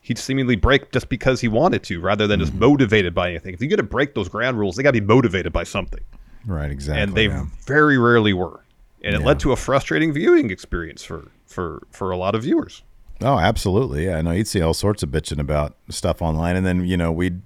he'd 0.00 0.18
seemingly 0.18 0.56
break 0.56 0.90
just 0.92 1.08
because 1.08 1.40
he 1.40 1.48
wanted 1.48 1.82
to 1.82 2.00
rather 2.00 2.26
than 2.26 2.40
just 2.40 2.52
mm-hmm. 2.52 2.60
motivated 2.60 3.14
by 3.14 3.30
anything. 3.30 3.52
If 3.52 3.60
you're 3.60 3.68
going 3.68 3.78
to 3.78 3.82
break 3.82 4.14
those 4.14 4.28
ground 4.28 4.58
rules 4.58 4.76
they 4.76 4.82
got 4.82 4.94
to 4.94 5.00
be 5.00 5.06
motivated 5.06 5.52
by 5.52 5.64
something. 5.64 6.02
Right, 6.46 6.70
exactly. 6.70 7.02
and 7.02 7.14
they 7.14 7.26
yeah. 7.26 7.46
very 7.66 7.98
rarely 7.98 8.32
were 8.32 8.64
and 9.02 9.14
it 9.14 9.22
led 9.22 9.38
to 9.40 9.52
a 9.52 9.56
frustrating 9.56 10.12
viewing 10.12 10.50
experience 10.50 11.02
for 11.02 11.30
for 11.46 11.82
for 11.90 12.10
a 12.10 12.16
lot 12.16 12.34
of 12.34 12.42
viewers 12.42 12.82
Oh, 13.20 13.38
absolutely. 13.38 14.06
Yeah, 14.06 14.18
I 14.18 14.22
know 14.22 14.30
you'd 14.30 14.46
see 14.46 14.60
all 14.60 14.74
sorts 14.74 15.02
of 15.02 15.10
bitching 15.10 15.40
about 15.40 15.76
stuff 15.88 16.22
online, 16.22 16.56
and 16.56 16.64
then 16.64 16.86
you 16.86 16.96
know 16.96 17.10
we'd 17.10 17.42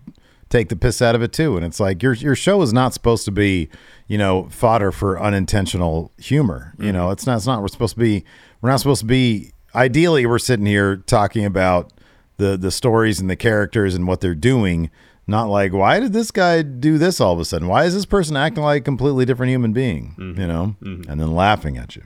take 0.50 0.68
the 0.68 0.76
piss 0.76 1.00
out 1.00 1.14
of 1.14 1.22
it 1.22 1.32
too. 1.32 1.57
And 1.57 1.64
it's 1.64 1.80
like 1.80 2.03
your 2.03 2.12
your 2.12 2.36
show 2.36 2.61
is 2.62 2.72
not 2.72 2.92
supposed 2.92 3.24
to 3.24 3.30
be, 3.30 3.70
you 4.07 4.18
know, 4.18 4.48
fodder 4.50 4.92
for 4.92 5.20
unintentional 5.20 6.12
humor. 6.18 6.74
You 6.78 6.92
know, 6.92 7.05
mm-hmm. 7.05 7.12
it's 7.12 7.26
not. 7.26 7.38
It's 7.38 7.46
not. 7.46 7.62
We're 7.62 7.68
supposed 7.68 7.94
to 7.94 8.00
be. 8.00 8.24
We're 8.61 8.70
not 8.70 8.80
supposed 8.80 9.00
to 9.00 9.07
be. 9.07 9.53
Ideally, 9.74 10.26
we're 10.26 10.38
sitting 10.38 10.66
here 10.66 10.96
talking 10.96 11.46
about 11.46 11.92
the 12.36 12.59
the 12.59 12.70
stories 12.70 13.18
and 13.18 13.30
the 13.30 13.36
characters 13.36 13.94
and 13.94 14.07
what 14.07 14.20
they're 14.20 14.34
doing. 14.34 14.90
Not 15.27 15.45
like 15.49 15.73
why 15.73 16.01
did 16.01 16.12
this 16.12 16.31
guy 16.31 16.62
do 16.62 16.99
this 16.99 17.20
all 17.20 17.33
of 17.33 17.39
a 17.39 17.45
sudden? 17.45 17.68
Why 17.68 17.85
is 17.85 17.95
this 17.95 18.07
person 18.07 18.37
acting 18.37 18.62
like 18.64 18.83
a 18.83 18.85
completely 18.85 19.25
different 19.25 19.51
human 19.51 19.73
being? 19.73 20.14
You 20.18 20.47
know, 20.47 20.77
and 20.83 21.20
then 21.20 21.35
laughing 21.35 21.77
at 21.79 21.95
you. 21.97 22.03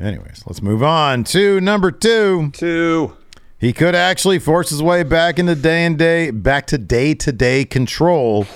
Anyways, 0.00 0.42
let's 0.46 0.62
move 0.62 0.82
on 0.82 1.24
to 1.24 1.60
number 1.60 1.90
two. 1.92 2.50
two 2.52 3.16
He 3.58 3.72
could 3.72 3.94
actually 3.94 4.38
force 4.38 4.70
his 4.70 4.82
way 4.82 5.02
back 5.04 5.38
into 5.38 5.54
day 5.54 5.84
and 5.86 5.98
day, 5.98 6.30
back 6.30 6.66
to 6.68 6.78
day 6.78 7.14
to 7.14 7.32
day 7.32 7.64
control 7.64 8.46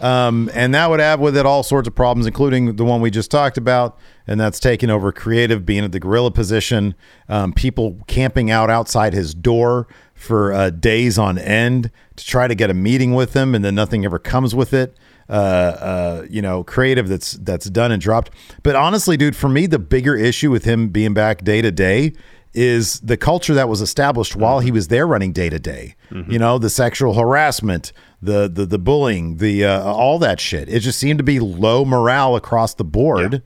Um, 0.00 0.50
and 0.52 0.74
that 0.74 0.90
would 0.90 1.00
have 1.00 1.20
with 1.20 1.36
it 1.36 1.46
all 1.46 1.62
sorts 1.62 1.86
of 1.88 1.94
problems, 1.94 2.26
including 2.26 2.76
the 2.76 2.84
one 2.84 3.00
we 3.00 3.10
just 3.10 3.30
talked 3.30 3.56
about, 3.56 3.96
and 4.26 4.38
that's 4.40 4.58
taking 4.58 4.90
over 4.90 5.12
creative, 5.12 5.64
being 5.64 5.84
at 5.84 5.92
the 5.92 6.00
gorilla 6.00 6.30
position, 6.32 6.94
um, 7.28 7.52
people 7.52 7.98
camping 8.08 8.50
out 8.50 8.68
outside 8.70 9.14
his 9.14 9.34
door 9.34 9.86
for 10.24 10.52
uh, 10.52 10.70
days 10.70 11.18
on 11.18 11.38
end 11.38 11.90
to 12.16 12.24
try 12.24 12.48
to 12.48 12.54
get 12.54 12.70
a 12.70 12.74
meeting 12.74 13.14
with 13.14 13.34
him, 13.34 13.54
and 13.54 13.64
then 13.64 13.74
nothing 13.74 14.04
ever 14.04 14.18
comes 14.18 14.54
with 14.54 14.72
it. 14.72 14.96
Uh, 15.28 15.32
uh, 15.32 16.26
you 16.28 16.42
know, 16.42 16.62
creative 16.64 17.08
that's 17.08 17.32
that's 17.32 17.70
done 17.70 17.90
and 17.92 18.02
dropped. 18.02 18.30
But 18.62 18.76
honestly, 18.76 19.16
dude, 19.16 19.36
for 19.36 19.48
me, 19.48 19.66
the 19.66 19.78
bigger 19.78 20.16
issue 20.16 20.50
with 20.50 20.64
him 20.64 20.88
being 20.88 21.14
back 21.14 21.44
day 21.44 21.62
to 21.62 21.70
day 21.70 22.12
is 22.52 23.00
the 23.00 23.16
culture 23.16 23.54
that 23.54 23.68
was 23.68 23.80
established 23.80 24.36
while 24.36 24.60
he 24.60 24.70
was 24.70 24.86
there 24.88 25.06
running 25.06 25.32
day 25.32 25.48
to 25.50 25.58
day. 25.58 25.96
You 26.30 26.38
know, 26.38 26.58
the 26.58 26.70
sexual 26.70 27.14
harassment, 27.14 27.92
the 28.22 28.48
the 28.48 28.66
the 28.66 28.78
bullying, 28.78 29.38
the 29.38 29.64
uh, 29.64 29.82
all 29.82 30.18
that 30.20 30.40
shit. 30.40 30.68
It 30.68 30.80
just 30.80 30.98
seemed 30.98 31.18
to 31.18 31.24
be 31.24 31.40
low 31.40 31.84
morale 31.84 32.36
across 32.36 32.74
the 32.74 32.84
board, 32.84 33.42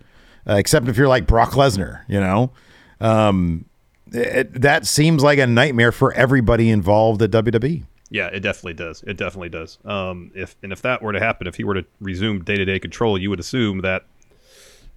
uh, 0.48 0.54
except 0.56 0.88
if 0.88 0.96
you're 0.98 1.08
like 1.08 1.26
Brock 1.26 1.52
Lesnar. 1.52 2.02
You 2.08 2.20
know, 2.20 2.52
um, 3.00 3.64
it, 4.12 4.61
that 4.61 4.86
seems 4.86 5.22
like 5.22 5.38
a 5.38 5.46
nightmare 5.46 5.92
for 5.92 6.12
everybody 6.12 6.70
involved 6.70 7.22
at. 7.22 7.30
WWE. 7.30 7.84
Yeah, 8.11 8.28
it 8.28 8.40
definitely 8.40 8.74
does. 8.74 9.02
It 9.06 9.16
definitely 9.16 9.50
does. 9.50 9.78
Um, 9.84 10.30
if 10.34 10.56
and 10.62 10.72
if 10.72 10.82
that 10.82 11.02
were 11.02 11.12
to 11.12 11.20
happen, 11.20 11.46
if 11.46 11.56
he 11.56 11.64
were 11.64 11.74
to 11.74 11.84
resume 12.00 12.42
day 12.42 12.56
to 12.56 12.64
day 12.64 12.78
control, 12.78 13.18
you 13.18 13.28
would 13.30 13.40
assume 13.40 13.82
that 13.82 14.06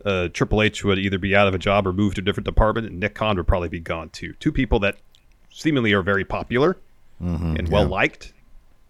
uh, 0.06 0.30
Triple 0.30 0.62
H 0.62 0.84
would 0.84 0.98
either 0.98 1.20
be 1.20 1.36
out 1.36 1.48
of 1.48 1.54
a 1.54 1.58
job 1.58 1.86
or 1.86 1.94
move 1.94 2.16
to 2.16 2.22
a 2.22 2.24
different 2.24 2.46
department, 2.46 2.88
and 2.88 3.00
Nick 3.00 3.16
Khan 3.16 3.36
would 3.38 3.48
probably 3.48 3.70
be 3.70 3.80
gone 3.80 4.10
too. 4.10 4.34
Two 4.40 4.52
people 4.52 4.80
that 4.80 4.98
seemingly 5.52 5.94
are 5.94 6.02
very 6.02 6.24
popular 6.24 6.78
and 7.20 7.70
well 7.70 7.86
liked 7.86 8.34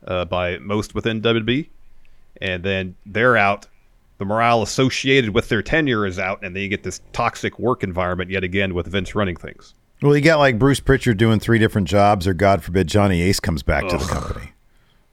uh, 0.07 0.23
by 0.25 0.57
most 0.59 0.95
within 0.95 1.21
WWE, 1.21 1.67
and 2.41 2.63
then 2.63 2.95
they're 3.05 3.37
out. 3.37 3.67
The 4.19 4.25
morale 4.25 4.61
associated 4.61 5.31
with 5.31 5.49
their 5.49 5.63
tenure 5.63 6.05
is 6.05 6.19
out, 6.19 6.43
and 6.43 6.55
then 6.55 6.61
you 6.61 6.69
get 6.69 6.83
this 6.83 7.01
toxic 7.11 7.57
work 7.57 7.83
environment 7.83 8.29
yet 8.29 8.43
again 8.43 8.75
with 8.75 8.85
Vince 8.85 9.15
running 9.15 9.35
things. 9.35 9.73
Well, 10.01 10.15
you 10.15 10.21
got 10.21 10.39
like 10.39 10.57
Bruce 10.57 10.79
Pritchard 10.79 11.17
doing 11.17 11.39
three 11.39 11.59
different 11.59 11.87
jobs, 11.87 12.27
or 12.27 12.33
God 12.33 12.63
forbid, 12.63 12.87
Johnny 12.87 13.21
Ace 13.21 13.39
comes 13.39 13.61
back 13.63 13.87
to 13.87 13.97
the 13.97 14.05
company, 14.05 14.51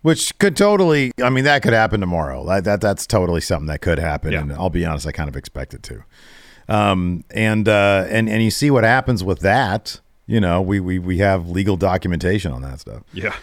which 0.02 0.36
could 0.38 0.56
totally. 0.56 1.12
I 1.22 1.28
mean, 1.30 1.44
that 1.44 1.62
could 1.62 1.74
happen 1.74 2.00
tomorrow. 2.00 2.44
That, 2.46 2.64
that 2.64 2.80
that's 2.80 3.06
totally 3.06 3.40
something 3.42 3.66
that 3.66 3.80
could 3.82 3.98
happen, 3.98 4.32
Yeah. 4.32 4.40
and 4.40 4.52
I'll 4.52 4.70
be 4.70 4.86
honest, 4.86 5.06
I 5.06 5.12
kind 5.12 5.28
of 5.28 5.36
expect 5.36 5.74
it 5.74 5.82
to. 5.84 6.04
Um, 6.68 7.24
and 7.30 7.68
uh, 7.68 8.06
and 8.08 8.28
and 8.28 8.42
you 8.42 8.50
see 8.50 8.70
what 8.70 8.84
happens 8.84 9.22
with 9.22 9.40
that. 9.40 10.00
You 10.26 10.40
know, 10.40 10.60
we 10.62 10.80
we 10.80 10.98
we 10.98 11.18
have 11.18 11.48
legal 11.48 11.76
documentation 11.76 12.52
on 12.52 12.62
that 12.62 12.80
stuff. 12.80 13.02
Yeah. 13.12 13.34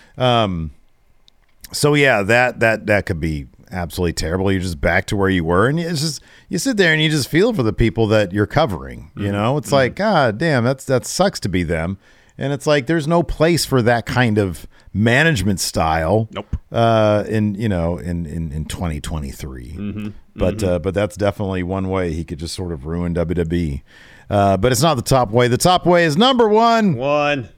So 1.71 1.93
yeah, 1.95 2.21
that 2.23 2.59
that 2.59 2.85
that 2.87 3.05
could 3.05 3.19
be 3.19 3.47
absolutely 3.75 4.13
terrible. 4.13 4.51
You're 4.51 4.61
just 4.61 4.81
back 4.81 5.05
to 5.07 5.15
where 5.15 5.29
you 5.29 5.43
were, 5.43 5.67
and 5.67 5.79
it's 5.79 6.01
just 6.01 6.21
you 6.49 6.57
sit 6.57 6.77
there 6.77 6.93
and 6.93 7.01
you 7.01 7.09
just 7.09 7.27
feel 7.27 7.53
for 7.53 7.63
the 7.63 7.73
people 7.73 8.07
that 8.07 8.31
you're 8.31 8.47
covering. 8.47 9.11
Mm-hmm. 9.11 9.25
You 9.25 9.31
know, 9.31 9.57
it's 9.57 9.71
like 9.71 9.95
God 9.95 10.37
damn, 10.37 10.63
that's 10.63 10.85
that 10.85 11.05
sucks 11.05 11.39
to 11.41 11.49
be 11.49 11.63
them, 11.63 11.97
and 12.37 12.51
it's 12.53 12.65
like 12.65 12.87
there's 12.87 13.07
no 13.07 13.21
place 13.23 13.65
for 13.65 13.81
that 13.81 14.05
kind 14.05 14.37
of 14.37 14.65
management 14.93 15.59
style. 15.59 16.29
Nope. 16.31 16.55
Uh, 16.71 17.23
in 17.27 17.55
you 17.55 17.69
know 17.69 17.97
in 17.97 18.25
in 18.25 18.51
in 18.51 18.65
2023, 18.65 19.73
Mm-hmm. 19.73 20.07
but 20.35 20.63
uh, 20.63 20.79
but 20.79 20.93
that's 20.93 21.15
definitely 21.17 21.63
one 21.63 21.89
way 21.89 22.13
he 22.13 22.23
could 22.23 22.39
just 22.39 22.55
sort 22.55 22.71
of 22.71 22.85
ruin 22.85 23.13
WWE. 23.13 23.81
Uh, 24.29 24.57
but 24.57 24.71
it's 24.71 24.81
not 24.81 24.95
the 24.95 25.01
top 25.03 25.29
way. 25.31 25.47
The 25.47 25.57
top 25.57 25.85
way 25.85 26.05
is 26.05 26.17
number 26.17 26.47
one. 26.49 26.95
One. 26.95 27.49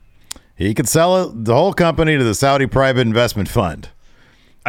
He 0.56 0.74
could 0.74 0.90
sell 0.90 1.24
it, 1.30 1.46
the 1.46 1.54
whole 1.54 1.72
company 1.74 2.18
to 2.18 2.24
the 2.24 2.34
Saudi 2.34 2.66
private 2.66 3.02
investment 3.02 3.48
fund. 3.48 3.90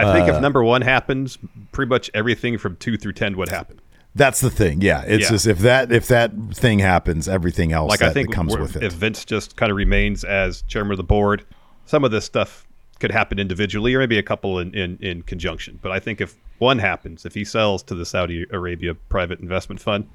I 0.05 0.13
think 0.15 0.29
Uh, 0.29 0.35
if 0.37 0.41
number 0.43 0.63
one 0.65 0.83
happens, 0.83 1.39
pretty 1.73 1.89
much 1.89 2.11
everything 2.15 2.59
from 2.59 2.77
two 2.77 2.97
through 2.97 3.13
ten 3.15 3.37
would 3.37 3.49
happen. 3.49 3.81
That's 4.15 4.41
the 4.41 4.51
thing. 4.51 4.81
Yeah, 4.81 5.03
it's 5.07 5.25
Yeah. 5.25 5.31
just 5.31 5.47
if 5.47 5.59
that 5.61 5.93
if 5.93 6.09
that 6.09 6.33
thing 6.53 6.79
happens, 6.81 7.29
everything 7.29 7.73
else 7.73 7.91
Like 7.91 8.01
that, 8.01 8.11
I 8.11 8.13
think 8.13 8.33
comes 8.33 8.57
with 8.57 8.77
it. 8.77 8.83
if 8.83 8.93
Vince 8.95 9.25
just 9.25 9.57
kind 9.57 9.71
of 9.71 9.77
remains 9.77 10.25
as 10.25 10.63
chairman 10.63 10.93
of 10.93 10.97
the 10.97 11.05
board, 11.05 11.45
some 11.87 12.05
of 12.05 12.11
this 12.11 12.25
stuff 12.25 12.67
could 12.99 13.13
happen 13.13 13.39
individually 13.39 13.95
or 13.95 14.01
maybe 14.01 14.19
a 14.19 14.23
couple 14.23 14.59
in, 14.59 14.75
in, 14.75 14.99
in 15.01 15.23
conjunction. 15.23 15.79
But 15.81 15.93
I 15.93 16.01
think 16.01 16.21
if 16.21 16.35
one 16.59 16.81
happens, 16.81 17.25
if 17.25 17.35
he 17.35 17.45
sells 17.45 17.83
to 17.85 17.95
the 17.95 18.05
Saudi 18.05 18.45
Arabia 18.51 18.95
private 18.95 19.39
investment 19.39 19.81
fund, 19.81 20.09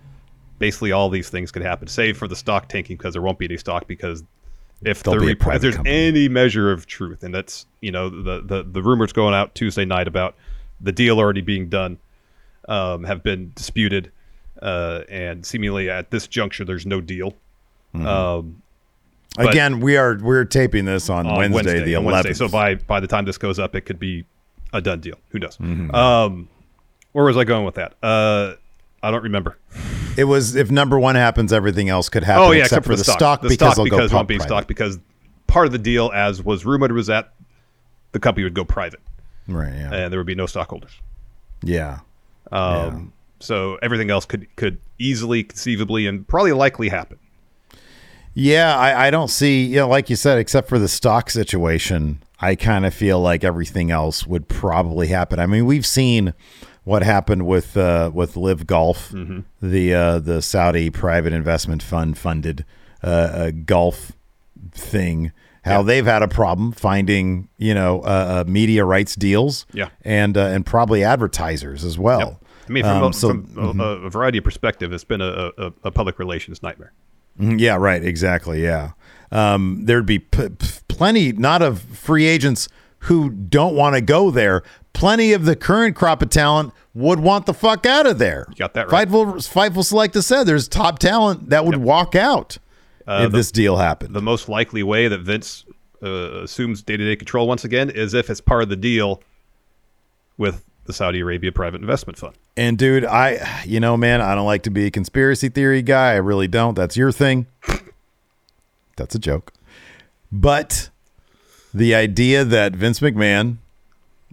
basically 0.60 0.92
all 0.92 1.10
these 1.10 1.30
things 1.30 1.50
could 1.52 1.62
happen, 1.62 1.88
save 1.88 2.18
for 2.18 2.28
the 2.28 2.36
stock 2.36 2.68
tanking 2.68 2.98
because 2.98 3.14
there 3.14 3.22
won't 3.22 3.40
be 3.40 3.46
any 3.46 3.56
stock 3.58 3.88
because 3.88 4.24
if, 4.86 5.04
the 5.04 5.12
if 5.12 5.62
there's 5.62 5.76
company. 5.76 5.96
any 5.96 6.30
measure 6.30 6.72
of 6.72 6.86
truth, 6.86 7.24
and 7.24 7.34
that's 7.34 7.66
you 7.82 7.92
know 7.92 8.10
the, 8.10 8.42
the 8.42 8.64
the 8.64 8.82
rumors 8.82 9.14
going 9.14 9.34
out 9.34 9.56
Tuesday 9.56 9.86
night 9.86 10.08
about 10.08 10.36
the 10.82 10.92
deal 10.92 11.20
already 11.20 11.42
being 11.42 11.70
done 11.70 11.98
um, 12.68 13.04
have 13.04 13.24
been 13.24 13.52
disputed, 13.56 14.12
uh, 14.62 15.02
and 15.10 15.46
seemingly 15.46 15.90
at 15.90 16.12
this 16.12 16.28
juncture 16.28 16.66
there's 16.66 16.86
no 16.86 17.02
deal. 17.02 17.34
Mm-hmm. 17.96 18.08
Um, 18.08 18.62
Again, 19.38 19.80
we 19.80 19.98
are 19.98 20.18
we're 20.22 20.46
taping 20.46 20.86
this 20.86 21.10
on, 21.10 21.26
on 21.26 21.52
Wednesday, 21.52 21.84
the 21.84 21.96
on 21.96 22.04
Wednesday. 22.06 22.30
eleventh. 22.30 22.38
So 22.38 22.48
by 22.48 22.76
by 22.76 23.00
the 23.00 23.08
time 23.08 23.26
this 23.26 23.40
goes 23.40 23.58
up, 23.58 23.76
it 23.76 23.82
could 23.82 23.98
be 23.98 24.26
a 24.74 24.82
done 24.82 25.00
deal. 25.00 25.16
Who 25.30 25.40
knows? 25.40 25.58
Mm-hmm. 25.58 25.94
Um, 25.94 26.50
where 27.14 27.26
was 27.26 27.38
I 27.38 27.44
going 27.44 27.66
with 27.66 27.76
that? 27.76 27.96
Uh, 28.04 28.54
I 29.04 29.12
don't 29.12 29.24
remember. 29.24 29.58
it 30.18 30.24
was 30.24 30.56
if 30.56 30.72
number 30.72 30.98
one 31.00 31.16
happens, 31.16 31.54
everything 31.54 31.90
else 31.90 32.10
could 32.10 32.24
happen. 32.24 32.44
oh 32.44 32.52
yeah, 32.52 32.64
except, 32.64 32.86
for 32.86 32.96
the 32.96 33.04
stock, 33.04 33.42
the 33.42 33.50
because 33.50 33.74
stock 33.74 33.84
because 33.84 34.10
go 34.12 34.16
won't 34.18 34.28
be 34.28 34.38
private. 34.38 34.48
stock 34.50 34.68
because 34.68 34.98
part 35.48 35.66
of 35.68 35.72
the 35.72 35.78
deal, 35.78 36.10
as 36.14 36.42
was 36.44 36.66
rumored, 36.66 36.92
was 36.92 37.08
that 37.08 37.34
the 38.14 38.20
company 38.20 38.44
would 38.44 38.54
go 38.56 38.64
private 38.66 39.00
Right. 39.48 39.74
Yeah. 39.74 39.94
and 39.94 40.12
there 40.14 40.20
would 40.20 40.26
be 40.28 40.36
no 40.36 40.46
stockholders. 40.46 40.92
yeah. 41.62 42.00
Um, 42.52 43.12
So 43.40 43.78
everything 43.82 44.10
else 44.10 44.26
could 44.26 44.48
could 44.56 44.78
easily, 45.00 45.44
conceivably, 45.44 46.08
and 46.08 46.26
probably 46.28 46.54
likely 46.54 46.88
happen. 46.90 47.18
Yeah, 48.36 48.76
I, 48.78 49.08
I 49.08 49.12
don't 49.12 49.28
see, 49.28 49.64
you 49.66 49.76
know, 49.78 49.88
like 49.88 50.10
you 50.10 50.16
said, 50.16 50.40
except 50.40 50.68
for 50.70 50.80
the 50.80 50.88
stock 50.88 51.30
situation, 51.30 52.24
I 52.40 52.56
kind 52.56 52.84
of 52.86 52.94
feel 52.94 53.20
like 53.20 53.44
everything 53.44 53.92
else 53.92 54.26
would 54.26 54.48
probably 54.48 55.08
happen. 55.08 55.40
I 55.40 55.46
mean, 55.46 55.66
we've 55.68 55.86
seen 55.86 56.34
what 56.84 57.04
happened 57.04 57.46
with 57.48 57.76
uh, 57.78 58.12
with 58.14 58.36
Live 58.36 58.68
Golf, 58.68 59.10
Mm-hmm. 59.12 59.40
the 59.62 59.94
uh, 59.94 60.20
the 60.20 60.42
Saudi 60.42 60.90
private 60.90 61.34
investment 61.34 61.82
fund 61.84 62.18
funded 62.18 62.66
uh, 63.02 63.52
golf 63.66 64.14
thing. 64.72 65.32
How 65.66 65.82
they've 65.82 66.06
had 66.06 66.22
a 66.22 66.28
problem 66.28 66.74
finding, 66.74 67.48
you 67.58 67.74
know, 67.74 68.02
uh, 68.02 68.44
uh, 68.46 68.52
media 68.52 68.84
rights 68.84 69.16
deals, 69.16 69.66
Yeah. 69.72 69.90
and 70.04 70.36
uh, 70.38 70.48
and 70.48 70.66
probably 70.66 71.06
advertisers 71.06 71.86
as 71.86 71.98
well. 71.98 72.20
Yep. 72.20 72.40
I 72.68 72.72
mean, 72.72 72.84
from, 72.84 73.04
Um, 73.04 73.10
a, 73.10 73.14
so- 73.14 73.30
from 73.54 73.80
a, 73.80 73.84
a 73.84 74.10
variety 74.10 74.38
of 74.40 74.44
perspective, 74.44 74.92
it's 74.92 75.04
been 75.06 75.22
a, 75.22 75.52
a, 75.58 75.74
a 75.86 75.92
public 75.92 76.20
relations 76.20 76.62
nightmare. 76.62 76.92
Mhm, 77.40 77.60
Yeah, 77.62 77.76
right. 77.78 78.04
Exactly. 78.04 78.62
Yeah. 78.62 78.92
Um, 79.32 79.86
there'd 79.86 80.06
be 80.06 80.20
p- 80.20 80.50
p- 80.50 80.68
plenty, 80.88 81.32
not 81.32 81.62
of 81.62 81.82
free 81.82 82.26
agents 82.26 82.68
who 83.04 83.30
don't 83.30 83.76
want 83.76 83.96
to 83.96 84.02
go 84.02 84.32
there. 84.32 84.64
Plenty 84.94 85.34
of 85.34 85.46
the 85.46 85.56
current 85.56 85.96
crop 85.96 86.22
of 86.22 86.30
talent 86.30 86.74
would 86.94 87.20
want 87.20 87.46
the 87.48 87.54
fuck 87.54 87.86
out 87.86 88.06
of 88.06 88.20
there. 88.20 88.46
You 88.50 88.56
got 88.56 88.74
that 88.76 88.92
right. 88.92 89.08
Fightful, 89.08 89.34
Fightful 89.52 89.84
Select 89.84 90.14
has 90.14 90.28
said 90.28 90.44
there's 90.44 90.68
top 90.68 91.00
talent 91.00 91.50
that 91.50 91.66
would 91.66 91.78
walk 91.78 92.16
out 92.16 92.58
if 93.08 93.32
the- 93.32 93.38
this 93.38 93.52
deal 93.52 93.78
happened. 93.78 94.14
The 94.16 94.22
most 94.22 94.48
likely 94.48 94.84
way 94.84 95.08
that 95.08 95.20
Vince 95.22 95.66
uh, 96.04 96.42
assumes 96.44 96.82
day 96.84 96.98
to 96.98 97.04
day 97.06 97.16
control 97.16 97.48
once 97.48 97.64
again 97.64 97.90
is 97.90 98.14
if 98.14 98.30
it's 98.30 98.42
part 98.42 98.62
of 98.64 98.70
the 98.70 98.76
deal 98.76 99.22
with 100.38 100.64
the 100.86 100.94
Saudi 100.94 101.22
Arabia 101.22 101.52
private 101.52 101.80
investment 101.82 102.18
fund. 102.20 102.36
And 102.58 102.78
dude, 102.78 103.06
I, 103.06 103.64
you 103.66 103.80
know, 103.80 103.96
man, 103.98 104.22
I 104.22 104.36
don't 104.36 104.46
like 104.46 104.64
to 104.64 104.70
be 104.70 104.86
a 104.86 104.92
conspiracy 104.92 105.50
theory 105.50 105.82
guy. 105.82 106.12
I 106.12 106.18
really 106.18 106.48
don't. 106.48 106.76
That's 106.76 106.96
your 106.98 107.12
thing. 107.12 107.48
That's 108.98 109.16
a 109.16 109.20
joke. 109.20 109.54
But 110.32 110.90
the 111.74 111.96
idea 111.96 112.44
that 112.46 112.76
Vince 112.76 113.00
McMahon 113.00 113.58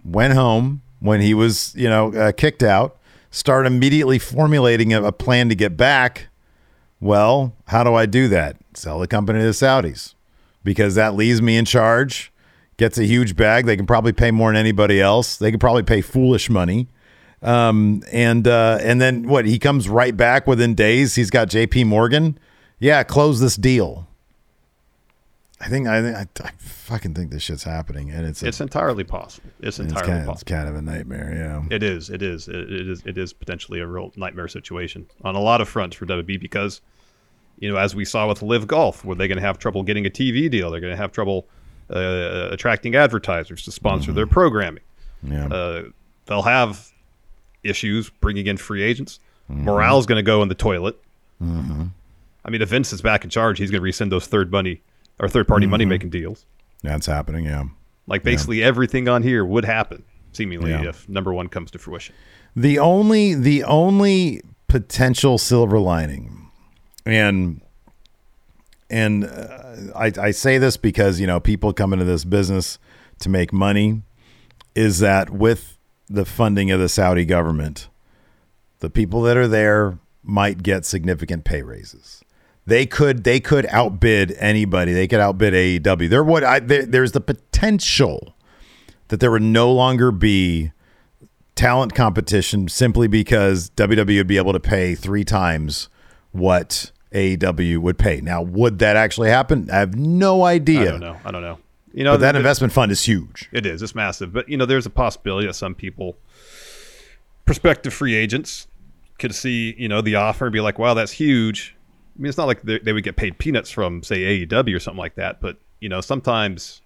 went 0.03 0.33
home 0.33 0.81
when 0.99 1.21
he 1.21 1.33
was, 1.33 1.73
you 1.75 1.89
know, 1.89 2.13
uh, 2.13 2.31
kicked 2.31 2.63
out, 2.63 2.97
start 3.31 3.65
immediately 3.65 4.19
formulating 4.19 4.93
a, 4.93 5.03
a 5.03 5.11
plan 5.11 5.49
to 5.49 5.55
get 5.55 5.75
back. 5.75 6.27
Well, 6.99 7.53
how 7.67 7.83
do 7.83 7.95
I 7.95 8.05
do 8.05 8.27
that? 8.27 8.57
Sell 8.73 8.99
the 8.99 9.07
company 9.07 9.39
to 9.39 9.45
the 9.45 9.51
Saudis 9.51 10.13
because 10.63 10.95
that 10.95 11.15
leaves 11.15 11.41
me 11.41 11.57
in 11.57 11.65
charge. 11.65 12.31
Gets 12.77 12.97
a 12.97 13.05
huge 13.05 13.35
bag. 13.35 13.65
They 13.65 13.75
can 13.75 13.85
probably 13.85 14.13
pay 14.13 14.31
more 14.31 14.49
than 14.49 14.57
anybody 14.57 15.01
else. 15.01 15.37
They 15.37 15.51
can 15.51 15.59
probably 15.59 15.83
pay 15.83 16.01
foolish 16.01 16.49
money. 16.49 16.87
Um, 17.41 18.03
and 18.11 18.47
uh, 18.47 18.77
and 18.81 19.01
then 19.01 19.27
what? 19.27 19.45
He 19.45 19.57
comes 19.59 19.89
right 19.89 20.15
back 20.15 20.47
within 20.47 20.75
days. 20.75 21.15
He's 21.15 21.29
got 21.29 21.49
J.P. 21.49 21.85
Morgan. 21.85 22.37
Yeah, 22.79 23.03
close 23.03 23.39
this 23.39 23.55
deal. 23.55 24.07
I 25.63 25.67
think 25.67 25.87
I 25.87 26.01
think 26.01 26.15
I, 26.17 26.47
I 26.47 26.51
fucking 26.57 27.13
think 27.13 27.29
this 27.31 27.43
shit's 27.43 27.63
happening, 27.63 28.09
and 28.09 28.25
it's 28.25 28.41
a- 28.41 28.47
It's 28.47 28.59
entirely 28.61 29.03
possible. 29.03 29.49
It's 29.59 29.79
it's 29.79 29.89
entirely 29.91 30.07
kind, 30.07 30.13
of, 30.23 30.29
it's 30.29 30.43
possible. 30.43 30.55
kind 30.57 30.69
of 30.69 30.75
a 30.75 30.81
nightmare. 30.81 31.33
Yeah. 31.35 31.75
It 31.75 31.83
is. 31.83 32.09
It 32.09 32.21
is. 32.23 32.47
It, 32.47 32.55
it 32.55 32.89
is. 32.89 33.03
It 33.05 33.17
is 33.17 33.31
potentially 33.33 33.79
a 33.79 33.87
real 33.87 34.11
nightmare 34.15 34.47
situation 34.47 35.05
on 35.23 35.35
a 35.35 35.39
lot 35.39 35.61
of 35.61 35.69
fronts 35.69 35.95
for 35.95 36.05
WWE 36.07 36.39
because, 36.41 36.81
you 37.59 37.71
know, 37.71 37.77
as 37.77 37.93
we 37.95 38.05
saw 38.05 38.27
with 38.27 38.41
Live 38.41 38.65
Golf, 38.67 39.05
where 39.05 39.15
they're 39.15 39.27
going 39.27 39.37
to 39.37 39.45
have 39.45 39.59
trouble 39.59 39.83
getting 39.83 40.05
a 40.05 40.09
TV 40.09 40.49
deal, 40.49 40.71
they're 40.71 40.81
going 40.81 40.91
to 40.93 40.97
have 40.97 41.11
trouble 41.11 41.47
uh, 41.91 42.49
attracting 42.51 42.95
advertisers 42.95 43.63
to 43.65 43.71
sponsor 43.71 44.11
their 44.13 44.27
programming. 44.27 44.83
Yeah. 45.23 45.45
Uh, 45.47 45.83
they'll 46.25 46.41
have 46.41 46.89
issues 47.63 48.09
bringing 48.09 48.47
in 48.47 48.57
free 48.57 48.81
agents. 48.81 49.19
Morale's 49.47 50.05
going 50.05 50.17
to 50.17 50.23
go 50.23 50.41
in 50.41 50.47
the 50.49 50.55
toilet. 50.55 50.97
Mm-hmm. 51.43 51.83
I 52.45 52.49
mean, 52.49 52.61
if 52.61 52.69
Vince 52.69 52.93
is 52.93 53.01
back 53.01 53.23
in 53.23 53.29
charge, 53.29 53.59
he's 53.59 53.69
going 53.69 53.81
to 53.81 53.83
rescind 53.83 54.11
those 54.11 54.25
third 54.25 54.51
money 54.51 54.81
or 55.21 55.29
third 55.29 55.47
party 55.47 55.65
money 55.67 55.85
making 55.85 56.09
deals. 56.09 56.45
That's 56.83 57.05
happening. 57.05 57.45
Yeah. 57.45 57.65
Like 58.07 58.23
basically 58.23 58.61
everything 58.63 59.07
on 59.07 59.23
here 59.23 59.45
would 59.45 59.63
happen 59.63 60.03
seemingly 60.33 60.71
Yeah. 60.71 60.89
if 60.89 61.07
number 61.07 61.33
one 61.33 61.47
comes 61.47 61.71
to 61.71 61.79
fruition. 61.79 62.15
The 62.55 62.79
only 62.79 63.33
the 63.35 63.63
only 63.63 64.41
potential 64.67 65.37
silver 65.37 65.79
lining, 65.79 66.49
and 67.05 67.61
and 68.89 69.23
uh, 69.25 69.75
I, 69.95 70.11
I 70.19 70.31
say 70.31 70.57
this 70.57 70.75
because 70.75 71.19
you 71.19 71.27
know 71.27 71.39
people 71.39 71.71
come 71.71 71.93
into 71.93 72.03
this 72.05 72.25
business 72.25 72.77
to 73.19 73.29
make 73.29 73.53
money, 73.53 74.01
is 74.75 74.99
that 74.99 75.29
with 75.29 75.77
the 76.09 76.25
funding 76.25 76.71
of 76.71 76.79
the 76.81 76.89
Saudi 76.89 77.23
government, 77.23 77.87
the 78.79 78.89
people 78.89 79.21
that 79.21 79.37
are 79.37 79.47
there 79.47 79.97
might 80.23 80.61
get 80.61 80.83
significant 80.85 81.45
pay 81.45 81.61
raises. 81.61 82.21
They 82.71 82.85
could 82.85 83.25
they 83.25 83.41
could 83.41 83.65
outbid 83.65 84.31
anybody. 84.39 84.93
They 84.93 85.05
could 85.05 85.19
outbid 85.19 85.53
AEW. 85.53 86.09
There 86.09 86.23
would 86.23 86.45
I, 86.45 86.59
there, 86.61 86.85
there's 86.85 87.11
the 87.11 87.19
potential 87.19 88.33
that 89.09 89.19
there 89.19 89.29
would 89.29 89.41
no 89.41 89.73
longer 89.73 90.09
be 90.09 90.71
talent 91.53 91.93
competition 91.93 92.69
simply 92.69 93.09
because 93.09 93.71
WWE 93.71 94.19
would 94.19 94.27
be 94.27 94.37
able 94.37 94.53
to 94.53 94.59
pay 94.61 94.95
three 94.95 95.25
times 95.25 95.89
what 96.31 96.91
AEW 97.13 97.79
would 97.79 97.97
pay. 97.97 98.21
Now, 98.21 98.41
would 98.41 98.79
that 98.79 98.95
actually 98.95 99.31
happen? 99.31 99.69
I 99.69 99.79
have 99.79 99.95
no 99.95 100.45
idea. 100.45 100.79
I 100.81 100.85
don't 100.91 100.99
know. 101.01 101.17
I 101.25 101.31
don't 101.31 101.41
know. 101.41 101.59
You 101.93 102.05
know, 102.05 102.13
But 102.13 102.21
that 102.21 102.31
the- 102.31 102.37
investment 102.37 102.71
fund 102.71 102.89
is 102.89 103.03
huge. 103.03 103.49
It 103.51 103.65
is. 103.65 103.81
It's 103.81 103.93
massive. 103.93 104.31
But 104.31 104.47
you 104.47 104.55
know, 104.55 104.65
there's 104.65 104.85
a 104.85 104.89
possibility 104.89 105.45
that 105.45 105.55
some 105.55 105.75
people, 105.75 106.15
prospective 107.45 107.93
free 107.93 108.15
agents, 108.15 108.67
could 109.19 109.35
see 109.35 109.75
you 109.77 109.89
know 109.89 109.99
the 109.99 110.15
offer 110.15 110.45
and 110.45 110.53
be 110.53 110.61
like, 110.61 110.79
"Wow, 110.79 110.93
that's 110.93 111.11
huge." 111.11 111.75
I 112.21 112.23
mean, 112.23 112.29
it's 112.29 112.37
not 112.37 112.45
like 112.45 112.61
they, 112.61 112.77
they 112.77 112.93
would 112.93 113.03
get 113.03 113.15
paid 113.15 113.39
peanuts 113.39 113.71
from 113.71 114.03
say 114.03 114.45
AEW 114.45 114.75
or 114.75 114.79
something 114.79 114.99
like 114.99 115.15
that. 115.15 115.41
But 115.41 115.57
you 115.79 115.89
know, 115.89 116.01
sometimes 116.01 116.81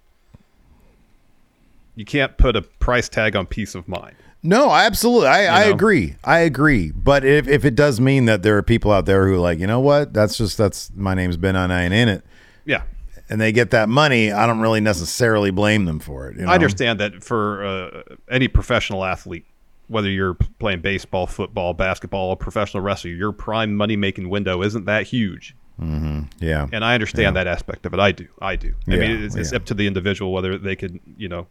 you 1.94 2.06
can't 2.06 2.38
put 2.38 2.56
a 2.56 2.62
price 2.62 3.10
tag 3.10 3.36
on 3.36 3.44
peace 3.44 3.74
of 3.74 3.86
mind. 3.86 4.16
No, 4.42 4.70
absolutely. 4.70 5.28
I, 5.28 5.64
I 5.64 5.66
know? 5.66 5.74
agree. 5.74 6.16
I 6.24 6.38
agree. 6.38 6.90
But 6.90 7.22
if, 7.22 7.48
if 7.48 7.66
it 7.66 7.74
does 7.74 8.00
mean 8.00 8.24
that 8.24 8.42
there 8.42 8.56
are 8.56 8.62
people 8.62 8.92
out 8.92 9.04
there 9.04 9.26
who 9.26 9.34
are 9.34 9.38
like, 9.38 9.58
you 9.58 9.66
know 9.66 9.80
what? 9.80 10.14
That's 10.14 10.38
just, 10.38 10.56
that's, 10.56 10.90
my 10.94 11.14
name's 11.14 11.36
Ben 11.36 11.54
and 11.54 11.70
I 11.72 11.82
ain't 11.82 11.92
in 11.92 12.08
it. 12.08 12.24
Yeah, 12.64 12.82
And 13.28 13.40
they 13.40 13.52
get 13.52 13.72
that 13.72 13.88
money. 13.88 14.32
I 14.32 14.46
don't 14.46 14.60
really 14.60 14.80
necessarily 14.80 15.50
blame 15.50 15.84
them 15.84 15.98
for 15.98 16.28
it. 16.28 16.36
you 16.36 16.46
know? 16.46 16.50
I 16.50 16.54
understand 16.54 17.00
that 17.00 17.22
for 17.24 17.64
uh, 17.64 18.02
any 18.30 18.48
professional 18.48 19.04
athlete, 19.04 19.46
whether 19.88 20.08
you're 20.10 20.34
playing 20.58 20.80
baseball, 20.80 21.26
football, 21.26 21.74
basketball, 21.74 22.30
or 22.30 22.36
professional 22.36 22.82
wrestler, 22.82 23.10
your 23.10 23.32
prime 23.32 23.74
money 23.74 23.96
making 23.96 24.28
window 24.28 24.62
isn't 24.62 24.84
that 24.86 25.06
huge. 25.06 25.54
Yeah. 25.78 26.66
and 26.72 26.84
I 26.84 26.94
understand 26.94 27.36
that 27.36 27.46
aspect 27.46 27.84
of 27.86 27.92
it. 27.92 28.00
I 28.00 28.10
do. 28.12 28.26
I 28.40 28.56
do. 28.56 28.74
I 28.88 28.94
Yeah, 28.94 29.00
mean, 29.00 29.22
it's, 29.24 29.36
it's 29.36 29.52
yeah. 29.52 29.56
up 29.56 29.66
to 29.66 29.74
the 29.74 29.86
individual 29.86 30.32
whether 30.32 30.56
they 30.56 30.74
could, 30.74 30.98
you 31.18 31.28
know, 31.28 31.46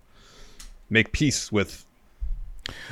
make 0.90 1.12
peace 1.12 1.52
with 1.52 1.86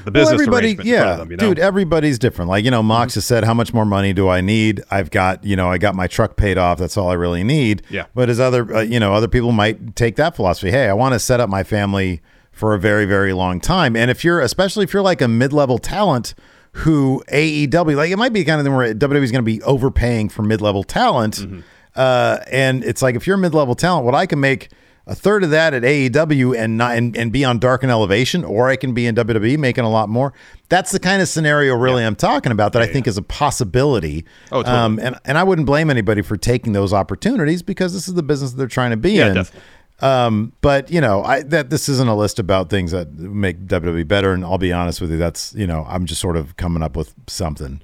the 0.06 0.12
business 0.12 0.26
well, 0.48 0.56
everybody, 0.56 0.78
yeah, 0.88 1.16
them. 1.16 1.32
You 1.32 1.38
know? 1.38 1.50
dude, 1.50 1.60
everybody's 1.60 2.20
different. 2.20 2.50
Like 2.50 2.64
you 2.64 2.70
know, 2.70 2.84
Mox 2.84 3.16
has 3.16 3.26
said, 3.26 3.44
"How 3.44 3.56
much 3.56 3.74
more 3.74 3.86
money 3.86 4.14
do 4.14 4.30
I 4.30 4.39
need? 4.39 4.84
I've 4.91 5.10
got, 5.10 5.44
you 5.44 5.56
know, 5.56 5.68
I 5.68 5.80
got 5.80 5.96
my 5.96 6.06
truck 6.06 6.36
paid 6.36 6.60
off. 6.60 6.78
That's 6.78 6.96
all 6.96 7.10
I 7.10 7.14
really 7.14 7.44
need." 7.44 7.82
Yeah. 7.89 8.06
But 8.14 8.30
as 8.30 8.39
other, 8.39 8.72
uh, 8.76 8.82
you 8.82 9.00
know, 9.00 9.16
other 9.16 9.28
people 9.28 9.52
might 9.52 9.96
take 9.96 10.16
that 10.18 10.36
philosophy. 10.36 10.70
Hey, 10.70 10.88
I 10.88 10.94
want 10.94 11.14
to 11.14 11.20
set 11.20 11.39
up 11.39 11.50
my 11.50 11.64
family 11.64 12.22
for 12.54 12.74
a 12.74 12.80
very, 12.80 13.04
very 13.06 13.34
long 13.34 13.60
time. 13.60 13.95
And 13.97 14.10
if 14.10 14.24
you're, 14.24 14.39
especially 14.39 14.86
if 14.86 14.93
you're 14.93 15.01
like 15.04 15.22
a 15.22 15.28
mid-level 15.28 15.80
talent 15.80 16.34
who 16.78 17.22
AEW, 17.32 17.95
like 17.97 18.12
it 18.12 18.18
might 18.18 18.32
be 18.32 18.45
kind 18.45 18.60
of 18.60 18.64
the 18.66 18.72
where 18.72 18.93
WWE 18.93 19.22
is 19.22 19.32
going 19.32 19.43
to 19.43 19.51
be 19.51 19.62
overpaying 19.64 20.30
for 20.30 20.43
mid-level 20.43 20.84
talent. 20.84 21.36
Mm-hmm. 21.39 21.60
Uh, 21.95 22.38
and 22.51 22.84
it's 22.84 23.01
like 23.01 23.16
if 23.16 23.28
you're 23.28 23.36
a 23.36 23.39
mid-level 23.39 23.76
talent, 23.76 24.06
what 24.06 24.16
I 24.16 24.26
can 24.26 24.39
make 24.39 24.70
a 25.06 25.14
third 25.14 25.43
of 25.43 25.49
that 25.49 25.74
at 25.74 25.84
AEW 25.84 26.58
and 26.58 26.78
not 26.78 26.95
and, 26.95 27.18
and 27.18 27.30
be 27.32 27.43
on 27.43 27.60
Dark 27.60 27.84
and 27.84 27.91
Elevation, 27.91 28.45
or 28.45 28.70
I 28.70 28.78
can 28.78 28.93
be 28.93 29.06
in 29.06 29.16
WWE 29.16 29.58
making 29.58 29.84
a 29.84 29.89
lot 29.89 30.08
more. 30.08 30.32
That's 30.70 30.91
the 30.93 30.99
kind 30.99 31.22
of 31.22 31.28
scenario 31.28 31.76
really 31.76 32.06
I'm 32.06 32.16
talking 32.16 32.54
about 32.54 32.72
that 32.74 32.82
I 32.82 32.88
think 32.88 33.06
is 33.06 33.18
a 33.18 33.22
possibility. 33.22 34.24
Oh, 34.51 34.64
totally. 34.64 34.76
um, 34.78 34.99
and 34.99 35.20
and 35.26 35.38
I 35.38 35.43
wouldn't 35.43 35.66
blame 35.68 35.89
anybody 35.89 36.22
for 36.22 36.38
taking 36.38 36.72
those 36.74 36.93
opportunities 36.93 37.62
because 37.62 37.93
this 37.93 38.08
is 38.08 38.14
the 38.14 38.24
business 38.24 38.51
that 38.51 38.58
they're 38.58 38.68
trying 38.68 38.91
to 38.91 38.97
be 38.97 39.14
Yeah, 39.14 39.28
in. 39.30 39.34
definitely. 39.36 39.62
Um, 40.04 40.51
but 40.60 40.91
you 40.91 40.99
know, 40.99 41.24
I 41.24 41.43
that 41.43 41.70
this 41.70 41.88
isn't 41.88 42.10
a 42.10 42.16
list 42.16 42.38
about 42.38 42.70
things 42.70 42.91
that 42.91 43.14
make 43.14 43.66
WWE 43.68 44.06
better. 44.06 44.34
And 44.34 44.43
I'll 44.43 44.58
be 44.58 44.74
honest 44.74 44.99
with 44.99 45.12
you, 45.12 45.18
that's 45.18 45.54
you 45.56 45.66
know, 45.66 45.86
I'm 45.88 46.06
just 46.06 46.20
sort 46.20 46.36
of 46.36 46.58
coming 46.58 46.84
up 46.84 46.97
with 46.97 47.14
something. 47.28 47.80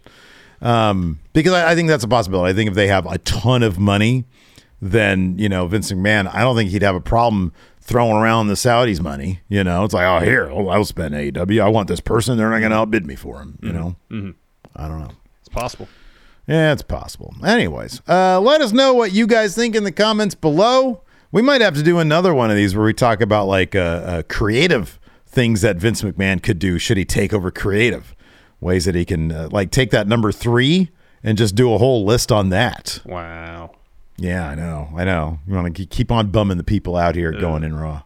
Um, 0.61 1.19
because 1.31 1.53
I, 1.53 1.71
I 1.71 1.75
think 1.75 1.87
that's 1.87 2.03
a 2.03 2.07
possibility. 2.09 2.51
I 2.51 2.53
think 2.53 2.67
if 2.69 2.75
they 2.75 2.87
have 2.87 3.05
a 3.05 3.17
ton 3.19 3.63
of 3.63 3.79
money, 3.79 4.25
then 4.81 5.39
you 5.39 5.47
know 5.47 5.65
Vince 5.67 5.91
McMahon, 5.93 6.29
I 6.33 6.41
don't 6.41 6.57
think 6.57 6.71
he'd 6.71 6.81
have 6.81 6.95
a 6.95 7.01
problem 7.01 7.53
throwing 7.79 8.17
around 8.17 8.47
the 8.47 8.55
Saudis' 8.55 9.01
money. 9.01 9.39
You 9.47 9.63
know, 9.63 9.85
it's 9.85 9.93
like, 9.93 10.05
oh, 10.05 10.23
here, 10.23 10.49
I'll, 10.51 10.69
I'll 10.69 10.85
spend 10.85 11.15
AEW. 11.15 11.61
I 11.61 11.69
want 11.69 11.87
this 11.87 12.01
person. 12.01 12.37
They're 12.37 12.49
not 12.49 12.59
going 12.59 12.71
to 12.71 12.77
outbid 12.77 13.07
me 13.07 13.15
for 13.15 13.39
him. 13.39 13.57
You 13.63 13.71
know, 13.71 13.95
I 14.75 14.87
don't 14.89 14.99
know. 14.99 15.11
it's 15.39 15.49
possible. 15.49 15.87
Yeah, 16.47 16.73
it's 16.73 16.81
possible. 16.81 17.33
Anyways, 17.45 18.01
uh, 18.09 18.41
let 18.41 18.59
us 18.59 18.73
know 18.73 18.93
what 18.93 19.13
you 19.13 19.25
guys 19.25 19.55
think 19.55 19.73
in 19.75 19.85
the 19.85 19.91
comments 19.91 20.35
below. 20.35 21.01
We 21.31 21.41
might 21.41 21.61
have 21.61 21.75
to 21.75 21.83
do 21.83 21.99
another 21.99 22.33
one 22.33 22.49
of 22.49 22.55
these 22.55 22.75
where 22.75 22.85
we 22.85 22.93
talk 22.93 23.21
about 23.21 23.47
like 23.47 23.75
uh, 23.75 23.79
uh, 23.79 24.21
creative 24.27 24.99
things 25.27 25.61
that 25.61 25.77
Vince 25.77 26.01
McMahon 26.01 26.41
could 26.41 26.57
do 26.57 26.79
should 26.79 26.97
he 26.97 27.05
take 27.05 27.33
over 27.33 27.51
creative 27.51 28.15
ways 28.59 28.85
that 28.85 28.95
he 28.95 29.05
can 29.05 29.31
uh, 29.31 29.47
like 29.51 29.69
take 29.69 29.91
that 29.91 30.07
number 30.07 30.31
three 30.31 30.89
and 31.23 31.37
just 31.37 31.53
do 31.55 31.71
a 31.73 31.77
whole 31.77 32.03
list 32.03 32.31
on 32.31 32.49
that. 32.49 32.99
Wow. 33.05 33.75
Yeah, 34.17 34.49
I 34.49 34.55
know. 34.55 34.89
I 34.95 35.05
know. 35.05 35.39
You 35.47 35.53
want 35.53 35.75
to 35.77 35.85
keep 35.85 36.11
on 36.11 36.31
bumming 36.31 36.57
the 36.57 36.63
people 36.63 36.97
out 36.97 37.15
here 37.15 37.31
going 37.31 37.63
in 37.63 37.75
raw. 37.75 38.01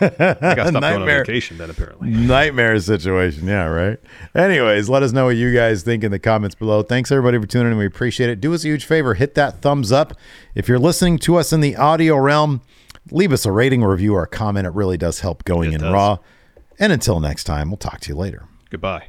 I 0.00 0.08
got 0.08 0.40
going 0.56 0.76
on 0.76 0.80
Nightmare. 0.80 1.24
vacation 1.24 1.58
then, 1.58 1.70
apparently. 1.70 2.08
Nightmare 2.10 2.78
situation. 2.80 3.46
Yeah, 3.46 3.64
right. 3.66 3.98
Anyways, 4.34 4.88
let 4.88 5.02
us 5.02 5.12
know 5.12 5.26
what 5.26 5.36
you 5.36 5.54
guys 5.54 5.82
think 5.82 6.02
in 6.04 6.10
the 6.10 6.18
comments 6.18 6.54
below. 6.54 6.82
Thanks 6.82 7.10
everybody 7.12 7.38
for 7.38 7.46
tuning 7.46 7.72
in. 7.72 7.78
We 7.78 7.86
appreciate 7.86 8.30
it. 8.30 8.40
Do 8.40 8.52
us 8.54 8.64
a 8.64 8.68
huge 8.68 8.84
favor, 8.84 9.14
hit 9.14 9.34
that 9.36 9.62
thumbs 9.62 9.92
up. 9.92 10.14
If 10.54 10.68
you're 10.68 10.78
listening 10.78 11.18
to 11.20 11.36
us 11.36 11.52
in 11.52 11.60
the 11.60 11.76
audio 11.76 12.16
realm, 12.16 12.62
leave 13.10 13.32
us 13.32 13.46
a 13.46 13.52
rating, 13.52 13.82
or 13.82 13.90
review, 13.92 14.14
or 14.14 14.22
a 14.24 14.28
comment. 14.28 14.66
It 14.66 14.74
really 14.74 14.96
does 14.96 15.20
help 15.20 15.44
going 15.44 15.72
It 15.72 15.76
in 15.76 15.80
does. 15.82 15.92
raw. 15.92 16.18
And 16.78 16.92
until 16.92 17.20
next 17.20 17.44
time, 17.44 17.70
we'll 17.70 17.76
talk 17.76 18.00
to 18.00 18.08
you 18.08 18.16
later. 18.16 18.44
Goodbye. 18.70 19.08